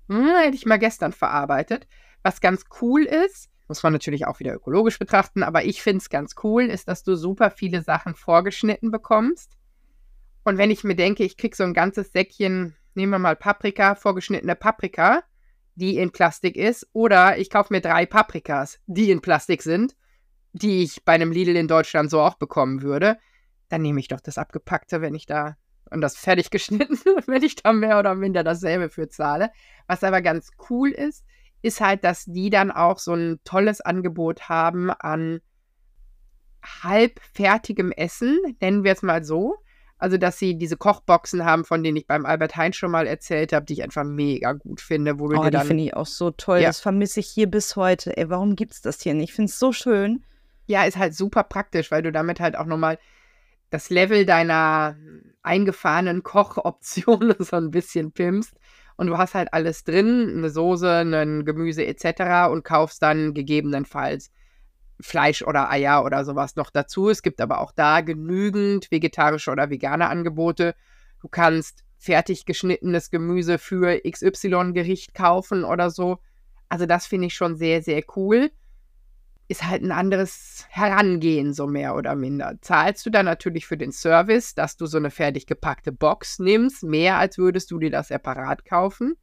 hm, 0.09 0.37
hätte 0.43 0.57
ich 0.57 0.67
mal 0.67 0.79
gestern 0.79 1.13
verarbeitet. 1.13 1.89
Was 2.23 2.41
ganz 2.41 2.65
cool 2.81 3.03
ist, 3.03 3.51
muss 3.69 3.83
man 3.83 3.93
natürlich 3.93 4.27
auch 4.27 4.39
wieder 4.41 4.55
ökologisch 4.55 4.99
betrachten, 4.99 5.43
aber 5.43 5.65
ich 5.65 5.83
finde 5.83 5.99
es 5.99 6.11
ganz 6.11 6.35
cool, 6.43 6.65
ist, 6.65 6.89
dass 6.89 7.05
du 7.05 7.17
super 7.17 7.51
viele 7.51 7.83
Sachen 7.83 8.15
vorgeschnitten 8.15 8.91
bekommst. 8.91 9.57
Und 10.45 10.59
wenn 10.59 10.71
ich 10.71 10.85
mir 10.85 10.97
denke, 10.97 11.25
ich 11.25 11.37
kriege 11.37 11.57
so 11.57 11.65
ein 11.65 11.75
ganzes 11.75 12.13
Säckchen, 12.13 12.77
nehmen 12.95 13.13
wir 13.13 13.19
mal 13.19 13.37
Paprika, 13.37 13.95
vorgeschnittene 13.95 14.57
Paprika, 14.57 15.23
die 15.75 15.97
in 15.97 16.13
Plastik 16.13 16.57
ist, 16.57 16.87
oder 16.93 17.39
ich 17.39 17.49
kaufe 17.49 17.73
mir 17.73 17.81
drei 17.81 18.05
Paprikas, 18.05 18.79
die 18.87 19.11
in 19.11 19.23
Plastik 19.23 19.63
sind, 19.63 19.97
die 20.53 20.83
ich 20.83 21.05
bei 21.05 21.15
einem 21.15 21.33
Lidl 21.33 21.57
in 21.57 21.69
Deutschland 21.69 22.11
so 22.11 22.21
auch 22.21 22.35
bekommen 22.35 22.83
würde, 22.83 23.19
dann 23.69 23.83
nehme 23.83 24.01
ich 24.01 24.09
doch 24.09 24.21
das 24.21 24.37
Abgepackte, 24.37 25.01
wenn 25.01 25.15
ich 25.15 25.27
da 25.27 25.57
und 25.91 26.01
das 26.01 26.17
fertig 26.17 26.51
geschnitten, 26.51 26.99
wenn 27.27 27.43
ich 27.43 27.57
da 27.57 27.73
mehr 27.73 27.99
oder 27.99 28.15
minder 28.15 28.45
dasselbe 28.45 28.91
für 28.91 29.09
zahle. 29.09 29.51
Was 29.87 30.05
aber 30.05 30.21
ganz 30.21 30.51
cool 30.69 30.91
ist, 30.91 31.25
ist 31.63 31.81
halt, 31.81 32.05
dass 32.05 32.25
die 32.25 32.51
dann 32.51 32.71
auch 32.71 32.99
so 32.99 33.15
ein 33.15 33.41
tolles 33.45 33.81
Angebot 33.81 34.49
haben 34.49 34.91
an 34.91 35.41
halbfertigem 36.65 37.93
Essen, 37.93 38.39
nennen 38.61 38.85
wir 38.85 38.93
es 38.93 39.03
mal 39.03 39.25
so. 39.25 39.57
Also, 39.99 40.17
dass 40.17 40.37
sie 40.37 40.59
diese 40.59 40.77
Kochboxen 40.77 41.45
haben, 41.45 41.65
von 41.65 41.85
denen 41.85 41.97
ich 41.97 42.09
beim 42.09 42.27
Albert 42.27 42.57
Heinz 42.57 42.75
schon 42.75 42.91
mal 42.91 43.07
erzählt 43.07 43.53
habe, 43.53 43.65
die 43.65 43.75
ich 43.75 43.85
einfach 43.85 44.03
mega 44.03 44.53
gut 44.53 44.81
finde. 44.81 45.21
Wo 45.21 45.29
du 45.29 45.39
oh, 45.39 45.49
die 45.49 45.59
finde 45.59 45.85
ich 45.85 45.95
auch 45.95 46.07
so 46.07 46.33
toll. 46.33 46.59
Ja. 46.59 46.71
Das 46.71 46.81
vermisse 46.81 47.21
ich 47.21 47.29
hier 47.29 47.49
bis 47.49 47.77
heute. 47.77 48.17
Ey, 48.17 48.29
warum 48.29 48.57
gibt 48.57 48.73
es 48.73 48.81
das 48.81 49.01
hier 49.01 49.15
nicht? 49.15 49.31
Ich 49.31 49.35
finde 49.37 49.51
es 49.51 49.61
so 49.61 49.71
schön. 49.73 50.25
Ja, 50.67 50.83
ist 50.85 50.97
halt 50.97 51.15
super 51.15 51.45
praktisch, 51.45 51.93
weil 51.93 52.03
du 52.03 52.11
damit 52.11 52.41
halt 52.41 52.57
auch 52.57 52.67
nochmal 52.67 52.99
das 53.71 53.91
Level 53.91 54.27
deiner 54.27 54.97
eingefahrenen 55.43 56.25
Kochoptionen 56.25 57.37
so 57.39 57.57
ein 57.57 57.71
bisschen 57.71 58.11
pimpst. 58.11 58.55
Und 58.97 59.07
du 59.07 59.19
hast 59.19 59.35
halt 59.35 59.53
alles 59.53 59.85
drin, 59.85 60.35
eine 60.37 60.51
Soße, 60.51 60.99
ein 60.99 61.45
Gemüse 61.45 61.85
etc. 61.87 62.51
und 62.51 62.65
kaufst 62.65 63.03
dann 63.03 63.35
gegebenenfalls 63.35 64.31
Fleisch 65.01 65.43
oder 65.43 65.71
Eier 65.71 66.05
oder 66.05 66.25
sowas 66.25 66.57
noch 66.57 66.71
dazu. 66.71 67.11
Es 67.11 67.23
gibt 67.23 67.41
aber 67.41 67.61
auch 67.61 67.73
da 67.73 68.01
genügend 68.01 68.91
vegetarische 68.91 69.51
oder 69.51 69.71
vegane 69.71 70.09
Angebote. 70.09 70.75
Du 71.21 71.29
kannst 71.29 71.85
fertig 71.99 72.47
geschnittenes 72.47 73.11
Gemüse 73.11 73.59
für 73.59 74.01
XY-Gericht 74.09 75.15
kaufen 75.15 75.65
oder 75.65 75.91
so. 75.91 76.19
Also 76.69 76.87
das 76.87 77.07
finde 77.07 77.29
ich 77.29 77.35
schon 77.35 77.57
sehr, 77.57 77.83
sehr 77.83 78.03
cool. 78.17 78.51
Ist 79.53 79.69
halt 79.69 79.83
ein 79.83 79.93
anderes 79.93 80.65
Herangehen, 80.71 81.53
so 81.53 81.67
mehr 81.67 81.95
oder 81.95 82.15
minder. 82.15 82.57
Zahlst 82.63 83.05
du 83.05 83.11
dann 83.11 83.27
natürlich 83.27 83.67
für 83.67 83.77
den 83.77 83.93
Service, 83.93 84.55
dass 84.55 84.79
du 84.79 84.87
so 84.87 84.97
eine 84.97 85.11
fertig 85.11 85.47
gepackte 85.47 85.93
Box 85.93 86.39
nimmst, 86.39 86.83
mehr 86.83 87.19
als 87.19 87.37
würdest 87.37 87.71
du 87.71 87.79
dir 87.79 87.91
das 87.91 88.09
separat 88.09 88.65
kaufen. 88.65 89.15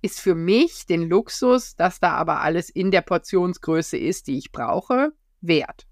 Ist 0.00 0.20
für 0.20 0.34
mich 0.34 0.86
den 0.86 1.06
Luxus, 1.06 1.76
dass 1.76 2.00
da 2.00 2.12
aber 2.12 2.40
alles 2.40 2.70
in 2.70 2.90
der 2.90 3.02
Portionsgröße 3.02 3.98
ist, 3.98 4.26
die 4.26 4.38
ich 4.38 4.52
brauche, 4.52 5.12
wert. 5.42 5.86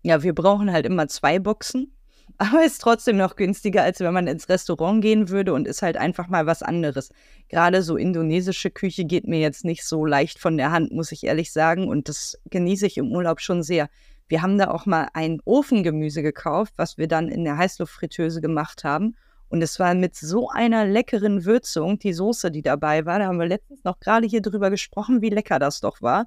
Ja, 0.00 0.22
wir 0.22 0.34
brauchen 0.34 0.72
halt 0.72 0.86
immer 0.86 1.06
zwei 1.08 1.38
Boxen 1.38 1.97
aber 2.38 2.64
ist 2.64 2.80
trotzdem 2.80 3.16
noch 3.16 3.36
günstiger, 3.36 3.82
als 3.82 4.00
wenn 4.00 4.14
man 4.14 4.28
ins 4.28 4.48
Restaurant 4.48 5.02
gehen 5.02 5.28
würde 5.28 5.52
und 5.52 5.66
ist 5.66 5.82
halt 5.82 5.96
einfach 5.96 6.28
mal 6.28 6.46
was 6.46 6.62
anderes. 6.62 7.10
Gerade 7.48 7.82
so 7.82 7.96
indonesische 7.96 8.70
Küche 8.70 9.04
geht 9.04 9.26
mir 9.26 9.40
jetzt 9.40 9.64
nicht 9.64 9.84
so 9.84 10.06
leicht 10.06 10.38
von 10.38 10.56
der 10.56 10.70
Hand, 10.70 10.92
muss 10.92 11.10
ich 11.10 11.24
ehrlich 11.24 11.52
sagen. 11.52 11.88
Und 11.88 12.08
das 12.08 12.38
genieße 12.50 12.86
ich 12.86 12.96
im 12.96 13.10
Urlaub 13.10 13.40
schon 13.40 13.62
sehr. 13.62 13.88
Wir 14.28 14.42
haben 14.42 14.56
da 14.56 14.70
auch 14.70 14.86
mal 14.86 15.08
ein 15.14 15.40
Ofengemüse 15.44 16.22
gekauft, 16.22 16.74
was 16.76 16.96
wir 16.96 17.08
dann 17.08 17.28
in 17.28 17.44
der 17.44 17.56
Heißluftfritteuse 17.56 18.40
gemacht 18.40 18.84
haben. 18.84 19.16
Und 19.48 19.62
es 19.62 19.80
war 19.80 19.94
mit 19.94 20.14
so 20.14 20.48
einer 20.50 20.84
leckeren 20.86 21.44
Würzung, 21.44 21.98
die 21.98 22.12
Soße, 22.12 22.50
die 22.50 22.62
dabei 22.62 23.04
war. 23.06 23.18
Da 23.18 23.26
haben 23.26 23.40
wir 23.40 23.46
letztens 23.46 23.82
noch 23.82 23.98
gerade 23.98 24.26
hier 24.26 24.42
drüber 24.42 24.70
gesprochen, 24.70 25.22
wie 25.22 25.30
lecker 25.30 25.58
das 25.58 25.80
doch 25.80 26.02
war. 26.02 26.26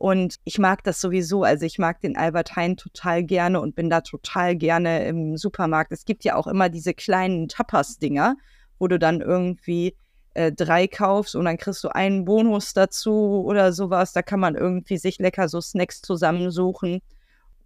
Und 0.00 0.36
ich 0.44 0.58
mag 0.58 0.82
das 0.82 0.98
sowieso. 0.98 1.44
Also 1.44 1.66
ich 1.66 1.78
mag 1.78 2.00
den 2.00 2.16
Albert 2.16 2.56
Heijn 2.56 2.78
total 2.78 3.22
gerne 3.22 3.60
und 3.60 3.74
bin 3.74 3.90
da 3.90 4.00
total 4.00 4.56
gerne 4.56 5.04
im 5.04 5.36
Supermarkt. 5.36 5.92
Es 5.92 6.06
gibt 6.06 6.24
ja 6.24 6.36
auch 6.36 6.46
immer 6.46 6.70
diese 6.70 6.94
kleinen 6.94 7.48
Tapas-Dinger, 7.48 8.36
wo 8.78 8.88
du 8.88 8.98
dann 8.98 9.20
irgendwie 9.20 9.94
äh, 10.32 10.52
drei 10.52 10.86
kaufst 10.86 11.36
und 11.36 11.44
dann 11.44 11.58
kriegst 11.58 11.84
du 11.84 11.88
einen 11.88 12.24
Bonus 12.24 12.72
dazu 12.72 13.44
oder 13.44 13.74
sowas. 13.74 14.14
Da 14.14 14.22
kann 14.22 14.40
man 14.40 14.54
irgendwie 14.54 14.96
sich 14.96 15.18
lecker 15.18 15.50
so 15.50 15.60
Snacks 15.60 16.00
zusammensuchen. 16.00 17.02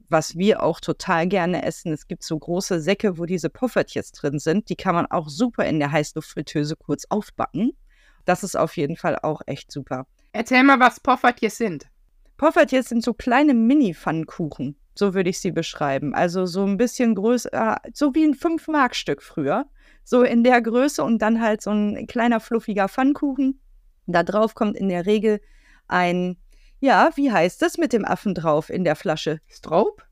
Was 0.08 0.36
wir 0.36 0.60
auch 0.60 0.80
total 0.80 1.28
gerne 1.28 1.64
essen. 1.64 1.92
Es 1.92 2.08
gibt 2.08 2.24
so 2.24 2.36
große 2.36 2.80
Säcke, 2.80 3.16
wo 3.16 3.26
diese 3.26 3.48
Poffertjes 3.48 4.10
drin 4.10 4.40
sind. 4.40 4.70
Die 4.70 4.76
kann 4.76 4.96
man 4.96 5.06
auch 5.06 5.28
super 5.28 5.66
in 5.66 5.78
der 5.78 5.92
Heißluftfritteuse 5.92 6.74
kurz 6.74 7.04
aufbacken. 7.10 7.76
Das 8.24 8.42
ist 8.42 8.56
auf 8.56 8.76
jeden 8.76 8.96
Fall 8.96 9.20
auch 9.22 9.42
echt 9.46 9.70
super. 9.70 10.08
Erzähl 10.32 10.64
mal, 10.64 10.80
was 10.80 10.98
Poffertjes 10.98 11.58
sind. 11.58 11.86
Poffertjes 12.36 12.88
sind 12.88 13.02
so 13.02 13.14
kleine 13.14 13.54
Mini-Pfannkuchen. 13.54 14.76
So 14.94 15.14
würde 15.14 15.30
ich 15.30 15.40
sie 15.40 15.50
beschreiben. 15.50 16.14
Also 16.14 16.46
so 16.46 16.64
ein 16.64 16.76
bisschen 16.76 17.14
größer, 17.14 17.78
so 17.92 18.14
wie 18.14 18.24
ein 18.24 18.34
5-Mark-Stück 18.34 19.22
früher. 19.22 19.66
So 20.04 20.22
in 20.22 20.44
der 20.44 20.60
Größe 20.60 21.02
und 21.02 21.20
dann 21.20 21.40
halt 21.40 21.62
so 21.62 21.70
ein 21.70 22.06
kleiner 22.06 22.38
fluffiger 22.40 22.88
Pfannkuchen. 22.88 23.60
Da 24.06 24.22
drauf 24.22 24.54
kommt 24.54 24.76
in 24.76 24.88
der 24.88 25.06
Regel 25.06 25.40
ein, 25.88 26.36
ja, 26.80 27.10
wie 27.16 27.32
heißt 27.32 27.62
das 27.62 27.78
mit 27.78 27.92
dem 27.92 28.04
Affen 28.04 28.34
drauf 28.34 28.70
in 28.70 28.84
der 28.84 28.96
Flasche? 28.96 29.40
Strobe? 29.48 30.02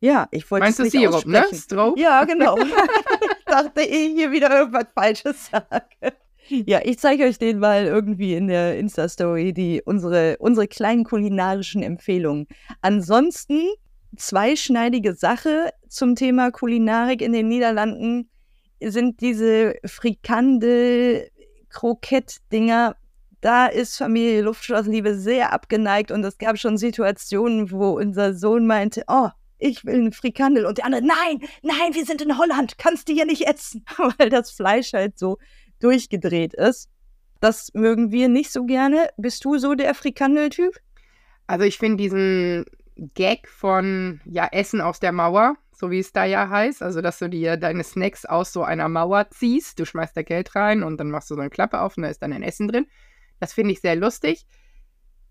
Ja, 0.00 0.28
ich 0.32 0.50
wollte 0.50 0.66
es 0.66 0.78
nicht 0.78 0.92
Sirup, 0.92 1.24
ne? 1.26 1.38
aussprechen. 1.40 1.56
ne? 1.56 1.62
Strobe? 1.62 2.00
Ja, 2.00 2.24
genau. 2.24 2.58
ich 2.58 2.74
dachte, 3.46 3.82
ich 3.82 4.12
hier 4.14 4.30
wieder 4.32 4.50
irgendwas 4.58 4.86
Falsches 4.94 5.46
sage. 5.50 6.14
Ja, 6.66 6.80
ich 6.84 6.98
zeige 6.98 7.24
euch 7.24 7.38
den 7.38 7.58
mal 7.58 7.86
irgendwie 7.86 8.34
in 8.34 8.48
der 8.48 8.78
Insta-Story, 8.78 9.52
die 9.52 9.82
unsere, 9.84 10.36
unsere 10.38 10.68
kleinen 10.68 11.04
kulinarischen 11.04 11.82
Empfehlungen. 11.82 12.46
Ansonsten 12.82 13.62
zweischneidige 14.16 15.14
Sache 15.14 15.70
zum 15.88 16.14
Thema 16.14 16.50
Kulinarik 16.50 17.22
in 17.22 17.32
den 17.32 17.48
Niederlanden 17.48 18.28
sind 18.82 19.20
diese 19.20 19.76
Frikandel, 19.84 21.30
Krokett-Dinger. 21.70 22.96
Da 23.40 23.66
ist 23.66 23.96
Familie 23.96 24.42
Luftschlossliebe 24.42 25.14
sehr 25.14 25.52
abgeneigt 25.52 26.10
und 26.10 26.22
es 26.24 26.38
gab 26.38 26.58
schon 26.58 26.76
Situationen, 26.76 27.70
wo 27.70 27.92
unser 27.92 28.34
Sohn 28.34 28.66
meinte, 28.66 29.04
oh, 29.08 29.30
ich 29.58 29.84
will 29.84 29.94
eine 29.94 30.12
Frikandel 30.12 30.66
und 30.66 30.78
der 30.78 30.86
andere, 30.86 31.02
nein, 31.02 31.40
nein, 31.62 31.94
wir 31.94 32.04
sind 32.04 32.20
in 32.20 32.36
Holland, 32.36 32.78
kannst 32.78 33.08
du 33.08 33.12
hier 33.12 33.24
nicht 33.24 33.46
essen, 33.46 33.84
weil 34.18 34.28
das 34.28 34.50
Fleisch 34.50 34.92
halt 34.92 35.18
so 35.18 35.38
durchgedreht 35.82 36.54
ist. 36.54 36.88
Das 37.40 37.72
mögen 37.74 38.12
wir 38.12 38.28
nicht 38.28 38.52
so 38.52 38.64
gerne. 38.64 39.08
Bist 39.16 39.44
du 39.44 39.58
so 39.58 39.74
der 39.74 39.94
Frikandel-Typ? 39.94 40.78
Also 41.46 41.64
ich 41.64 41.78
finde 41.78 41.96
diesen 41.96 42.64
Gag 43.14 43.48
von 43.48 44.20
ja 44.24 44.48
Essen 44.52 44.80
aus 44.80 45.00
der 45.00 45.12
Mauer, 45.12 45.56
so 45.72 45.90
wie 45.90 45.98
es 45.98 46.12
da 46.12 46.24
ja 46.24 46.48
heißt, 46.48 46.82
also 46.82 47.00
dass 47.00 47.18
du 47.18 47.28
dir 47.28 47.56
deine 47.56 47.82
Snacks 47.82 48.24
aus 48.24 48.52
so 48.52 48.62
einer 48.62 48.88
Mauer 48.88 49.28
ziehst, 49.30 49.78
du 49.80 49.84
schmeißt 49.84 50.16
da 50.16 50.22
Geld 50.22 50.54
rein 50.54 50.82
und 50.82 50.98
dann 50.98 51.10
machst 51.10 51.30
du 51.30 51.34
so 51.34 51.40
eine 51.40 51.50
Klappe 51.50 51.80
auf 51.80 51.96
und 51.96 52.04
da 52.04 52.10
ist 52.10 52.22
dann 52.22 52.32
ein 52.32 52.42
Essen 52.42 52.68
drin. 52.68 52.86
Das 53.40 53.52
finde 53.52 53.72
ich 53.72 53.80
sehr 53.80 53.96
lustig. 53.96 54.46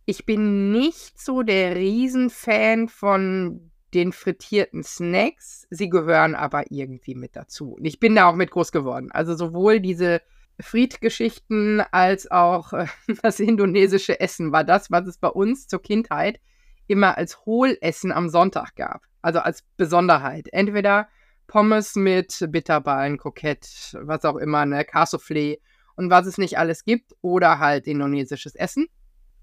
Ich 0.05 0.25
bin 0.25 0.71
nicht 0.71 1.19
so 1.19 1.43
der 1.43 1.75
Riesenfan 1.75 2.89
von 2.89 3.71
den 3.93 4.11
frittierten 4.11 4.83
Snacks. 4.83 5.67
Sie 5.69 5.89
gehören 5.89 6.35
aber 6.35 6.71
irgendwie 6.71 7.15
mit 7.15 7.35
dazu. 7.35 7.73
Und 7.73 7.85
ich 7.85 7.99
bin 7.99 8.15
da 8.15 8.25
auch 8.25 8.35
mit 8.35 8.51
groß 8.51 8.71
geworden. 8.71 9.11
Also 9.11 9.35
sowohl 9.35 9.79
diese 9.79 10.21
Friedgeschichten 10.59 11.81
als 11.91 12.29
auch 12.29 12.73
äh, 12.73 12.87
das 13.23 13.39
indonesische 13.39 14.19
Essen 14.19 14.51
war 14.51 14.63
das, 14.63 14.91
was 14.91 15.07
es 15.07 15.17
bei 15.17 15.29
uns 15.29 15.67
zur 15.67 15.81
Kindheit 15.81 16.39
immer 16.87 17.17
als 17.17 17.45
Hohlessen 17.45 18.11
am 18.11 18.29
Sonntag 18.29 18.75
gab. 18.75 19.03
Also 19.21 19.39
als 19.39 19.63
Besonderheit. 19.77 20.47
Entweder 20.51 21.07
Pommes 21.47 21.95
mit 21.95 22.45
Bitterballen, 22.49 23.17
Kokett, 23.17 23.97
was 24.01 24.25
auch 24.25 24.37
immer, 24.37 24.65
ne, 24.65 24.83
Cassoufflé 24.83 25.59
und 25.95 26.09
was 26.09 26.25
es 26.25 26.37
nicht 26.37 26.57
alles 26.57 26.85
gibt 26.85 27.13
oder 27.21 27.59
halt 27.59 27.87
indonesisches 27.87 28.55
Essen. 28.55 28.87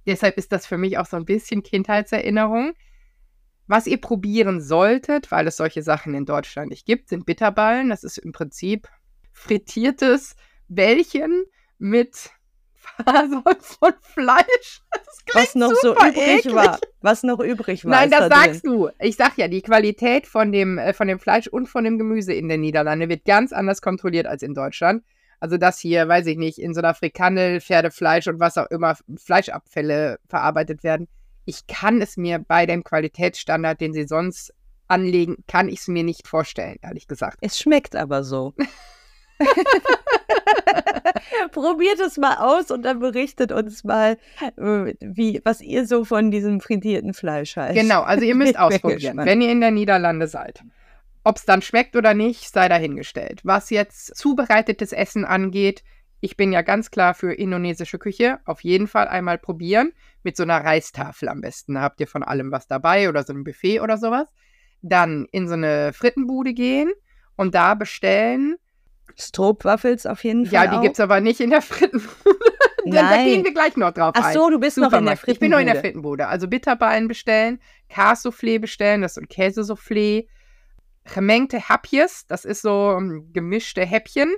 Deshalb 0.07 0.39
ist 0.39 0.53
das 0.53 0.67
für 0.67 0.79
mich 0.79 0.99
auch 0.99 1.07
so 1.07 1.17
ein 1.17 1.27
bisschen 1.27 1.63
Kindheitserinnerung. 1.63 2.73
Was 3.67 3.87
ihr 3.87 4.01
probieren 4.01 4.63
solltet, 4.63 5.31
weil 5.31 5.47
es 5.47 5.59
solche 5.59 5.83
Sachen 5.83 6.15
in 6.15 6.25
Deutschland 6.25 6.71
nicht 6.71 6.87
gibt, 6.87 7.11
sind 7.11 7.27
Bitterballen. 7.27 7.91
Das 7.91 8.03
ist 8.03 8.17
im 8.17 8.33
Prinzip 8.33 8.89
frittiertes 9.33 10.35
Bällchen 10.69 11.45
mit 11.79 12.31
Fasern 12.75 13.43
von 13.61 13.93
Fleisch. 14.01 14.83
was 15.35 15.55
noch 15.55 15.73
so 15.83 15.93
übrig 15.93 16.17
eklig. 16.17 16.55
war. 16.55 16.79
Was 17.01 17.23
noch 17.23 17.41
übrig 17.41 17.85
war. 17.85 17.93
Nein, 17.93 18.11
das 18.11 18.29
da 18.29 18.37
sagst 18.37 18.65
drin. 18.65 18.73
du. 18.73 18.89
Ich 19.01 19.17
sag 19.17 19.37
ja, 19.37 19.49
die 19.49 19.63
Qualität 19.63 20.27
von 20.27 20.53
dem, 20.53 20.79
äh, 20.79 20.93
von 20.93 21.09
dem 21.09 21.19
Fleisch 21.19 21.47
und 21.47 21.69
von 21.69 21.85
dem 21.85 21.99
Gemüse 21.99 22.33
in 22.33 22.49
den 22.49 22.61
Niederlanden 22.61 23.09
wird 23.09 23.25
ganz 23.25 23.53
anders 23.53 23.83
kontrolliert 23.83 24.27
als 24.27 24.43
in 24.43 24.55
Deutschland. 24.55 25.05
Also, 25.41 25.57
dass 25.57 25.79
hier, 25.79 26.09
weiß 26.09 26.27
ich 26.27 26.37
nicht, 26.37 26.59
in 26.59 26.75
so 26.75 26.81
einer 26.81 26.95
Frikandel, 26.95 27.61
Pferdefleisch 27.61 28.27
und 28.27 28.41
was 28.41 28.59
auch 28.59 28.67
immer 28.71 28.97
Fleischabfälle 29.17 30.19
verarbeitet 30.29 30.83
werden. 30.83 31.07
Ich 31.45 31.67
kann 31.67 32.03
es 32.03 32.17
mir 32.17 32.41
bei 32.41 32.67
dem 32.67 32.83
Qualitätsstandard, 32.83 33.81
den 33.81 33.93
sie 33.93 34.07
sonst 34.07 34.53
anlegen, 34.89 35.45
kann 35.47 35.69
ich 35.69 35.81
es 35.81 35.89
mir 35.89 36.03
nicht 36.03 36.27
vorstellen, 36.27 36.79
ehrlich 36.83 37.07
gesagt. 37.07 37.39
Es 37.41 37.59
schmeckt 37.59 37.95
aber 37.95 38.25
so. 38.25 38.55
Probiert 41.53 42.01
es 42.01 42.17
mal 42.17 42.37
aus 42.37 42.71
und 42.71 42.83
dann 42.83 43.01
berichtet 43.01 43.53
uns 43.53 43.85
mal, 43.85 44.19
äh, 44.41 44.95
wie, 45.01 45.41
was 45.45 45.61
ihr 45.61 45.87
so 45.87 46.05
von 46.05 46.31
diesem 46.31 46.61
frittierten 46.61 47.15
Fleisch 47.15 47.57
haltet. 47.57 47.83
Genau, 47.83 48.03
also 48.03 48.25
ihr 48.25 48.35
müsst 48.35 48.59
ausprobieren, 48.59 49.19
wenn 49.19 49.41
ihr 49.41 49.51
in 49.51 49.61
der 49.61 49.71
Niederlande 49.71 50.27
seid. 50.27 50.63
Ob 51.25 51.37
es 51.37 51.45
dann 51.45 51.63
schmeckt 51.63 51.97
oder 51.97 52.15
nicht, 52.15 52.53
sei 52.53 52.69
dahingestellt. 52.69 53.41
Was 53.45 53.71
jetzt 53.71 54.17
zubereitetes 54.17 54.93
Essen 54.93 55.25
angeht, 55.25 55.83
ich 56.21 56.37
bin 56.37 56.53
ja 56.53 56.63
ganz 56.63 56.91
klar 56.91 57.15
für 57.15 57.33
indonesische 57.33 57.99
Küche. 57.99 58.39
Auf 58.45 58.63
jeden 58.63 58.89
Fall 58.89 59.09
einmal 59.09 59.39
probieren. 59.39 59.93
Mit 60.23 60.37
so 60.37 60.43
einer 60.43 60.65
Reistafel 60.65 61.29
am 61.29 61.41
besten. 61.41 61.75
Da 61.75 61.83
habt 61.83 62.01
ihr 62.01 62.09
von 62.09 62.23
allem 62.23 62.51
was 62.51 62.67
dabei 62.67 63.09
oder 63.09 63.23
so 63.23 63.33
ein 63.33 63.45
Buffet 63.45 63.81
oder 63.81 63.99
sowas. 63.99 64.29
Dann 64.83 65.27
in 65.31 65.49
so 65.49 65.55
eine 65.55 65.93
Frittenbude 65.93 66.55
gehen 66.55 66.91
und 67.37 67.55
da 67.55 67.75
bestellen 67.75 68.57
Stroopwaffels 69.17 70.07
auf 70.07 70.25
jeden 70.25 70.47
Fall. 70.47 70.67
Ja, 70.67 70.67
die 70.67 70.81
gibt 70.81 70.95
es 70.95 71.01
aber 71.01 71.21
nicht 71.21 71.41
in 71.41 71.51
der 71.51 71.63
Frittenbude. 71.63 72.39
da 72.87 73.17
gehen 73.23 73.45
wir 73.45 73.53
gleich 73.53 73.77
noch 73.77 73.93
drauf 73.93 74.13
Ach 74.17 74.33
so, 74.33 74.51
du 74.51 74.59
bist 74.59 74.77
Supermarkt. 74.77 74.93
noch 74.93 74.99
in 75.01 75.07
der 75.07 75.17
Frittenbude. 75.17 75.33
Ich 75.33 75.41
bin 75.41 75.51
noch 75.51 75.59
in 75.59 75.67
der 75.67 75.77
Frittenbude. 75.77 76.29
Also 76.29 76.49
Bitterballen 76.49 77.09
bestellen, 77.09 77.61
Cassoufflé 77.91 78.61
bestellen, 78.61 79.03
das 79.03 79.17
ist 79.17 79.23
ein 79.23 79.29
Käsesoufflé. 79.29 80.27
Gemengte 81.13 81.59
Häppjes, 81.59 82.27
das 82.27 82.45
ist 82.45 82.63
so 82.63 82.91
um, 82.91 83.33
gemischte 83.33 83.85
Häppchen. 83.85 84.35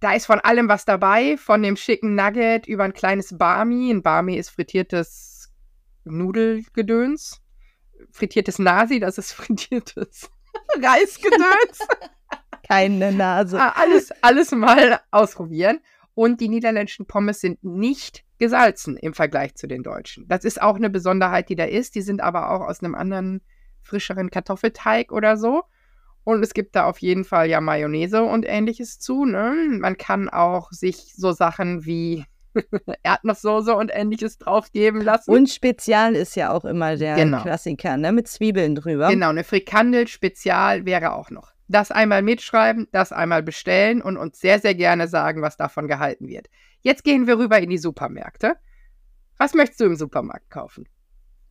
Da 0.00 0.14
ist 0.14 0.26
von 0.26 0.40
allem 0.40 0.68
was 0.68 0.84
dabei, 0.84 1.36
von 1.36 1.62
dem 1.62 1.76
schicken 1.76 2.14
Nugget 2.14 2.66
über 2.66 2.84
ein 2.84 2.92
kleines 2.92 3.36
Barmi. 3.36 3.90
Ein 3.90 4.02
Barmi 4.02 4.36
ist 4.36 4.50
frittiertes 4.50 5.52
Nudelgedöns. 6.04 7.40
Frittiertes 8.12 8.58
Nasi, 8.58 9.00
das 9.00 9.18
ist 9.18 9.32
frittiertes 9.32 10.30
Reisgedöns 10.80 11.80
keine 12.68 13.12
Nase. 13.12 13.60
Ah, 13.60 13.74
alles, 13.76 14.10
alles 14.22 14.52
mal 14.52 15.00
ausprobieren. 15.10 15.80
Und 16.14 16.40
die 16.40 16.48
niederländischen 16.48 17.06
Pommes 17.06 17.40
sind 17.40 17.62
nicht 17.62 18.24
gesalzen 18.38 18.96
im 18.96 19.12
Vergleich 19.14 19.54
zu 19.54 19.66
den 19.66 19.82
deutschen. 19.82 20.26
Das 20.28 20.44
ist 20.44 20.60
auch 20.60 20.76
eine 20.76 20.90
Besonderheit, 20.90 21.48
die 21.48 21.56
da 21.56 21.64
ist. 21.64 21.94
Die 21.94 22.02
sind 22.02 22.22
aber 22.22 22.50
auch 22.50 22.62
aus 22.66 22.80
einem 22.82 22.94
anderen, 22.94 23.42
frischeren 23.82 24.30
Kartoffelteig 24.30 25.12
oder 25.12 25.36
so. 25.36 25.62
Und 26.24 26.42
es 26.42 26.54
gibt 26.54 26.74
da 26.74 26.86
auf 26.86 26.98
jeden 26.98 27.24
Fall 27.24 27.48
ja 27.48 27.60
Mayonnaise 27.60 28.22
und 28.22 28.46
ähnliches 28.48 28.98
zu. 28.98 29.24
Ne? 29.24 29.54
Man 29.78 29.96
kann 29.96 30.28
auch 30.28 30.72
sich 30.72 31.14
so 31.14 31.32
Sachen 31.32 31.84
wie 31.84 32.24
Erdnusssoße 33.02 33.74
und 33.76 33.90
ähnliches 33.94 34.38
draufgeben 34.38 35.02
lassen. 35.02 35.30
Und 35.30 35.50
Spezial 35.50 36.16
ist 36.16 36.34
ja 36.34 36.50
auch 36.50 36.64
immer 36.64 36.96
der 36.96 37.14
Genau. 37.14 37.42
Klassiker, 37.42 37.96
ne? 37.96 38.10
Mit 38.12 38.26
Zwiebeln 38.26 38.74
drüber. 38.74 39.08
Genau, 39.08 39.28
eine 39.28 39.44
Frikandel 39.44 40.08
Spezial 40.08 40.84
wäre 40.84 41.12
auch 41.12 41.30
noch. 41.30 41.52
Das 41.68 41.90
einmal 41.90 42.22
mitschreiben, 42.22 42.88
das 42.92 43.12
einmal 43.12 43.42
bestellen 43.42 44.00
und 44.00 44.16
uns 44.16 44.40
sehr, 44.40 44.60
sehr 44.60 44.74
gerne 44.74 45.08
sagen, 45.08 45.42
was 45.42 45.56
davon 45.56 45.88
gehalten 45.88 46.28
wird. 46.28 46.48
Jetzt 46.80 47.02
gehen 47.02 47.26
wir 47.26 47.38
rüber 47.38 47.58
in 47.58 47.70
die 47.70 47.78
Supermärkte. 47.78 48.56
Was 49.38 49.54
möchtest 49.54 49.80
du 49.80 49.86
im 49.86 49.96
Supermarkt 49.96 50.50
kaufen? 50.50 50.88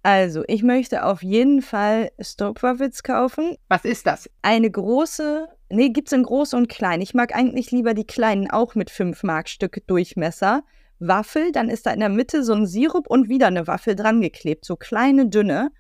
Also, 0.04 0.44
ich 0.48 0.62
möchte 0.62 1.04
auf 1.04 1.24
jeden 1.24 1.62
Fall 1.62 2.12
Stopwafels 2.20 3.02
kaufen. 3.04 3.58
Was 3.70 3.86
ist 3.86 4.06
das? 4.06 4.30
Eine 4.44 4.70
große, 4.70 5.48
nee, 5.70 5.90
gibt's 5.90 6.12
in 6.12 6.24
groß 6.24 6.54
und 6.54 6.70
klein. 6.70 7.02
Ich 7.02 7.16
mag 7.16 7.36
eigentlich 7.36 7.72
lieber 7.72 7.94
die 7.96 8.06
kleinen, 8.06 8.50
auch 8.50 8.76
mit 8.76 8.92
5 8.92 9.24
Mark 9.24 9.50
Stück 9.50 9.86
Durchmesser. 9.88 10.64
Waffel, 11.00 11.52
dann 11.52 11.70
ist 11.70 11.88
da 11.88 11.92
in 11.92 12.00
der 12.00 12.10
Mitte 12.10 12.44
so 12.44 12.54
ein 12.54 12.68
Sirup 12.68 13.08
und 13.08 13.30
wieder 13.30 13.48
eine 13.48 13.68
Waffel 13.68 13.96
dran 13.96 14.22
geklebt, 14.22 14.64
so 14.64 14.76
kleine, 14.76 15.28
dünne. 15.28 15.72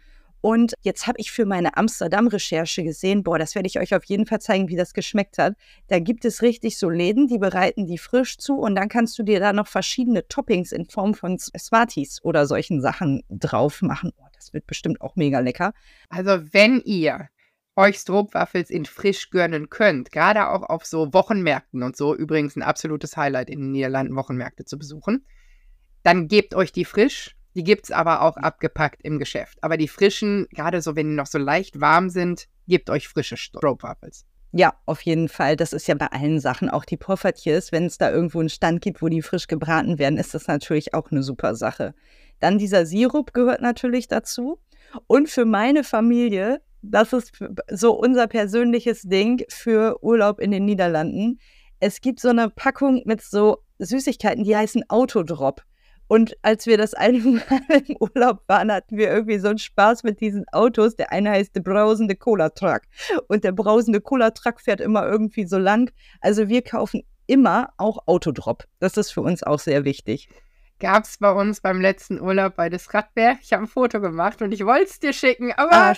Und 0.45 0.75
jetzt 0.81 1.07
habe 1.07 1.17
ich 1.19 1.31
für 1.31 1.47
meine 1.47 1.75
Amsterdam-Recherche 1.75 2.83
gesehen, 2.83 3.23
boah, 3.23 3.39
das 3.39 3.55
werde 3.55 3.65
ich 3.65 3.79
euch 3.79 3.95
auf 3.95 4.03
jeden 4.03 4.27
Fall 4.27 4.39
zeigen, 4.39 4.69
wie 4.69 4.75
das 4.75 4.93
geschmeckt 4.93 5.39
hat. 5.39 5.55
Da 5.87 5.97
gibt 5.97 6.23
es 6.23 6.43
richtig 6.43 6.77
so 6.77 6.87
Läden, 6.87 7.25
die 7.25 7.39
bereiten 7.39 7.87
die 7.87 7.97
frisch 7.97 8.37
zu 8.37 8.59
und 8.59 8.75
dann 8.75 8.87
kannst 8.87 9.17
du 9.17 9.23
dir 9.23 9.39
da 9.39 9.53
noch 9.53 9.65
verschiedene 9.65 10.27
Toppings 10.27 10.71
in 10.71 10.85
Form 10.85 11.15
von 11.15 11.39
Smarties 11.39 12.23
oder 12.23 12.45
solchen 12.45 12.79
Sachen 12.79 13.23
drauf 13.27 13.81
machen. 13.81 14.11
Oh, 14.17 14.27
das 14.35 14.53
wird 14.53 14.67
bestimmt 14.67 15.01
auch 15.01 15.15
mega 15.15 15.39
lecker. 15.39 15.73
Also, 16.09 16.39
wenn 16.53 16.79
ihr 16.81 17.27
euch 17.75 17.97
Stroopwafels 17.97 18.69
in 18.69 18.85
frisch 18.85 19.31
gönnen 19.31 19.71
könnt, 19.71 20.11
gerade 20.11 20.49
auch 20.49 20.61
auf 20.61 20.85
so 20.85 21.11
Wochenmärkten 21.11 21.81
und 21.81 21.97
so, 21.97 22.15
übrigens 22.15 22.55
ein 22.55 22.61
absolutes 22.61 23.17
Highlight 23.17 23.49
in 23.49 23.61
den 23.61 23.71
Niederlanden, 23.71 24.15
Wochenmärkte 24.15 24.63
zu 24.63 24.77
besuchen, 24.77 25.25
dann 26.03 26.27
gebt 26.27 26.53
euch 26.53 26.71
die 26.71 26.85
frisch. 26.85 27.35
Die 27.55 27.63
gibt 27.63 27.85
es 27.85 27.91
aber 27.91 28.21
auch 28.21 28.37
abgepackt 28.37 29.01
im 29.03 29.17
Geschäft. 29.17 29.57
Aber 29.61 29.77
die 29.77 29.87
frischen, 29.87 30.47
gerade 30.51 30.81
so, 30.81 30.95
wenn 30.95 31.09
die 31.09 31.15
noch 31.15 31.27
so 31.27 31.37
leicht 31.37 31.79
warm 31.79 32.09
sind, 32.09 32.47
gebt 32.67 32.89
euch 32.89 33.07
frische 33.07 33.37
Stroopwafels. 33.37 34.25
Ja, 34.51 34.73
auf 34.85 35.01
jeden 35.01 35.27
Fall. 35.27 35.55
Das 35.55 35.73
ist 35.73 35.87
ja 35.87 35.95
bei 35.95 36.07
allen 36.07 36.39
Sachen, 36.39 36.69
auch 36.69 36.85
die 36.85 36.97
Poffertjes. 36.97 37.71
Wenn 37.71 37.85
es 37.85 37.97
da 37.97 38.11
irgendwo 38.11 38.39
einen 38.39 38.49
Stand 38.49 38.81
gibt, 38.81 39.01
wo 39.01 39.09
die 39.09 39.21
frisch 39.21 39.47
gebraten 39.47 39.99
werden, 39.99 40.17
ist 40.17 40.33
das 40.33 40.47
natürlich 40.47 40.93
auch 40.93 41.11
eine 41.11 41.23
super 41.23 41.55
Sache. 41.55 41.93
Dann 42.39 42.57
dieser 42.57 42.85
Sirup 42.85 43.33
gehört 43.33 43.61
natürlich 43.61 44.07
dazu. 44.07 44.59
Und 45.07 45.29
für 45.29 45.45
meine 45.45 45.83
Familie, 45.83 46.61
das 46.81 47.13
ist 47.13 47.33
so 47.69 47.93
unser 47.93 48.27
persönliches 48.27 49.01
Ding 49.03 49.43
für 49.49 50.01
Urlaub 50.03 50.39
in 50.39 50.51
den 50.51 50.65
Niederlanden. 50.65 51.39
Es 51.79 52.01
gibt 52.01 52.19
so 52.19 52.29
eine 52.29 52.49
Packung 52.49 53.01
mit 53.05 53.21
so 53.21 53.57
Süßigkeiten, 53.79 54.43
die 54.43 54.55
heißen 54.55 54.89
Autodrop. 54.89 55.63
Und 56.07 56.37
als 56.43 56.67
wir 56.67 56.77
das 56.77 56.93
eine 56.93 57.19
Mal 57.19 57.41
im 57.87 57.97
Urlaub 57.99 58.43
waren, 58.47 58.71
hatten 58.71 58.97
wir 58.97 59.09
irgendwie 59.09 59.39
so 59.39 59.47
einen 59.47 59.57
Spaß 59.57 60.03
mit 60.03 60.21
diesen 60.21 60.45
Autos. 60.51 60.95
Der 60.95 61.11
eine 61.11 61.31
heißt 61.31 61.55
der 61.55 61.61
brausende 61.61 62.15
Cola-Truck. 62.15 62.81
Und 63.27 63.43
der 63.43 63.51
brausende 63.51 64.01
Cola-Truck 64.01 64.61
fährt 64.61 64.81
immer 64.81 65.05
irgendwie 65.05 65.45
so 65.45 65.57
lang. 65.57 65.91
Also 66.21 66.47
wir 66.47 66.61
kaufen 66.61 67.03
immer 67.27 67.69
auch 67.77 68.07
Autodrop. 68.07 68.65
Das 68.79 68.97
ist 68.97 69.11
für 69.11 69.21
uns 69.21 69.43
auch 69.43 69.59
sehr 69.59 69.83
wichtig. 69.83 70.29
Gab 70.79 71.05
es 71.05 71.17
bei 71.17 71.31
uns 71.31 71.61
beim 71.61 71.79
letzten 71.79 72.19
Urlaub 72.19 72.57
bei 72.57 72.67
des 72.67 72.93
Radberg. 72.93 73.37
Ich 73.41 73.53
habe 73.53 73.63
ein 73.63 73.67
Foto 73.67 74.01
gemacht 74.01 74.41
und 74.41 74.51
ich 74.51 74.65
wollte 74.65 74.83
es 74.83 74.99
dir 74.99 75.13
schicken, 75.13 75.53
aber 75.53 75.93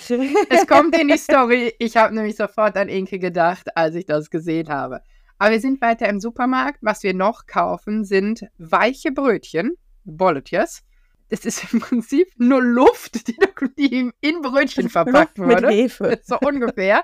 es 0.49 0.67
kommt 0.67 0.95
in 0.97 1.07
die 1.07 1.17
Story. 1.17 1.73
Ich 1.79 1.97
habe 1.97 2.13
nämlich 2.13 2.35
sofort 2.35 2.77
an 2.77 2.87
Inke 2.87 3.17
gedacht, 3.17 3.75
als 3.75 3.95
ich 3.95 4.05
das 4.05 4.29
gesehen 4.29 4.69
habe. 4.69 5.01
Aber 5.39 5.51
wir 5.51 5.59
sind 5.59 5.81
weiter 5.81 6.07
im 6.07 6.19
Supermarkt. 6.19 6.79
Was 6.81 7.01
wir 7.01 7.15
noch 7.15 7.47
kaufen, 7.47 8.05
sind 8.05 8.45
weiche 8.59 9.11
Brötchen, 9.11 9.75
Bolletjes. 10.07 10.83
Das 11.29 11.45
ist 11.45 11.73
im 11.73 11.81
Prinzip 11.81 12.29
nur 12.37 12.63
Luft, 12.63 13.27
die, 13.27 13.37
die 13.77 14.11
in 14.21 14.41
Brötchen 14.41 14.89
verpackt 14.89 15.37
Luft 15.37 15.47
mit 15.49 15.57
wurde. 15.57 15.69
Hefe. 15.69 16.21
So 16.25 16.39
ungefähr. 16.39 17.03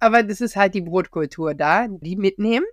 Aber 0.00 0.22
das 0.22 0.40
ist 0.40 0.56
halt 0.56 0.74
die 0.74 0.80
Brotkultur 0.80 1.54
da. 1.54 1.86
Die 1.88 2.16
mitnehmen, 2.16 2.66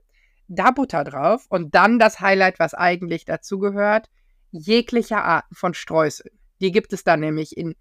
da 0.47 0.71
Butter 0.71 1.03
drauf 1.03 1.45
und 1.49 1.75
dann 1.75 1.99
das 1.99 2.19
Highlight, 2.19 2.59
was 2.59 2.73
eigentlich 2.73 3.25
dazu 3.25 3.59
gehört, 3.59 4.09
jeglicher 4.51 5.23
Arten 5.23 5.55
von 5.55 5.73
Streuseln. 5.73 6.31
Die 6.61 6.71
gibt 6.71 6.93
es 6.93 7.03
da 7.03 7.17
nämlich 7.17 7.57
in, 7.57 7.75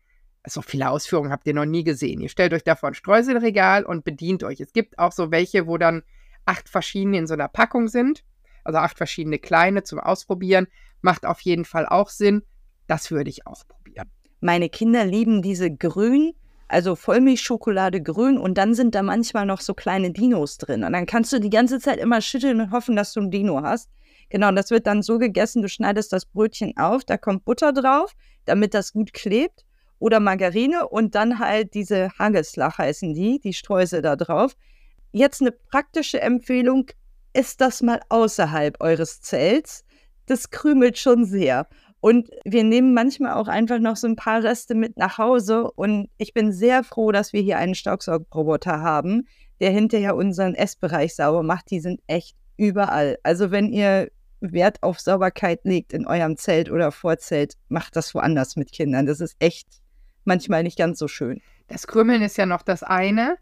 so 0.46 0.60
viele 0.60 0.90
Ausführungen 0.90 1.30
habt 1.30 1.46
ihr 1.46 1.54
noch 1.54 1.66
nie 1.66 1.84
gesehen. 1.84 2.20
Ihr 2.20 2.28
stellt 2.28 2.52
euch 2.52 2.64
davon 2.64 2.94
Streuselregal 2.94 3.84
und 3.84 4.04
bedient 4.04 4.42
euch. 4.42 4.60
Es 4.60 4.72
gibt 4.72 4.98
auch 4.98 5.12
so 5.12 5.30
welche, 5.30 5.66
wo 5.66 5.78
dann 5.78 6.02
acht 6.44 6.68
verschiedene 6.68 7.18
in 7.18 7.26
so 7.26 7.34
einer 7.34 7.48
Packung 7.48 7.88
sind. 7.88 8.24
Also 8.64 8.78
acht 8.78 8.96
verschiedene 8.96 9.38
kleine 9.38 9.82
zum 9.82 10.00
Ausprobieren. 10.00 10.66
Macht 11.02 11.26
auf 11.26 11.40
jeden 11.40 11.64
Fall 11.64 11.86
auch 11.86 12.08
Sinn. 12.08 12.42
Das 12.86 13.10
würde 13.10 13.30
ich 13.30 13.46
ausprobieren. 13.46 14.10
Meine 14.40 14.68
Kinder 14.68 15.04
lieben 15.04 15.40
diese 15.40 15.70
grün, 15.70 16.34
also 16.68 16.96
Vollmilchschokolade 16.96 18.02
grün 18.02 18.36
und 18.36 18.58
dann 18.58 18.74
sind 18.74 18.94
da 18.94 19.02
manchmal 19.02 19.46
noch 19.46 19.60
so 19.60 19.74
kleine 19.74 20.10
Dinos 20.10 20.58
drin. 20.58 20.84
Und 20.84 20.92
dann 20.92 21.06
kannst 21.06 21.32
du 21.32 21.40
die 21.40 21.50
ganze 21.50 21.78
Zeit 21.78 21.98
immer 21.98 22.20
schütteln 22.20 22.60
und 22.60 22.70
hoffen, 22.70 22.96
dass 22.96 23.12
du 23.12 23.20
ein 23.20 23.30
Dino 23.30 23.62
hast. 23.62 23.88
Genau, 24.30 24.50
das 24.52 24.70
wird 24.70 24.86
dann 24.86 25.02
so 25.02 25.18
gegessen, 25.18 25.62
du 25.62 25.68
schneidest 25.68 26.12
das 26.12 26.26
Brötchen 26.26 26.76
auf, 26.76 27.04
da 27.04 27.16
kommt 27.16 27.44
Butter 27.44 27.72
drauf, 27.72 28.12
damit 28.44 28.74
das 28.74 28.92
gut 28.92 29.12
klebt. 29.12 29.64
Oder 29.98 30.20
Margarine 30.20 30.88
und 30.88 31.14
dann 31.14 31.38
halt 31.38 31.72
diese 31.72 32.10
Hagelslach 32.18 32.78
heißen 32.78 33.14
die, 33.14 33.40
die 33.40 33.54
Streusel 33.54 34.02
da 34.02 34.16
drauf. 34.16 34.56
Jetzt 35.12 35.40
eine 35.40 35.52
praktische 35.52 36.20
Empfehlung, 36.20 36.86
ist 37.34 37.60
das 37.60 37.82
mal 37.82 38.00
außerhalb 38.08 38.80
eures 38.80 39.20
Zelts. 39.20 39.84
Das 40.26 40.50
krümelt 40.50 40.98
schon 40.98 41.24
sehr. 41.24 41.66
Und 42.00 42.28
wir 42.44 42.64
nehmen 42.64 42.94
manchmal 42.94 43.34
auch 43.34 43.48
einfach 43.48 43.78
noch 43.78 43.96
so 43.96 44.06
ein 44.06 44.16
paar 44.16 44.42
Reste 44.42 44.74
mit 44.74 44.96
nach 44.96 45.18
Hause. 45.18 45.70
Und 45.70 46.08
ich 46.18 46.34
bin 46.34 46.52
sehr 46.52 46.84
froh, 46.84 47.12
dass 47.12 47.32
wir 47.32 47.40
hier 47.40 47.58
einen 47.58 47.74
Staubsaugerroboter 47.74 48.80
haben, 48.80 49.26
der 49.60 49.70
hinterher 49.70 50.14
unseren 50.14 50.54
Essbereich 50.54 51.14
sauber 51.14 51.42
macht. 51.42 51.70
Die 51.70 51.80
sind 51.80 52.00
echt 52.06 52.36
überall. 52.56 53.18
Also 53.22 53.50
wenn 53.50 53.72
ihr 53.72 54.10
Wert 54.40 54.82
auf 54.82 55.00
Sauberkeit 55.00 55.60
legt 55.64 55.92
in 55.92 56.06
eurem 56.06 56.36
Zelt 56.36 56.70
oder 56.70 56.92
Vorzelt, 56.92 57.54
macht 57.68 57.96
das 57.96 58.14
woanders 58.14 58.56
mit 58.56 58.72
Kindern. 58.72 59.06
Das 59.06 59.20
ist 59.20 59.36
echt 59.38 59.66
manchmal 60.24 60.62
nicht 60.62 60.78
ganz 60.78 60.98
so 60.98 61.08
schön. 61.08 61.40
Das 61.68 61.86
Krümmeln 61.86 62.22
ist 62.22 62.36
ja 62.36 62.46
noch 62.46 62.62
das 62.62 62.82
eine, 62.82 63.36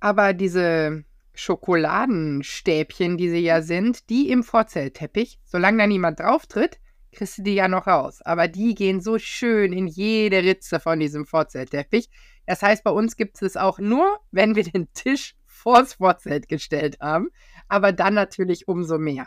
aber 0.00 0.32
diese 0.32 1.04
Schokoladenstäbchen, 1.36 3.16
die 3.16 3.28
sie 3.28 3.40
ja 3.40 3.62
sind, 3.62 4.08
die 4.10 4.30
im 4.30 4.42
Vorzeltteppich, 4.42 5.38
solange 5.44 5.78
da 5.78 5.86
niemand 5.86 6.20
drauf 6.20 6.46
tritt, 6.46 6.78
kriegst 7.12 7.38
du 7.38 7.42
die 7.42 7.54
ja 7.54 7.68
noch 7.68 7.86
raus. 7.86 8.20
Aber 8.22 8.48
die 8.48 8.74
gehen 8.74 9.00
so 9.00 9.18
schön 9.18 9.72
in 9.72 9.86
jede 9.86 10.42
Ritze 10.42 10.80
von 10.80 10.98
diesem 11.00 11.26
Vorzeltteppich. 11.26 12.08
Das 12.46 12.62
heißt, 12.62 12.84
bei 12.84 12.90
uns 12.90 13.16
gibt 13.16 13.36
es 13.36 13.42
es 13.42 13.56
auch 13.56 13.78
nur, 13.78 14.18
wenn 14.30 14.54
wir 14.54 14.64
den 14.64 14.92
Tisch 14.92 15.34
vors 15.44 15.94
Vorzelt 15.94 16.48
gestellt 16.48 16.98
haben. 17.00 17.28
Aber 17.68 17.92
dann 17.92 18.14
natürlich 18.14 18.68
umso 18.68 18.98
mehr. 18.98 19.26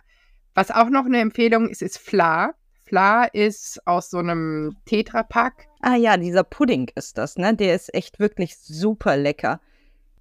Was 0.53 0.71
auch 0.71 0.89
noch 0.89 1.05
eine 1.05 1.19
Empfehlung 1.19 1.69
ist, 1.69 1.81
ist 1.81 1.97
Fla. 1.97 2.53
Fla 2.85 3.25
ist 3.25 3.85
aus 3.85 4.09
so 4.09 4.17
einem 4.17 4.75
Tetrapack. 4.85 5.67
Ah 5.81 5.95
ja, 5.95 6.17
dieser 6.17 6.43
Pudding 6.43 6.89
ist 6.95 7.17
das, 7.17 7.37
ne? 7.37 7.55
Der 7.55 7.75
ist 7.75 7.93
echt 7.93 8.19
wirklich 8.19 8.57
super 8.57 9.15
lecker. 9.15 9.61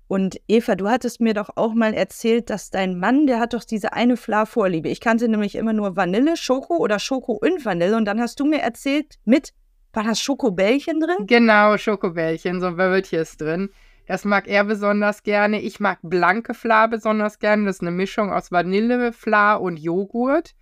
Und 0.09 0.41
Eva, 0.49 0.75
du 0.75 0.89
hattest 0.89 1.21
mir 1.21 1.35
doch 1.35 1.51
auch 1.57 1.75
mal 1.75 1.93
erzählt, 1.93 2.49
dass 2.49 2.71
dein 2.71 2.99
Mann, 2.99 3.27
der 3.27 3.39
hat 3.39 3.53
doch 3.53 3.63
diese 3.63 3.93
eine 3.93 4.17
Fla-Vorliebe. 4.17 4.89
Ich 4.89 5.01
kannte 5.01 5.29
nämlich 5.29 5.55
immer 5.55 5.75
nur 5.75 5.97
Vanille, 5.97 6.37
Schoko 6.39 6.79
oder 6.79 6.99
Schoko 6.99 7.33
und 7.33 7.65
Vanille. 7.65 7.95
Und 7.95 8.07
dann 8.07 8.19
hast 8.19 8.41
du 8.41 8.47
mir 8.47 8.61
erzählt, 8.61 9.19
mit, 9.27 9.53
war 9.93 10.05
das 10.05 10.19
Schokobällchen 10.21 11.01
drin? 11.01 11.27
Genau, 11.27 11.77
Schokobällchen, 11.77 12.61
so 12.61 12.79
Wöltjes 12.79 13.37
drin. 13.37 13.69
Das 14.07 14.25
mag 14.25 14.49
er 14.49 14.65
besonders 14.65 15.23
gerne. 15.23 15.61
Ich 15.61 15.79
mag 15.79 15.99
blanke 16.03 16.55
Fla 16.55 16.87
besonders 16.87 17.39
gerne. 17.39 17.67
Das 17.67 17.77
ist 17.77 17.83
eine 17.83 17.91
Mischung 17.91 18.33
aus 18.33 18.51
Vanille, 18.51 19.13
Fla 19.13 19.57
und 19.57 19.79
Joghurt. 19.79 20.55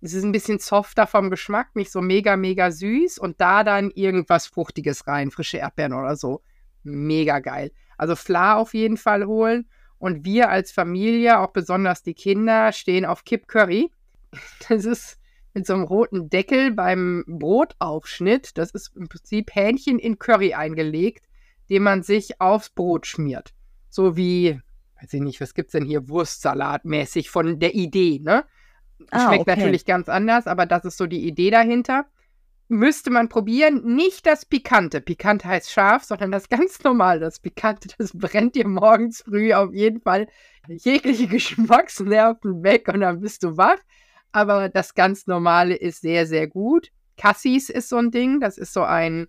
Es 0.00 0.14
ist 0.14 0.22
ein 0.22 0.32
bisschen 0.32 0.60
softer 0.60 1.08
vom 1.08 1.28
Geschmack, 1.28 1.74
nicht 1.74 1.90
so 1.90 2.00
mega, 2.00 2.36
mega 2.36 2.70
süß. 2.70 3.18
Und 3.18 3.40
da 3.40 3.64
dann 3.64 3.90
irgendwas 3.90 4.46
Fruchtiges 4.46 5.08
rein, 5.08 5.32
frische 5.32 5.58
Erdbeeren 5.58 5.92
oder 5.92 6.14
so. 6.14 6.42
Mega 6.84 7.40
geil. 7.40 7.72
Also 8.00 8.16
Fla 8.16 8.56
auf 8.56 8.72
jeden 8.72 8.96
Fall 8.96 9.26
holen. 9.26 9.68
Und 9.98 10.24
wir 10.24 10.48
als 10.48 10.72
Familie, 10.72 11.38
auch 11.40 11.50
besonders 11.50 12.02
die 12.02 12.14
Kinder, 12.14 12.72
stehen 12.72 13.04
auf 13.04 13.24
Kip 13.24 13.46
Curry. 13.46 13.90
Das 14.70 14.86
ist 14.86 15.18
mit 15.52 15.66
so 15.66 15.74
einem 15.74 15.82
roten 15.82 16.30
Deckel 16.30 16.70
beim 16.70 17.24
Brotaufschnitt. 17.26 18.56
Das 18.56 18.70
ist 18.70 18.96
im 18.96 19.08
Prinzip 19.08 19.54
Hähnchen 19.54 19.98
in 19.98 20.18
Curry 20.18 20.54
eingelegt, 20.54 21.26
den 21.68 21.82
man 21.82 22.02
sich 22.02 22.40
aufs 22.40 22.70
Brot 22.70 23.06
schmiert. 23.06 23.52
So 23.90 24.16
wie, 24.16 24.58
weiß 25.02 25.12
ich 25.12 25.20
nicht, 25.20 25.42
was 25.42 25.52
gibt's 25.52 25.72
denn 25.72 25.84
hier, 25.84 26.08
Wurstsalat 26.08 26.86
mäßig 26.86 27.28
von 27.28 27.58
der 27.58 27.74
Idee, 27.74 28.18
ne? 28.22 28.46
Ah, 29.10 29.26
Schmeckt 29.26 29.42
okay. 29.42 29.56
natürlich 29.56 29.84
ganz 29.84 30.08
anders, 30.08 30.46
aber 30.46 30.64
das 30.64 30.86
ist 30.86 30.96
so 30.96 31.06
die 31.06 31.26
Idee 31.26 31.50
dahinter. 31.50 32.06
Müsste 32.72 33.10
man 33.10 33.28
probieren. 33.28 33.82
Nicht 33.96 34.26
das 34.26 34.46
Pikante. 34.46 35.00
Pikant 35.00 35.44
heißt 35.44 35.72
scharf, 35.72 36.04
sondern 36.04 36.30
das 36.30 36.48
ganz 36.48 36.80
normal. 36.84 37.18
Das 37.18 37.40
Pikante, 37.40 37.88
das 37.98 38.12
brennt 38.16 38.54
dir 38.54 38.68
morgens 38.68 39.22
früh 39.22 39.52
auf 39.52 39.74
jeden 39.74 40.00
Fall 40.00 40.28
jegliche 40.68 41.26
Geschmacksnerven 41.28 42.62
weg 42.62 42.86
und 42.86 43.00
dann 43.00 43.18
bist 43.18 43.42
du 43.42 43.56
wach. 43.56 43.78
Aber 44.30 44.68
das 44.68 44.94
ganz 44.94 45.26
normale 45.26 45.74
ist 45.74 46.02
sehr, 46.02 46.28
sehr 46.28 46.46
gut. 46.46 46.92
Cassis 47.16 47.70
ist 47.70 47.88
so 47.88 47.96
ein 47.96 48.12
Ding, 48.12 48.38
das 48.38 48.56
ist 48.56 48.72
so 48.72 48.84
ein, 48.84 49.26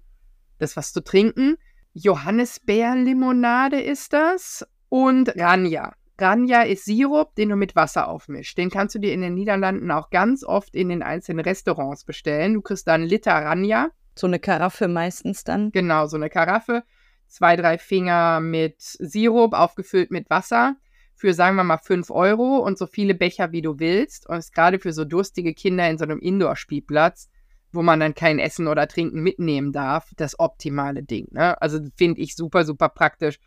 das 0.59 0.77
was 0.77 0.93
zu 0.93 1.03
trinken. 1.03 1.57
Johannisbeerlimonade 1.93 3.81
ist 3.81 4.13
das 4.13 4.67
und 4.89 5.35
Ranja. 5.35 5.95
Ranja 6.19 6.61
ist 6.61 6.85
Sirup, 6.85 7.35
den 7.35 7.49
du 7.49 7.55
mit 7.55 7.75
Wasser 7.75 8.07
aufmischst. 8.07 8.57
Den 8.57 8.69
kannst 8.69 8.95
du 8.95 8.99
dir 8.99 9.13
in 9.13 9.21
den 9.21 9.33
Niederlanden 9.33 9.89
auch 9.91 10.09
ganz 10.09 10.43
oft 10.43 10.75
in 10.75 10.89
den 10.89 11.03
einzelnen 11.03 11.43
Restaurants 11.43 12.05
bestellen. 12.05 12.53
Du 12.53 12.61
kriegst 12.61 12.87
da 12.87 12.93
einen 12.93 13.05
Liter 13.05 13.33
Ranja. 13.33 13.89
So 14.15 14.27
eine 14.27 14.39
Karaffe 14.39 14.87
meistens 14.87 15.43
dann. 15.43 15.71
Genau, 15.71 16.05
so 16.07 16.17
eine 16.17 16.29
Karaffe. 16.29 16.83
Zwei, 17.27 17.55
drei 17.55 17.77
Finger 17.77 18.39
mit 18.39 18.75
Sirup 18.79 19.53
aufgefüllt 19.53 20.11
mit 20.11 20.29
Wasser 20.29 20.75
für, 21.21 21.33
sagen 21.35 21.55
wir 21.55 21.63
mal, 21.63 21.77
5 21.77 22.09
Euro 22.09 22.57
und 22.57 22.79
so 22.79 22.87
viele 22.87 23.13
Becher, 23.13 23.51
wie 23.51 23.61
du 23.61 23.79
willst. 23.79 24.27
Und 24.27 24.37
ist 24.37 24.53
gerade 24.53 24.79
für 24.79 24.91
so 24.91 25.05
durstige 25.05 25.53
Kinder 25.53 25.87
in 25.89 25.99
so 25.99 26.03
einem 26.03 26.19
Indoor-Spielplatz, 26.19 27.29
wo 27.71 27.83
man 27.83 27.99
dann 27.99 28.15
kein 28.15 28.39
Essen 28.39 28.67
oder 28.67 28.87
Trinken 28.87 29.21
mitnehmen 29.21 29.71
darf, 29.71 30.11
das 30.17 30.39
optimale 30.39 31.03
Ding. 31.03 31.27
Ne? 31.31 31.61
Also 31.61 31.79
finde 31.95 32.19
ich 32.21 32.35
super, 32.35 32.65
super 32.65 32.89
praktisch. 32.89 33.39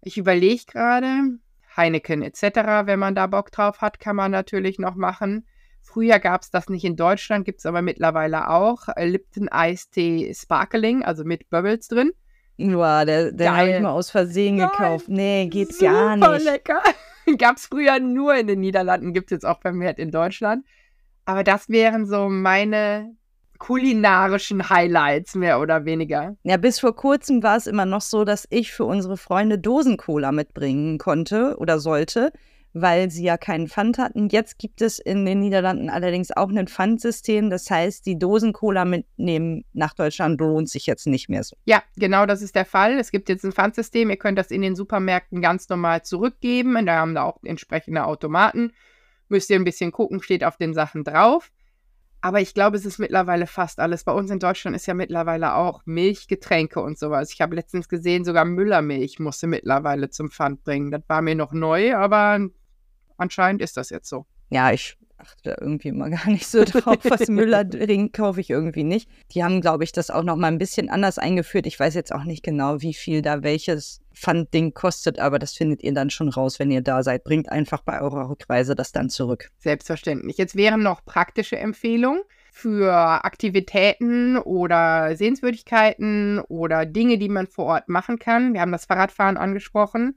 Ich 0.00 0.16
überlege 0.16 0.62
gerade, 0.66 1.38
Heineken 1.78 2.22
etc., 2.22 2.42
wenn 2.84 2.98
man 2.98 3.14
da 3.14 3.26
Bock 3.26 3.50
drauf 3.50 3.80
hat, 3.80 4.00
kann 4.00 4.16
man 4.16 4.30
natürlich 4.30 4.78
noch 4.78 4.96
machen. 4.96 5.46
Früher 5.80 6.18
gab 6.18 6.42
es 6.42 6.50
das 6.50 6.68
nicht 6.68 6.84
in 6.84 6.96
Deutschland, 6.96 7.46
gibt 7.46 7.60
es 7.60 7.66
aber 7.66 7.80
mittlerweile 7.80 8.50
auch. 8.50 8.88
Lipton 8.98 9.48
Eistee 9.48 10.34
Sparkling, 10.34 11.02
also 11.02 11.24
mit 11.24 11.48
Bubbles 11.48 11.88
drin. 11.88 12.12
Boah, 12.58 13.04
der, 13.06 13.32
der 13.32 13.56
habe 13.56 13.70
ich 13.70 13.80
mal 13.80 13.92
aus 13.92 14.10
Versehen 14.10 14.56
Nein, 14.56 14.68
gekauft. 14.68 15.08
Nee, 15.08 15.46
geht 15.46 15.78
gar 15.78 16.16
nicht. 16.16 16.44
lecker. 16.44 16.82
Gab 17.38 17.56
es 17.56 17.66
früher 17.66 18.00
nur 18.00 18.34
in 18.34 18.46
den 18.46 18.60
Niederlanden, 18.60 19.12
gibt 19.12 19.30
es 19.30 19.36
jetzt 19.36 19.46
auch 19.46 19.60
vermehrt 19.60 19.98
in 19.98 20.10
Deutschland. 20.10 20.66
Aber 21.24 21.44
das 21.44 21.68
wären 21.68 22.06
so 22.06 22.28
meine 22.28 23.14
kulinarischen 23.58 24.68
Highlights, 24.68 25.34
mehr 25.34 25.60
oder 25.60 25.84
weniger. 25.84 26.36
Ja, 26.44 26.56
bis 26.56 26.80
vor 26.80 26.94
kurzem 26.94 27.42
war 27.42 27.56
es 27.56 27.66
immer 27.66 27.86
noch 27.86 28.00
so, 28.00 28.24
dass 28.24 28.46
ich 28.50 28.72
für 28.72 28.84
unsere 28.84 29.16
Freunde 29.16 29.58
Dosencola 29.58 30.32
mitbringen 30.32 30.98
konnte 30.98 31.56
oder 31.58 31.78
sollte 31.78 32.32
weil 32.74 33.10
sie 33.10 33.24
ja 33.24 33.36
keinen 33.36 33.68
Pfand 33.68 33.98
hatten. 33.98 34.28
Jetzt 34.28 34.58
gibt 34.58 34.82
es 34.82 34.98
in 34.98 35.24
den 35.24 35.40
Niederlanden 35.40 35.90
allerdings 35.90 36.30
auch 36.36 36.48
ein 36.50 36.68
Pfandsystem. 36.68 37.50
Das 37.50 37.70
heißt, 37.70 38.04
die 38.06 38.18
Dosen 38.18 38.52
Cola 38.52 38.84
mitnehmen 38.84 39.64
nach 39.72 39.94
Deutschland 39.94 40.40
lohnt 40.40 40.68
sich 40.68 40.86
jetzt 40.86 41.06
nicht 41.06 41.28
mehr 41.28 41.44
so. 41.44 41.56
Ja, 41.64 41.82
genau 41.96 42.26
das 42.26 42.42
ist 42.42 42.54
der 42.54 42.64
Fall. 42.64 42.98
Es 42.98 43.10
gibt 43.10 43.28
jetzt 43.28 43.44
ein 43.44 43.52
Pfandsystem. 43.52 44.10
Ihr 44.10 44.16
könnt 44.16 44.38
das 44.38 44.50
in 44.50 44.62
den 44.62 44.76
Supermärkten 44.76 45.40
ganz 45.40 45.68
normal 45.68 46.02
zurückgeben. 46.02 46.76
Und 46.76 46.86
da 46.86 46.96
haben 46.96 47.14
da 47.14 47.24
auch 47.24 47.38
entsprechende 47.42 48.04
Automaten. 48.04 48.72
Müsst 49.28 49.50
ihr 49.50 49.56
ein 49.56 49.64
bisschen 49.64 49.92
gucken, 49.92 50.22
steht 50.22 50.44
auf 50.44 50.56
den 50.56 50.74
Sachen 50.74 51.04
drauf. 51.04 51.50
Aber 52.20 52.40
ich 52.40 52.52
glaube, 52.52 52.76
es 52.76 52.84
ist 52.84 52.98
mittlerweile 52.98 53.46
fast 53.46 53.78
alles. 53.78 54.02
Bei 54.02 54.12
uns 54.12 54.30
in 54.30 54.40
Deutschland 54.40 54.74
ist 54.74 54.86
ja 54.86 54.94
mittlerweile 54.94 55.54
auch 55.54 55.82
Milch, 55.84 56.26
Getränke 56.26 56.80
und 56.80 56.98
sowas. 56.98 57.32
Ich 57.32 57.40
habe 57.40 57.54
letztens 57.54 57.88
gesehen, 57.88 58.24
sogar 58.24 58.44
Müllermilch 58.44 59.20
musste 59.20 59.46
mittlerweile 59.46 60.10
zum 60.10 60.30
Pfand 60.30 60.64
bringen. 60.64 60.90
Das 60.90 61.02
war 61.06 61.22
mir 61.22 61.36
noch 61.36 61.52
neu, 61.52 61.94
aber 61.94 62.40
anscheinend 63.16 63.62
ist 63.62 63.76
das 63.76 63.90
jetzt 63.90 64.08
so. 64.08 64.26
Ja, 64.50 64.72
ich 64.72 64.98
achte 65.18 65.56
irgendwie 65.60 65.88
immer 65.88 66.10
gar 66.10 66.28
nicht 66.28 66.46
so 66.46 66.64
drauf, 66.64 66.98
was 67.02 67.28
Müller 67.28 67.68
trinkt, 67.70 68.16
kaufe 68.16 68.40
ich 68.40 68.50
irgendwie 68.50 68.84
nicht. 68.84 69.08
Die 69.32 69.44
haben, 69.44 69.60
glaube 69.60 69.84
ich, 69.84 69.92
das 69.92 70.10
auch 70.10 70.22
noch 70.22 70.36
mal 70.36 70.48
ein 70.48 70.58
bisschen 70.58 70.88
anders 70.88 71.18
eingeführt. 71.18 71.66
Ich 71.66 71.78
weiß 71.78 71.94
jetzt 71.94 72.12
auch 72.12 72.24
nicht 72.24 72.42
genau, 72.42 72.80
wie 72.80 72.94
viel 72.94 73.22
da 73.22 73.42
welches 73.42 74.00
Pfandding 74.14 74.74
kostet, 74.74 75.18
aber 75.18 75.38
das 75.38 75.52
findet 75.54 75.82
ihr 75.82 75.92
dann 75.92 76.10
schon 76.10 76.28
raus, 76.28 76.58
wenn 76.58 76.70
ihr 76.70 76.82
da 76.82 77.02
seid. 77.02 77.24
Bringt 77.24 77.50
einfach 77.50 77.82
bei 77.82 78.00
eurer 78.00 78.30
Rückreise 78.30 78.74
das 78.74 78.92
dann 78.92 79.10
zurück. 79.10 79.50
Selbstverständlich. 79.58 80.38
Jetzt 80.38 80.56
wären 80.56 80.82
noch 80.82 81.04
praktische 81.04 81.58
Empfehlungen 81.58 82.22
für 82.52 82.92
Aktivitäten 83.24 84.36
oder 84.36 85.14
Sehenswürdigkeiten 85.14 86.40
oder 86.48 86.86
Dinge, 86.86 87.18
die 87.18 87.28
man 87.28 87.46
vor 87.46 87.66
Ort 87.66 87.88
machen 87.88 88.18
kann. 88.18 88.54
Wir 88.54 88.60
haben 88.60 88.72
das 88.72 88.86
Fahrradfahren 88.86 89.36
angesprochen 89.36 90.16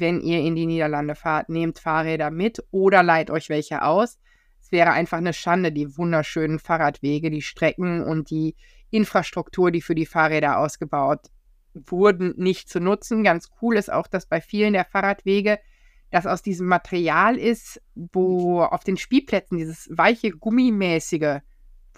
wenn 0.00 0.20
ihr 0.20 0.40
in 0.40 0.54
die 0.54 0.66
Niederlande 0.66 1.14
fahrt, 1.14 1.48
nehmt 1.48 1.78
Fahrräder 1.78 2.30
mit 2.30 2.62
oder 2.70 3.02
leiht 3.02 3.30
euch 3.30 3.48
welche 3.48 3.82
aus. 3.82 4.18
Es 4.60 4.72
wäre 4.72 4.90
einfach 4.90 5.18
eine 5.18 5.32
Schande, 5.32 5.72
die 5.72 5.96
wunderschönen 5.96 6.58
Fahrradwege, 6.58 7.30
die 7.30 7.42
Strecken 7.42 8.02
und 8.02 8.30
die 8.30 8.54
Infrastruktur, 8.90 9.70
die 9.70 9.82
für 9.82 9.94
die 9.94 10.06
Fahrräder 10.06 10.58
ausgebaut 10.58 11.30
wurden, 11.74 12.34
nicht 12.36 12.68
zu 12.68 12.80
nutzen. 12.80 13.24
Ganz 13.24 13.50
cool 13.62 13.76
ist 13.76 13.92
auch, 13.92 14.06
dass 14.06 14.26
bei 14.26 14.40
vielen 14.40 14.72
der 14.72 14.84
Fahrradwege 14.84 15.58
das 16.10 16.26
aus 16.26 16.42
diesem 16.42 16.66
Material 16.66 17.36
ist, 17.36 17.82
wo 17.94 18.62
auf 18.62 18.82
den 18.82 18.96
Spielplätzen 18.96 19.58
dieses 19.58 19.88
weiche, 19.90 20.30
gummimäßige 20.30 21.40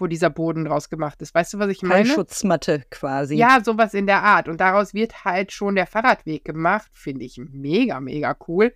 wo 0.00 0.06
dieser 0.06 0.30
Boden 0.30 0.64
draus 0.64 0.88
gemacht 0.88 1.20
ist. 1.22 1.34
Weißt 1.34 1.54
du, 1.54 1.58
was 1.58 1.68
ich 1.68 1.82
meine? 1.82 2.06
Schutzmatte 2.06 2.84
quasi. 2.90 3.36
Ja, 3.36 3.60
sowas 3.62 3.94
in 3.94 4.06
der 4.06 4.22
Art. 4.22 4.48
Und 4.48 4.60
daraus 4.60 4.94
wird 4.94 5.24
halt 5.24 5.52
schon 5.52 5.74
der 5.74 5.86
Fahrradweg 5.86 6.44
gemacht. 6.44 6.90
Finde 6.92 7.24
ich 7.24 7.38
mega, 7.38 8.00
mega 8.00 8.36
cool. 8.48 8.72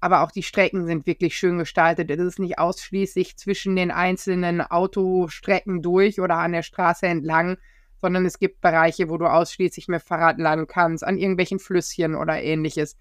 Aber 0.00 0.22
auch 0.22 0.32
die 0.32 0.42
Strecken 0.42 0.86
sind 0.86 1.06
wirklich 1.06 1.36
schön 1.36 1.58
gestaltet. 1.58 2.10
Es 2.10 2.18
ist 2.18 2.38
nicht 2.38 2.58
ausschließlich 2.58 3.36
zwischen 3.36 3.76
den 3.76 3.90
einzelnen 3.90 4.60
Autostrecken 4.60 5.80
durch 5.80 6.20
oder 6.20 6.38
an 6.38 6.52
der 6.52 6.62
Straße 6.62 7.06
entlang, 7.06 7.56
sondern 8.00 8.26
es 8.26 8.40
gibt 8.40 8.60
Bereiche, 8.60 9.08
wo 9.08 9.16
du 9.16 9.26
ausschließlich 9.26 9.86
mit 9.86 10.02
Fahrrad 10.02 10.38
lang 10.38 10.66
kannst, 10.66 11.04
an 11.04 11.18
irgendwelchen 11.18 11.60
Flüsschen 11.60 12.16
oder 12.16 12.42
ähnliches 12.42 12.96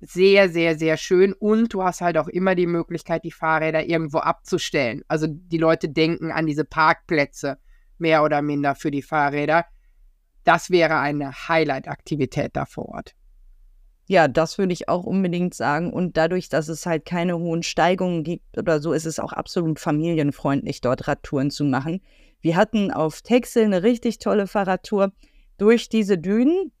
sehr, 0.00 0.48
sehr, 0.48 0.78
sehr 0.78 0.96
schön. 0.96 1.32
Und 1.32 1.74
du 1.74 1.82
hast 1.82 2.00
halt 2.00 2.16
auch 2.16 2.28
immer 2.28 2.54
die 2.54 2.66
Möglichkeit, 2.66 3.24
die 3.24 3.30
Fahrräder 3.30 3.84
irgendwo 3.84 4.18
abzustellen. 4.18 5.02
Also 5.08 5.26
die 5.28 5.58
Leute 5.58 5.88
denken 5.88 6.32
an 6.32 6.46
diese 6.46 6.64
Parkplätze 6.64 7.58
mehr 7.98 8.24
oder 8.24 8.42
minder 8.42 8.74
für 8.74 8.90
die 8.90 9.02
Fahrräder. 9.02 9.66
Das 10.44 10.70
wäre 10.70 10.98
eine 10.98 11.32
Highlight-Aktivität 11.48 12.52
da 12.54 12.64
vor 12.64 12.88
Ort. 12.88 13.14
Ja, 14.06 14.26
das 14.26 14.58
würde 14.58 14.72
ich 14.72 14.88
auch 14.88 15.04
unbedingt 15.04 15.54
sagen. 15.54 15.92
Und 15.92 16.16
dadurch, 16.16 16.48
dass 16.48 16.68
es 16.68 16.84
halt 16.86 17.04
keine 17.04 17.38
hohen 17.38 17.62
Steigungen 17.62 18.24
gibt 18.24 18.58
oder 18.58 18.80
so, 18.80 18.92
ist 18.92 19.06
es 19.06 19.20
auch 19.20 19.32
absolut 19.32 19.78
familienfreundlich, 19.78 20.80
dort 20.80 21.06
Radtouren 21.06 21.50
zu 21.50 21.64
machen. 21.64 22.00
Wir 22.40 22.56
hatten 22.56 22.90
auf 22.90 23.22
Texel 23.22 23.64
eine 23.64 23.82
richtig 23.82 24.18
tolle 24.18 24.46
Fahrradtour 24.46 25.12
durch 25.58 25.88
diese 25.88 26.18
Dünen. 26.18 26.72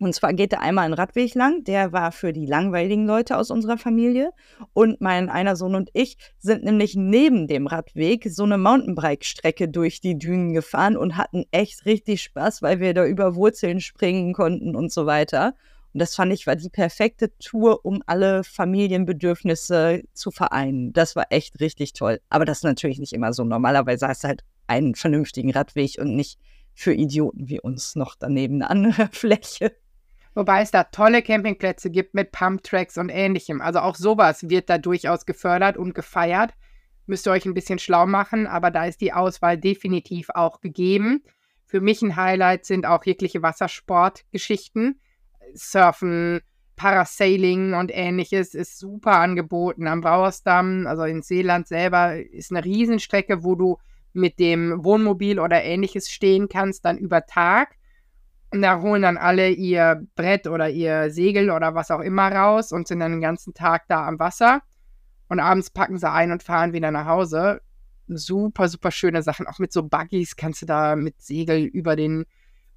Und 0.00 0.14
zwar 0.14 0.32
geht 0.32 0.52
da 0.52 0.58
einmal 0.58 0.84
ein 0.84 0.92
Radweg 0.92 1.34
lang, 1.34 1.64
der 1.64 1.92
war 1.92 2.12
für 2.12 2.32
die 2.32 2.46
langweiligen 2.46 3.04
Leute 3.04 3.36
aus 3.36 3.50
unserer 3.50 3.78
Familie. 3.78 4.30
Und 4.72 5.00
mein 5.00 5.28
einer 5.28 5.56
Sohn 5.56 5.74
und 5.74 5.90
ich 5.92 6.16
sind 6.38 6.62
nämlich 6.62 6.94
neben 6.94 7.48
dem 7.48 7.66
Radweg 7.66 8.28
so 8.30 8.44
eine 8.44 8.58
Mountainbike-Strecke 8.58 9.68
durch 9.68 10.00
die 10.00 10.16
Dünen 10.16 10.52
gefahren 10.52 10.96
und 10.96 11.16
hatten 11.16 11.44
echt 11.50 11.84
richtig 11.84 12.22
Spaß, 12.22 12.62
weil 12.62 12.78
wir 12.78 12.94
da 12.94 13.04
über 13.04 13.34
Wurzeln 13.34 13.80
springen 13.80 14.34
konnten 14.34 14.76
und 14.76 14.92
so 14.92 15.04
weiter. 15.06 15.54
Und 15.92 16.00
das 16.00 16.14
fand 16.14 16.32
ich 16.32 16.46
war 16.46 16.54
die 16.54 16.68
perfekte 16.68 17.36
Tour, 17.38 17.84
um 17.84 18.02
alle 18.06 18.44
Familienbedürfnisse 18.44 20.04
zu 20.12 20.30
vereinen. 20.30 20.92
Das 20.92 21.16
war 21.16 21.26
echt 21.30 21.58
richtig 21.60 21.92
toll. 21.94 22.20
Aber 22.28 22.44
das 22.44 22.58
ist 22.58 22.64
natürlich 22.64 23.00
nicht 23.00 23.14
immer 23.14 23.32
so. 23.32 23.42
Normalerweise 23.42 24.06
hast 24.06 24.22
du 24.22 24.28
halt 24.28 24.44
einen 24.68 24.94
vernünftigen 24.94 25.50
Radweg 25.50 25.96
und 25.98 26.14
nicht 26.14 26.38
für 26.74 26.94
Idioten 26.94 27.48
wie 27.48 27.60
uns 27.60 27.96
noch 27.96 28.14
daneben 28.16 28.62
eine 28.62 28.70
andere 28.70 29.08
Fläche. 29.12 29.72
Wobei 30.38 30.62
es 30.62 30.70
da 30.70 30.84
tolle 30.84 31.20
Campingplätze 31.20 31.90
gibt 31.90 32.14
mit 32.14 32.30
Pumptracks 32.30 32.96
und 32.96 33.08
ähnlichem. 33.08 33.60
Also 33.60 33.80
auch 33.80 33.96
sowas 33.96 34.48
wird 34.48 34.70
da 34.70 34.78
durchaus 34.78 35.26
gefördert 35.26 35.76
und 35.76 35.96
gefeiert. 35.96 36.52
Müsst 37.06 37.26
ihr 37.26 37.32
euch 37.32 37.44
ein 37.44 37.54
bisschen 37.54 37.80
schlau 37.80 38.06
machen, 38.06 38.46
aber 38.46 38.70
da 38.70 38.84
ist 38.84 39.00
die 39.00 39.12
Auswahl 39.12 39.58
definitiv 39.58 40.30
auch 40.32 40.60
gegeben. 40.60 41.24
Für 41.66 41.80
mich 41.80 42.02
ein 42.02 42.14
Highlight 42.14 42.66
sind 42.66 42.86
auch 42.86 43.04
jegliche 43.04 43.42
Wassersportgeschichten. 43.42 45.00
Surfen, 45.54 46.38
Parasailing 46.76 47.74
und 47.74 47.90
ähnliches 47.92 48.54
ist 48.54 48.78
super 48.78 49.18
angeboten 49.18 49.88
am 49.88 50.02
Brauersdamm. 50.02 50.86
Also 50.86 51.02
in 51.02 51.22
Seeland 51.22 51.66
selber 51.66 52.14
ist 52.14 52.52
eine 52.52 52.64
Riesenstrecke, 52.64 53.42
wo 53.42 53.56
du 53.56 53.78
mit 54.12 54.38
dem 54.38 54.84
Wohnmobil 54.84 55.40
oder 55.40 55.64
ähnliches 55.64 56.08
stehen 56.08 56.48
kannst, 56.48 56.84
dann 56.84 56.96
über 56.96 57.26
Tag. 57.26 57.77
Und 58.50 58.62
da 58.62 58.80
holen 58.80 59.02
dann 59.02 59.18
alle 59.18 59.50
ihr 59.50 60.06
Brett 60.14 60.46
oder 60.46 60.70
ihr 60.70 61.10
Segel 61.10 61.50
oder 61.50 61.74
was 61.74 61.90
auch 61.90 62.00
immer 62.00 62.32
raus 62.32 62.72
und 62.72 62.88
sind 62.88 63.00
dann 63.00 63.12
den 63.12 63.20
ganzen 63.20 63.52
Tag 63.52 63.84
da 63.88 64.06
am 64.06 64.18
Wasser. 64.18 64.62
Und 65.28 65.40
abends 65.40 65.70
packen 65.70 65.98
sie 65.98 66.10
ein 66.10 66.32
und 66.32 66.42
fahren 66.42 66.72
wieder 66.72 66.90
nach 66.90 67.06
Hause. 67.06 67.60
Super, 68.06 68.68
super 68.68 68.90
schöne 68.90 69.22
Sachen. 69.22 69.46
Auch 69.46 69.58
mit 69.58 69.72
so 69.72 69.82
Buggies 69.82 70.36
kannst 70.36 70.62
du 70.62 70.66
da 70.66 70.96
mit 70.96 71.20
Segel 71.20 71.64
über 71.64 71.94
den 71.94 72.24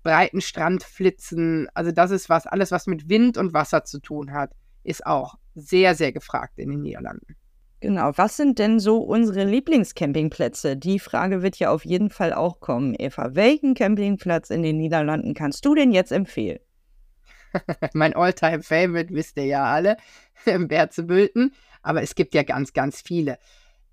breiten 0.04 0.42
Strand 0.42 0.84
flitzen. 0.84 1.70
Also 1.74 1.92
das 1.92 2.12
ist 2.12 2.30
was, 2.30 2.48
alles 2.48 2.72
was 2.72 2.88
mit 2.88 3.08
Wind 3.08 3.38
und 3.38 3.54
Wasser 3.54 3.86
zu 3.86 4.00
tun 4.00 4.34
hat, 4.34 4.52
ist 4.84 5.06
auch 5.06 5.36
sehr, 5.56 5.96
sehr 5.96 6.12
gefragt 6.12 6.60
in 6.60 6.70
den 6.72 6.82
Niederlanden. 6.82 7.38
Genau, 7.82 8.12
was 8.16 8.38
sind 8.38 8.60
denn 8.60 8.80
so 8.80 8.98
unsere 9.00 9.44
Lieblingscampingplätze? 9.44 10.78
Die 10.78 11.00
Frage 11.00 11.42
wird 11.42 11.58
ja 11.58 11.72
auf 11.72 11.84
jeden 11.84 12.12
Fall 12.12 12.32
auch 12.32 12.60
kommen. 12.60 12.94
Eva, 12.98 13.34
welchen 13.34 13.74
Campingplatz 13.74 14.52
in 14.52 14.62
den 14.62 14.78
Niederlanden 14.78 15.34
kannst 15.34 15.66
du 15.66 15.74
denn 15.74 15.92
jetzt 15.92 16.12
empfehlen? 16.12 16.60
mein 17.94 18.16
Alltime 18.16 18.62
favorite 18.62 19.12
wisst 19.12 19.36
ihr 19.38 19.46
ja 19.46 19.66
alle, 19.66 19.98
Berzebülten. 20.46 21.54
Aber 21.82 22.04
es 22.04 22.14
gibt 22.14 22.36
ja 22.36 22.44
ganz, 22.44 22.74
ganz 22.74 23.02
viele. 23.02 23.40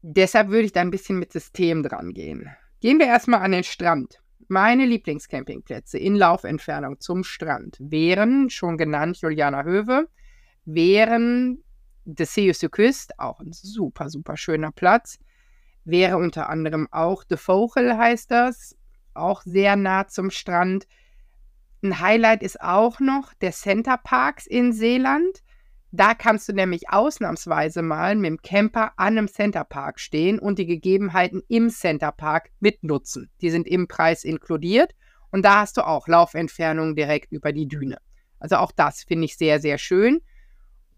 Deshalb 0.03 0.49
würde 0.51 0.67
ich 0.67 0.73
da 0.73 0.83
ein 0.83 0.91
bisschen 0.91 1.19
mit 1.19 1.33
System 1.33 1.83
dran 1.83 2.13
gehen. 2.13 2.51
Gehen 2.81 2.99
wir 2.99 3.07
erstmal 3.07 3.41
an 3.41 3.53
den 3.53 3.65
Strand. 3.65 4.21
Meine 4.49 4.85
Lieblingscampingplätze 4.85 5.99
in 5.99 6.15
Laufentfernung 6.15 7.01
zum 7.01 7.25
Strand 7.25 7.79
wären, 7.81 8.51
schon 8.51 8.77
genannt, 8.77 9.17
Juliana 9.23 9.65
Höwe, 9.65 10.09
wären 10.67 11.65
Decius 12.15 12.59
de 12.59 12.69
Küst, 12.69 13.19
auch 13.19 13.41
ein 13.41 13.53
super, 13.53 14.09
super 14.09 14.37
schöner 14.37 14.73
Platz. 14.73 15.19
Wäre 15.85 16.17
unter 16.17 16.49
anderem 16.49 16.89
auch 16.91 17.25
De 17.25 17.37
Vogel, 17.37 17.97
heißt 17.97 18.31
das, 18.31 18.77
auch 19.15 19.43
sehr 19.43 19.77
nah 19.77 20.07
zum 20.07 20.31
Strand. 20.31 20.87
Ein 21.83 22.01
Highlight 22.01 22.43
ist 22.43 22.61
auch 22.61 23.01
noch 23.01 23.35
der 23.35 23.53
Center 23.53 23.99
Parks 23.99 24.47
in 24.47 24.73
Seeland. 24.73 25.43
Da 25.91 26.15
kannst 26.15 26.49
du 26.49 26.53
nämlich 26.53 26.91
ausnahmsweise 26.91 27.83
mal 27.83 28.15
mit 28.15 28.27
dem 28.27 28.43
Camper 28.43 28.93
an 28.97 29.17
einem 29.17 29.29
Center 29.29 29.65
Park 29.65 30.01
stehen 30.01 30.39
und 30.39 30.59
die 30.59 30.67
Gegebenheiten 30.67 31.43
im 31.49 31.71
Center 31.71 32.13
Park 32.13 32.51
mitnutzen. 32.61 33.31
Die 33.41 33.51
sind 33.51 33.67
im 33.67 33.89
Preis 33.89 34.25
inkludiert 34.25 34.95
und 35.31 35.45
da 35.45 35.61
hast 35.61 35.77
du 35.77 35.87
auch 35.87 36.07
Laufentfernungen 36.09 36.95
direkt 36.95 37.33
über 37.33 37.53
die 37.53 37.69
Düne. 37.69 37.99
Also 38.39 38.57
auch 38.57 38.73
das 38.73 39.03
finde 39.03 39.25
ich 39.25 39.37
sehr, 39.37 39.61
sehr 39.61 39.79
schön. 39.79 40.21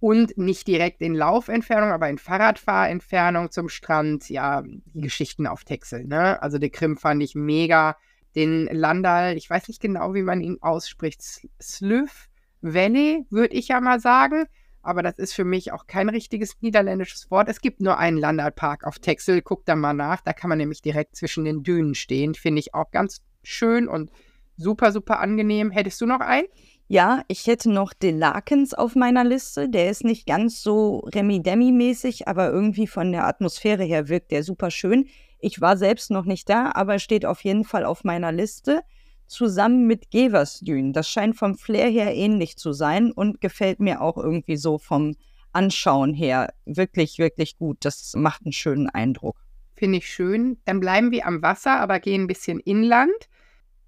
Und 0.01 0.38
nicht 0.38 0.66
direkt 0.66 1.03
in 1.03 1.14
Laufentfernung, 1.14 1.90
aber 1.90 2.09
in 2.09 2.18
Fahrradfahrentfernung 2.18 3.51
zum 3.51 3.68
Strand. 3.68 4.28
Ja, 4.30 4.62
die 4.62 5.01
Geschichten 5.01 5.46
auf 5.46 5.64
Texel. 5.64 6.07
Ne? 6.07 6.42
Also 6.42 6.59
der 6.59 6.70
Krim 6.70 6.96
fand 6.96 7.22
ich 7.22 7.34
mega. 7.34 7.96
Den 8.34 8.66
Landal, 8.66 9.36
ich 9.36 9.51
weiß 9.51 9.68
nicht 9.68 9.80
genau, 9.80 10.14
wie 10.14 10.22
man 10.22 10.40
ihn 10.40 10.59
ausspricht. 10.61 11.20
Slüv 11.61 12.28
Valley, 12.62 13.26
würde 13.30 13.55
ich 13.55 13.68
ja 13.68 13.80
mal 13.80 14.01
sagen 14.01 14.46
aber 14.82 15.03
das 15.03 15.18
ist 15.18 15.34
für 15.34 15.44
mich 15.44 15.72
auch 15.72 15.86
kein 15.86 16.09
richtiges 16.09 16.61
niederländisches 16.61 17.30
Wort. 17.30 17.48
Es 17.48 17.61
gibt 17.61 17.80
nur 17.80 17.98
einen 17.98 18.16
Landalpark 18.16 18.84
auf 18.84 18.98
Texel, 18.98 19.42
guck 19.42 19.64
da 19.66 19.76
mal 19.76 19.92
nach. 19.92 20.20
Da 20.22 20.32
kann 20.32 20.48
man 20.48 20.59
nämlich 20.59 20.82
direkt 20.82 21.16
zwischen 21.16 21.44
den 21.44 21.62
Dünen 21.62 21.94
stehen. 21.94 22.34
Finde 22.34 22.61
ich 22.61 22.74
auch 22.74 22.90
ganz 22.90 23.22
schön 23.42 23.88
und 23.88 24.11
super, 24.57 24.92
super 24.92 25.20
angenehm. 25.20 25.70
Hättest 25.70 26.01
du 26.01 26.07
noch 26.07 26.20
einen? 26.20 26.46
Ja, 26.93 27.22
ich 27.28 27.47
hätte 27.47 27.70
noch 27.70 27.93
den 27.93 28.18
Lakens 28.18 28.74
auf 28.74 28.97
meiner 28.97 29.22
Liste. 29.22 29.68
Der 29.68 29.91
ist 29.91 30.03
nicht 30.03 30.26
ganz 30.26 30.61
so 30.61 31.09
Remi-Demi-mäßig, 31.14 32.26
aber 32.26 32.51
irgendwie 32.51 32.88
von 32.88 33.12
der 33.12 33.28
Atmosphäre 33.28 33.84
her 33.84 34.09
wirkt 34.09 34.32
der 34.32 34.43
super 34.43 34.72
schön. 34.72 35.07
Ich 35.38 35.61
war 35.61 35.76
selbst 35.76 36.11
noch 36.11 36.24
nicht 36.24 36.49
da, 36.49 36.72
aber 36.74 36.99
steht 36.99 37.24
auf 37.24 37.45
jeden 37.45 37.62
Fall 37.62 37.84
auf 37.84 38.03
meiner 38.03 38.32
Liste 38.32 38.80
zusammen 39.28 39.86
mit 39.86 40.11
Geversdün. 40.11 40.93
Das 40.93 41.09
scheint 41.09 41.36
vom 41.36 41.55
Flair 41.55 41.88
her 41.88 42.12
ähnlich 42.12 42.57
zu 42.57 42.72
sein 42.72 43.12
und 43.12 43.41
gefällt 43.41 43.78
mir 43.78 44.01
auch 44.01 44.16
irgendwie 44.16 44.57
so 44.57 44.76
vom 44.76 45.14
Anschauen 45.53 46.12
her 46.12 46.53
wirklich, 46.64 47.18
wirklich 47.18 47.57
gut. 47.57 47.84
Das 47.84 48.14
macht 48.16 48.43
einen 48.45 48.53
schönen 48.53 48.88
Eindruck. 48.88 49.36
Finde 49.76 49.99
ich 49.99 50.09
schön. 50.09 50.59
Dann 50.64 50.80
bleiben 50.80 51.12
wir 51.12 51.24
am 51.24 51.41
Wasser, 51.41 51.78
aber 51.78 52.01
gehen 52.01 52.22
ein 52.22 52.26
bisschen 52.26 52.59
inland. 52.59 53.28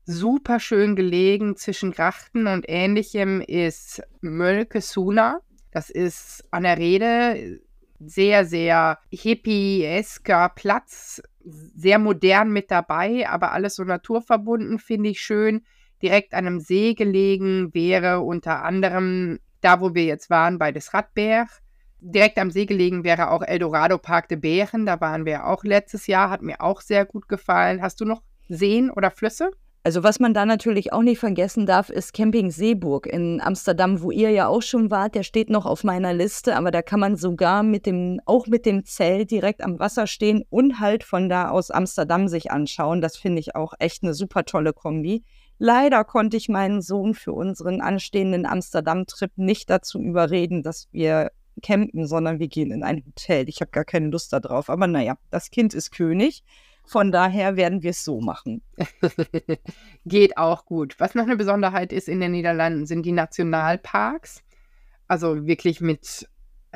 Super 0.04 0.58
schön 0.58 0.96
gelegen 0.96 1.54
zwischen 1.56 1.92
Grachten 1.92 2.48
und 2.48 2.64
ähnlichem 2.66 3.40
ist 3.40 4.02
Mölke-Suna. 4.20 5.38
Das 5.70 5.90
ist 5.90 6.44
an 6.50 6.64
der 6.64 6.76
Rede 6.76 7.60
sehr, 8.00 8.44
sehr 8.44 8.98
hippiesker 9.12 10.50
Platz, 10.56 11.22
sehr 11.44 12.00
modern 12.00 12.50
mit 12.50 12.72
dabei, 12.72 13.28
aber 13.28 13.52
alles 13.52 13.76
so 13.76 13.84
naturverbunden, 13.84 14.80
finde 14.80 15.10
ich 15.10 15.20
schön. 15.20 15.62
Direkt 16.02 16.34
an 16.34 16.48
einem 16.48 16.58
See 16.58 16.94
gelegen 16.94 17.72
wäre 17.72 18.22
unter 18.22 18.64
anderem 18.64 19.38
da, 19.60 19.80
wo 19.80 19.94
wir 19.94 20.04
jetzt 20.04 20.30
waren, 20.30 20.58
bei 20.58 20.72
des 20.72 20.92
Radberg. 20.92 21.48
Direkt 22.00 22.38
am 22.38 22.50
See 22.50 22.66
gelegen 22.66 23.04
wäre 23.04 23.30
auch 23.30 23.42
Eldorado 23.42 23.98
Park 23.98 24.26
de 24.26 24.36
Bären. 24.36 24.84
Da 24.84 25.00
waren 25.00 25.26
wir 25.26 25.46
auch 25.46 25.62
letztes 25.62 26.08
Jahr, 26.08 26.28
hat 26.28 26.42
mir 26.42 26.60
auch 26.60 26.80
sehr 26.80 27.04
gut 27.04 27.28
gefallen. 27.28 27.80
Hast 27.80 28.00
du 28.00 28.04
noch 28.04 28.22
Seen 28.48 28.90
oder 28.90 29.12
Flüsse? 29.12 29.52
Also 29.84 30.04
was 30.04 30.20
man 30.20 30.32
da 30.32 30.46
natürlich 30.46 30.92
auch 30.92 31.02
nicht 31.02 31.18
vergessen 31.18 31.66
darf, 31.66 31.90
ist 31.90 32.14
Camping 32.14 32.52
Seeburg 32.52 33.06
in 33.06 33.40
Amsterdam, 33.40 34.00
wo 34.00 34.12
ihr 34.12 34.30
ja 34.30 34.46
auch 34.46 34.62
schon 34.62 34.92
wart. 34.92 35.16
Der 35.16 35.24
steht 35.24 35.50
noch 35.50 35.66
auf 35.66 35.82
meiner 35.82 36.14
Liste, 36.14 36.56
aber 36.56 36.70
da 36.70 36.82
kann 36.82 37.00
man 37.00 37.16
sogar 37.16 37.64
mit 37.64 37.86
dem, 37.86 38.20
auch 38.24 38.46
mit 38.46 38.64
dem 38.64 38.84
Zelt 38.84 39.32
direkt 39.32 39.60
am 39.60 39.80
Wasser 39.80 40.06
stehen 40.06 40.44
und 40.50 40.78
halt 40.78 41.02
von 41.02 41.28
da 41.28 41.50
aus 41.50 41.72
Amsterdam 41.72 42.28
sich 42.28 42.52
anschauen. 42.52 43.00
Das 43.00 43.16
finde 43.16 43.40
ich 43.40 43.56
auch 43.56 43.74
echt 43.80 44.04
eine 44.04 44.14
super 44.14 44.44
tolle 44.44 44.72
Kombi. 44.72 45.24
Leider 45.58 46.04
konnte 46.04 46.36
ich 46.36 46.48
meinen 46.48 46.80
Sohn 46.80 47.14
für 47.14 47.32
unseren 47.32 47.80
anstehenden 47.80 48.46
Amsterdam-Trip 48.46 49.32
nicht 49.34 49.68
dazu 49.68 50.00
überreden, 50.00 50.62
dass 50.62 50.88
wir 50.92 51.32
campen, 51.60 52.06
sondern 52.06 52.38
wir 52.38 52.48
gehen 52.48 52.70
in 52.70 52.84
ein 52.84 53.04
Hotel. 53.04 53.48
Ich 53.48 53.60
habe 53.60 53.72
gar 53.72 53.84
keine 53.84 54.08
Lust 54.08 54.32
darauf. 54.32 54.70
Aber 54.70 54.86
naja, 54.86 55.18
das 55.30 55.50
Kind 55.50 55.74
ist 55.74 55.90
König. 55.90 56.44
Von 56.84 57.12
daher 57.12 57.56
werden 57.56 57.82
wir 57.82 57.90
es 57.90 58.04
so 58.04 58.20
machen. 58.20 58.62
Geht 60.04 60.36
auch 60.36 60.66
gut. 60.66 60.96
Was 60.98 61.14
noch 61.14 61.24
eine 61.24 61.36
Besonderheit 61.36 61.92
ist 61.92 62.08
in 62.08 62.20
den 62.20 62.32
Niederlanden, 62.32 62.86
sind 62.86 63.04
die 63.06 63.12
Nationalparks. 63.12 64.42
Also 65.06 65.46
wirklich 65.46 65.80
mit 65.80 66.28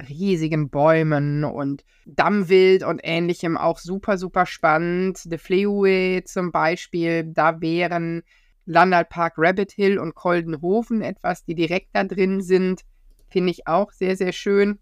riesigen 0.09 0.69
Bäumen 0.69 1.45
und 1.45 1.85
Dammwild 2.05 2.83
und 2.83 3.01
ähnlichem 3.03 3.57
auch 3.57 3.79
super, 3.79 4.19
super 4.19 4.47
spannend. 4.47 5.21
De 5.25 5.39
Fleue 5.39 6.23
zum 6.25 6.53
Beispiel, 6.53 7.25
da 7.25 7.61
wären 7.61 8.23
Landalpark 8.67 9.35
Rabbit 9.37 9.73
Hill 9.73 9.99
und 9.99 10.15
Koldenhofen 10.15 11.03
etwas, 11.03 11.45
die 11.45 11.55
direkt 11.55 11.89
da 11.93 12.05
drin 12.05 12.43
sind. 12.43 12.83
Finde 13.29 13.51
ich 13.51 13.67
auch 13.67 13.93
sehr, 13.93 14.17
sehr 14.17 14.33
schön. 14.33 14.79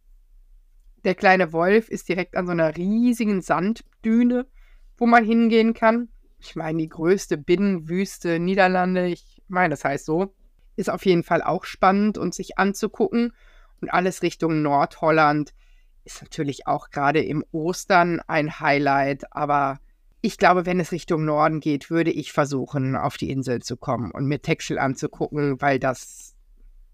Der 1.04 1.14
kleine 1.14 1.52
Wolf 1.52 1.88
ist 1.90 2.08
direkt 2.08 2.34
an 2.36 2.46
so 2.46 2.52
einer 2.52 2.76
riesigen 2.76 3.42
Sanddüne 3.42 4.46
wo 4.96 5.06
man 5.06 5.24
hingehen 5.24 5.74
kann. 5.74 6.08
Ich 6.38 6.56
meine, 6.56 6.78
die 6.78 6.88
größte 6.88 7.38
Binnenwüste 7.38 8.38
Niederlande, 8.38 9.06
ich 9.08 9.42
meine, 9.48 9.70
das 9.70 9.84
heißt 9.84 10.04
so, 10.04 10.34
ist 10.76 10.90
auf 10.90 11.04
jeden 11.06 11.22
Fall 11.22 11.42
auch 11.42 11.64
spannend 11.64 12.18
und 12.18 12.34
sich 12.34 12.58
anzugucken. 12.58 13.32
Und 13.80 13.88
alles 13.90 14.22
Richtung 14.22 14.62
Nordholland 14.62 15.54
ist 16.04 16.22
natürlich 16.22 16.66
auch 16.66 16.90
gerade 16.90 17.22
im 17.22 17.44
Ostern 17.52 18.20
ein 18.26 18.60
Highlight. 18.60 19.32
Aber 19.32 19.78
ich 20.20 20.38
glaube, 20.38 20.66
wenn 20.66 20.80
es 20.80 20.92
Richtung 20.92 21.24
Norden 21.24 21.60
geht, 21.60 21.90
würde 21.90 22.10
ich 22.10 22.32
versuchen, 22.32 22.96
auf 22.96 23.16
die 23.16 23.30
Insel 23.30 23.62
zu 23.62 23.76
kommen 23.76 24.10
und 24.10 24.26
mir 24.26 24.40
Texel 24.40 24.78
anzugucken, 24.78 25.60
weil 25.60 25.78
das 25.78 26.34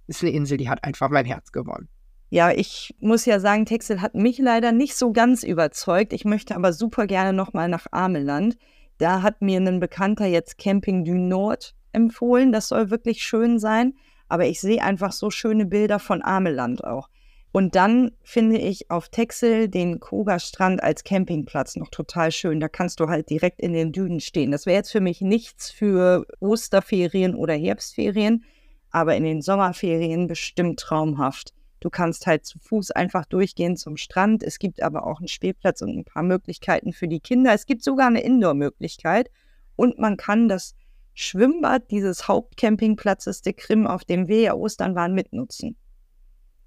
ist 0.07 0.22
eine 0.22 0.32
Insel, 0.32 0.59
die 0.59 0.68
hat 0.68 0.84
einfach 0.84 1.09
mein 1.11 1.26
Herz 1.26 1.53
gewonnen. 1.53 1.88
Ja, 2.33 2.53
ich 2.53 2.95
muss 3.01 3.26
ja 3.26 3.41
sagen, 3.41 3.66
Texel 3.66 4.01
hat 4.01 4.14
mich 4.14 4.39
leider 4.39 4.70
nicht 4.70 4.95
so 4.95 5.12
ganz 5.12 5.43
überzeugt. 5.43 6.12
Ich 6.12 6.24
möchte 6.24 6.55
aber 6.55 6.72
super 6.72 7.09
gerne 7.09 7.33
nochmal 7.33 7.68
nach 7.68 7.87
Ameland. 7.91 8.57
Da 8.99 9.22
hat 9.22 9.43
mir 9.43 9.59
ein 9.61 9.81
Bekannter 9.81 10.26
jetzt 10.26 10.57
Camping 10.57 11.05
du 11.05 11.14
Nord 11.14 11.74
empfohlen. 11.93 12.53
Das 12.53 12.68
soll 12.68 12.91
wirklich 12.91 13.24
schön 13.24 13.59
sein. 13.59 13.95
Aber 14.28 14.47
ich 14.47 14.61
sehe 14.61 14.81
einfach 14.81 15.11
so 15.11 15.31
schöne 15.31 15.66
Bilder 15.66 15.99
von 15.99 16.22
Ameland 16.22 16.85
auch. 16.85 17.09
Und 17.51 17.74
dann 17.74 18.12
finde 18.22 18.59
ich 18.59 18.93
auf 18.93 19.09
Texel 19.09 19.66
den 19.66 19.99
Koga-Strand 19.99 20.85
als 20.85 21.03
Campingplatz 21.03 21.74
noch 21.74 21.89
total 21.89 22.31
schön. 22.31 22.61
Da 22.61 22.68
kannst 22.68 23.01
du 23.01 23.09
halt 23.09 23.28
direkt 23.28 23.59
in 23.59 23.72
den 23.72 23.91
Dünen 23.91 24.20
stehen. 24.20 24.53
Das 24.53 24.66
wäre 24.66 24.76
jetzt 24.76 24.93
für 24.93 25.01
mich 25.01 25.20
nichts 25.20 25.72
für 25.72 26.24
Osterferien 26.39 27.35
oder 27.35 27.55
Herbstferien, 27.55 28.45
aber 28.93 29.16
in 29.16 29.24
den 29.24 29.43
Sommerferien 29.43 30.28
bestimmt 30.28 30.78
traumhaft. 30.78 31.55
Du 31.81 31.91
kannst 31.91 32.26
halt 32.26 32.45
zu 32.45 32.59
Fuß 32.59 32.91
einfach 32.91 33.24
durchgehen 33.24 33.76
zum 33.76 33.97
Strand. 33.97 34.43
Es 34.43 34.59
gibt 34.59 34.83
aber 34.83 35.07
auch 35.07 35.18
einen 35.18 35.28
Spielplatz 35.28 35.81
und 35.83 35.97
ein 35.97 36.05
paar 36.05 36.22
Möglichkeiten 36.22 36.93
für 36.93 37.09
die 37.09 37.20
Kinder. 37.20 37.55
Es 37.55 37.66
gibt 37.66 37.83
sogar 37.83 38.07
eine 38.07 38.22
Indoor-Möglichkeit 38.22 39.31
und 39.76 39.99
man 39.99 40.18
kann 40.18 40.49
das 40.49 40.74
Schwimmbad 41.14 41.91
dieses 41.91 42.28
Hauptcampingplatzes 42.28 43.43
der 43.43 43.55
Krim, 43.55 43.87
auf 43.87 44.05
dem 44.05 44.28
wir 44.28 44.41
ja 44.41 44.55
Ostern 44.55 44.95
waren, 44.95 45.14
mitnutzen. 45.14 45.76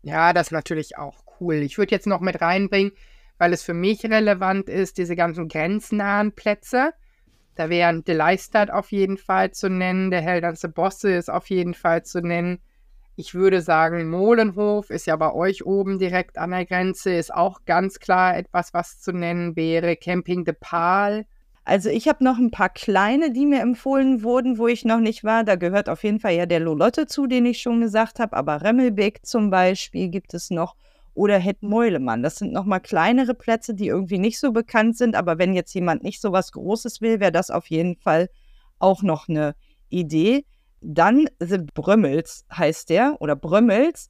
Ja, 0.01 0.33
das 0.33 0.47
ist 0.47 0.51
natürlich 0.51 0.97
auch 0.97 1.23
cool. 1.39 1.55
Ich 1.55 1.77
würde 1.77 1.91
jetzt 1.91 2.07
noch 2.07 2.19
mit 2.19 2.41
reinbringen, 2.41 2.91
weil 3.37 3.53
es 3.53 3.63
für 3.63 3.73
mich 3.73 4.03
relevant 4.03 4.67
ist, 4.67 4.97
diese 4.97 5.15
ganzen 5.15 5.47
grenznahen 5.47 6.33
Plätze. 6.33 6.93
Da 7.55 7.69
wären 7.69 8.03
De 8.03 8.15
Leistad 8.15 8.71
auf 8.71 8.91
jeden 8.91 9.17
Fall 9.17 9.51
zu 9.51 9.69
nennen, 9.69 10.11
der 10.11 10.21
Heldernse 10.21 10.69
Bosse 10.69 11.13
ist 11.13 11.29
auf 11.29 11.49
jeden 11.49 11.73
Fall 11.73 12.03
zu 12.03 12.21
nennen. 12.21 12.59
Ich 13.15 13.35
würde 13.35 13.61
sagen, 13.61 14.09
Molenhof 14.09 14.89
ist 14.89 15.05
ja 15.05 15.15
bei 15.15 15.31
euch 15.31 15.65
oben 15.65 15.99
direkt 15.99 16.39
an 16.39 16.49
der 16.49 16.65
Grenze, 16.65 17.13
ist 17.13 17.31
auch 17.31 17.59
ganz 17.65 17.99
klar 17.99 18.35
etwas, 18.35 18.73
was 18.73 18.99
zu 19.01 19.11
nennen 19.11 19.55
wäre. 19.55 19.95
Camping 19.95 20.45
de 20.45 20.55
Pal. 20.59 21.25
Also 21.63 21.89
ich 21.89 22.07
habe 22.07 22.23
noch 22.23 22.39
ein 22.39 22.49
paar 22.49 22.69
kleine, 22.69 23.31
die 23.31 23.45
mir 23.45 23.61
empfohlen 23.61 24.23
wurden, 24.23 24.57
wo 24.57 24.67
ich 24.67 24.83
noch 24.83 24.99
nicht 24.99 25.23
war. 25.23 25.43
Da 25.43 25.55
gehört 25.55 25.89
auf 25.89 26.03
jeden 26.03 26.19
Fall 26.19 26.33
ja 26.33 26.47
der 26.47 26.59
Lolotte 26.59 27.05
zu, 27.05 27.27
den 27.27 27.45
ich 27.45 27.61
schon 27.61 27.81
gesagt 27.81 28.19
habe. 28.19 28.35
Aber 28.35 28.63
Remmelbeck 28.63 29.23
zum 29.23 29.51
Beispiel 29.51 30.09
gibt 30.09 30.33
es 30.33 30.49
noch. 30.49 30.75
Oder 31.13 31.37
Het 31.37 31.61
Meulemann. 31.61 32.23
Das 32.23 32.37
sind 32.37 32.51
nochmal 32.51 32.81
kleinere 32.81 33.35
Plätze, 33.35 33.75
die 33.75 33.85
irgendwie 33.85 34.17
nicht 34.17 34.39
so 34.39 34.51
bekannt 34.51 34.97
sind. 34.97 35.15
Aber 35.15 35.37
wenn 35.37 35.53
jetzt 35.53 35.75
jemand 35.75 36.01
nicht 36.01 36.19
so 36.19 36.31
was 36.31 36.51
Großes 36.51 36.99
will, 36.99 37.19
wäre 37.19 37.31
das 37.31 37.51
auf 37.51 37.67
jeden 37.67 37.95
Fall 37.95 38.29
auch 38.79 39.03
noch 39.03 39.29
eine 39.29 39.53
Idee. 39.89 40.45
Dann 40.83 41.27
The 41.39 41.59
Brömmels 41.73 42.45
heißt 42.51 42.89
der 42.89 43.17
oder 43.19 43.35
Brömmels. 43.35 44.09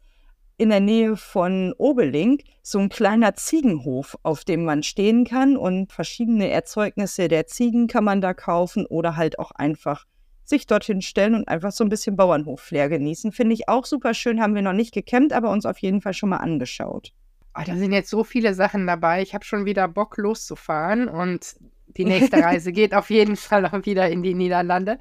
in 0.57 0.69
der 0.69 0.79
Nähe 0.79 1.17
von 1.17 1.73
Obelink 1.77 2.43
so 2.61 2.77
ein 2.79 2.89
kleiner 2.89 3.33
Ziegenhof, 3.33 4.17
auf 4.21 4.43
dem 4.43 4.63
man 4.65 4.83
stehen 4.83 5.25
kann 5.25 5.57
und 5.57 5.91
verschiedene 5.91 6.49
Erzeugnisse 6.49 7.27
der 7.27 7.47
Ziegen 7.47 7.87
kann 7.87 8.03
man 8.03 8.21
da 8.21 8.33
kaufen 8.33 8.85
oder 8.85 9.15
halt 9.15 9.39
auch 9.39 9.51
einfach 9.51 10.05
sich 10.45 10.67
dorthin 10.67 11.01
stellen 11.01 11.35
und 11.35 11.47
einfach 11.47 11.71
so 11.71 11.83
ein 11.83 11.89
bisschen 11.89 12.15
Bauernhof-Flair 12.15 12.89
genießen. 12.89 13.31
Finde 13.31 13.53
ich 13.53 13.67
auch 13.67 13.85
super 13.85 14.13
schön, 14.13 14.41
haben 14.41 14.55
wir 14.55 14.61
noch 14.61 14.73
nicht 14.73 14.93
gekämmt, 14.93 15.33
aber 15.33 15.49
uns 15.49 15.65
auf 15.65 15.79
jeden 15.79 16.01
Fall 16.01 16.13
schon 16.13 16.29
mal 16.29 16.37
angeschaut. 16.37 17.11
Oh, 17.57 17.61
da 17.65 17.75
sind 17.75 17.91
jetzt 17.91 18.09
so 18.09 18.23
viele 18.23 18.53
Sachen 18.53 18.87
dabei. 18.87 19.21
Ich 19.21 19.33
habe 19.33 19.45
schon 19.45 19.65
wieder 19.65 19.87
Bock 19.87 20.17
loszufahren 20.17 21.07
und 21.07 21.55
die 21.97 22.05
nächste 22.05 22.37
Reise 22.43 22.71
geht 22.71 22.93
auf 22.93 23.09
jeden 23.09 23.35
Fall 23.35 23.65
auch 23.65 23.85
wieder 23.85 24.09
in 24.09 24.23
die 24.23 24.33
Niederlande. 24.33 24.99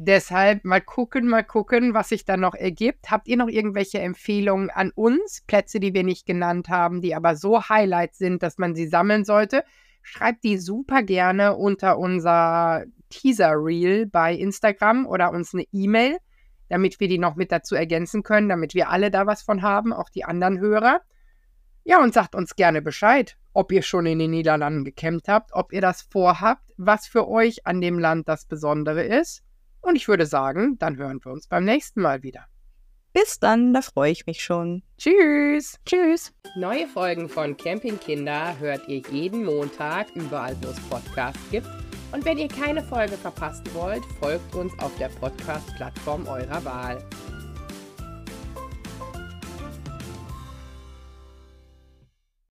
Deshalb 0.00 0.64
mal 0.64 0.80
gucken, 0.80 1.26
mal 1.26 1.42
gucken, 1.42 1.92
was 1.92 2.10
sich 2.10 2.24
da 2.24 2.36
noch 2.36 2.54
ergibt. 2.54 3.10
Habt 3.10 3.26
ihr 3.26 3.36
noch 3.36 3.48
irgendwelche 3.48 3.98
Empfehlungen 3.98 4.70
an 4.70 4.92
uns? 4.94 5.42
Plätze, 5.48 5.80
die 5.80 5.92
wir 5.92 6.04
nicht 6.04 6.24
genannt 6.24 6.68
haben, 6.68 7.00
die 7.00 7.16
aber 7.16 7.34
so 7.34 7.68
Highlights 7.68 8.16
sind, 8.16 8.44
dass 8.44 8.58
man 8.58 8.76
sie 8.76 8.86
sammeln 8.86 9.24
sollte? 9.24 9.64
Schreibt 10.02 10.44
die 10.44 10.56
super 10.56 11.02
gerne 11.02 11.56
unter 11.56 11.98
unser 11.98 12.84
Teaser-Reel 13.10 14.06
bei 14.06 14.34
Instagram 14.34 15.04
oder 15.04 15.32
uns 15.32 15.52
eine 15.52 15.64
E-Mail, 15.72 16.18
damit 16.68 17.00
wir 17.00 17.08
die 17.08 17.18
noch 17.18 17.34
mit 17.34 17.50
dazu 17.50 17.74
ergänzen 17.74 18.22
können, 18.22 18.48
damit 18.48 18.74
wir 18.74 18.90
alle 18.90 19.10
da 19.10 19.26
was 19.26 19.42
von 19.42 19.62
haben, 19.62 19.92
auch 19.92 20.10
die 20.10 20.24
anderen 20.24 20.60
Hörer. 20.60 21.00
Ja, 21.82 22.00
und 22.00 22.14
sagt 22.14 22.36
uns 22.36 22.54
gerne 22.54 22.82
Bescheid, 22.82 23.36
ob 23.52 23.72
ihr 23.72 23.82
schon 23.82 24.06
in 24.06 24.20
den 24.20 24.30
Niederlanden 24.30 24.84
gekämmt 24.84 25.26
habt, 25.26 25.50
ob 25.54 25.72
ihr 25.72 25.80
das 25.80 26.02
vorhabt, 26.02 26.72
was 26.76 27.08
für 27.08 27.26
euch 27.26 27.66
an 27.66 27.80
dem 27.80 27.98
Land 27.98 28.28
das 28.28 28.44
Besondere 28.44 29.02
ist. 29.02 29.42
Und 29.88 29.96
ich 29.96 30.06
würde 30.06 30.26
sagen, 30.26 30.76
dann 30.78 30.98
hören 30.98 31.18
wir 31.24 31.32
uns 31.32 31.48
beim 31.48 31.64
nächsten 31.64 32.02
Mal 32.02 32.22
wieder. 32.22 32.44
Bis 33.14 33.40
dann, 33.40 33.72
da 33.72 33.80
freue 33.80 34.12
ich 34.12 34.26
mich 34.26 34.44
schon. 34.44 34.82
Tschüss. 34.98 35.80
Tschüss. 35.86 36.34
Neue 36.56 36.86
Folgen 36.86 37.26
von 37.26 37.56
Campingkinder 37.56 38.58
hört 38.58 38.86
ihr 38.86 39.00
jeden 39.10 39.46
Montag 39.46 40.08
überall, 40.14 40.54
wo 40.60 40.68
es 40.68 40.80
Podcasts 40.90 41.40
gibt. 41.50 41.66
Und 42.12 42.22
wenn 42.26 42.36
ihr 42.36 42.48
keine 42.48 42.82
Folge 42.82 43.16
verpassen 43.16 43.64
wollt, 43.72 44.04
folgt 44.20 44.54
uns 44.54 44.78
auf 44.78 44.94
der 44.98 45.08
Podcast-Plattform 45.08 46.26
eurer 46.28 46.62
Wahl. 46.66 47.02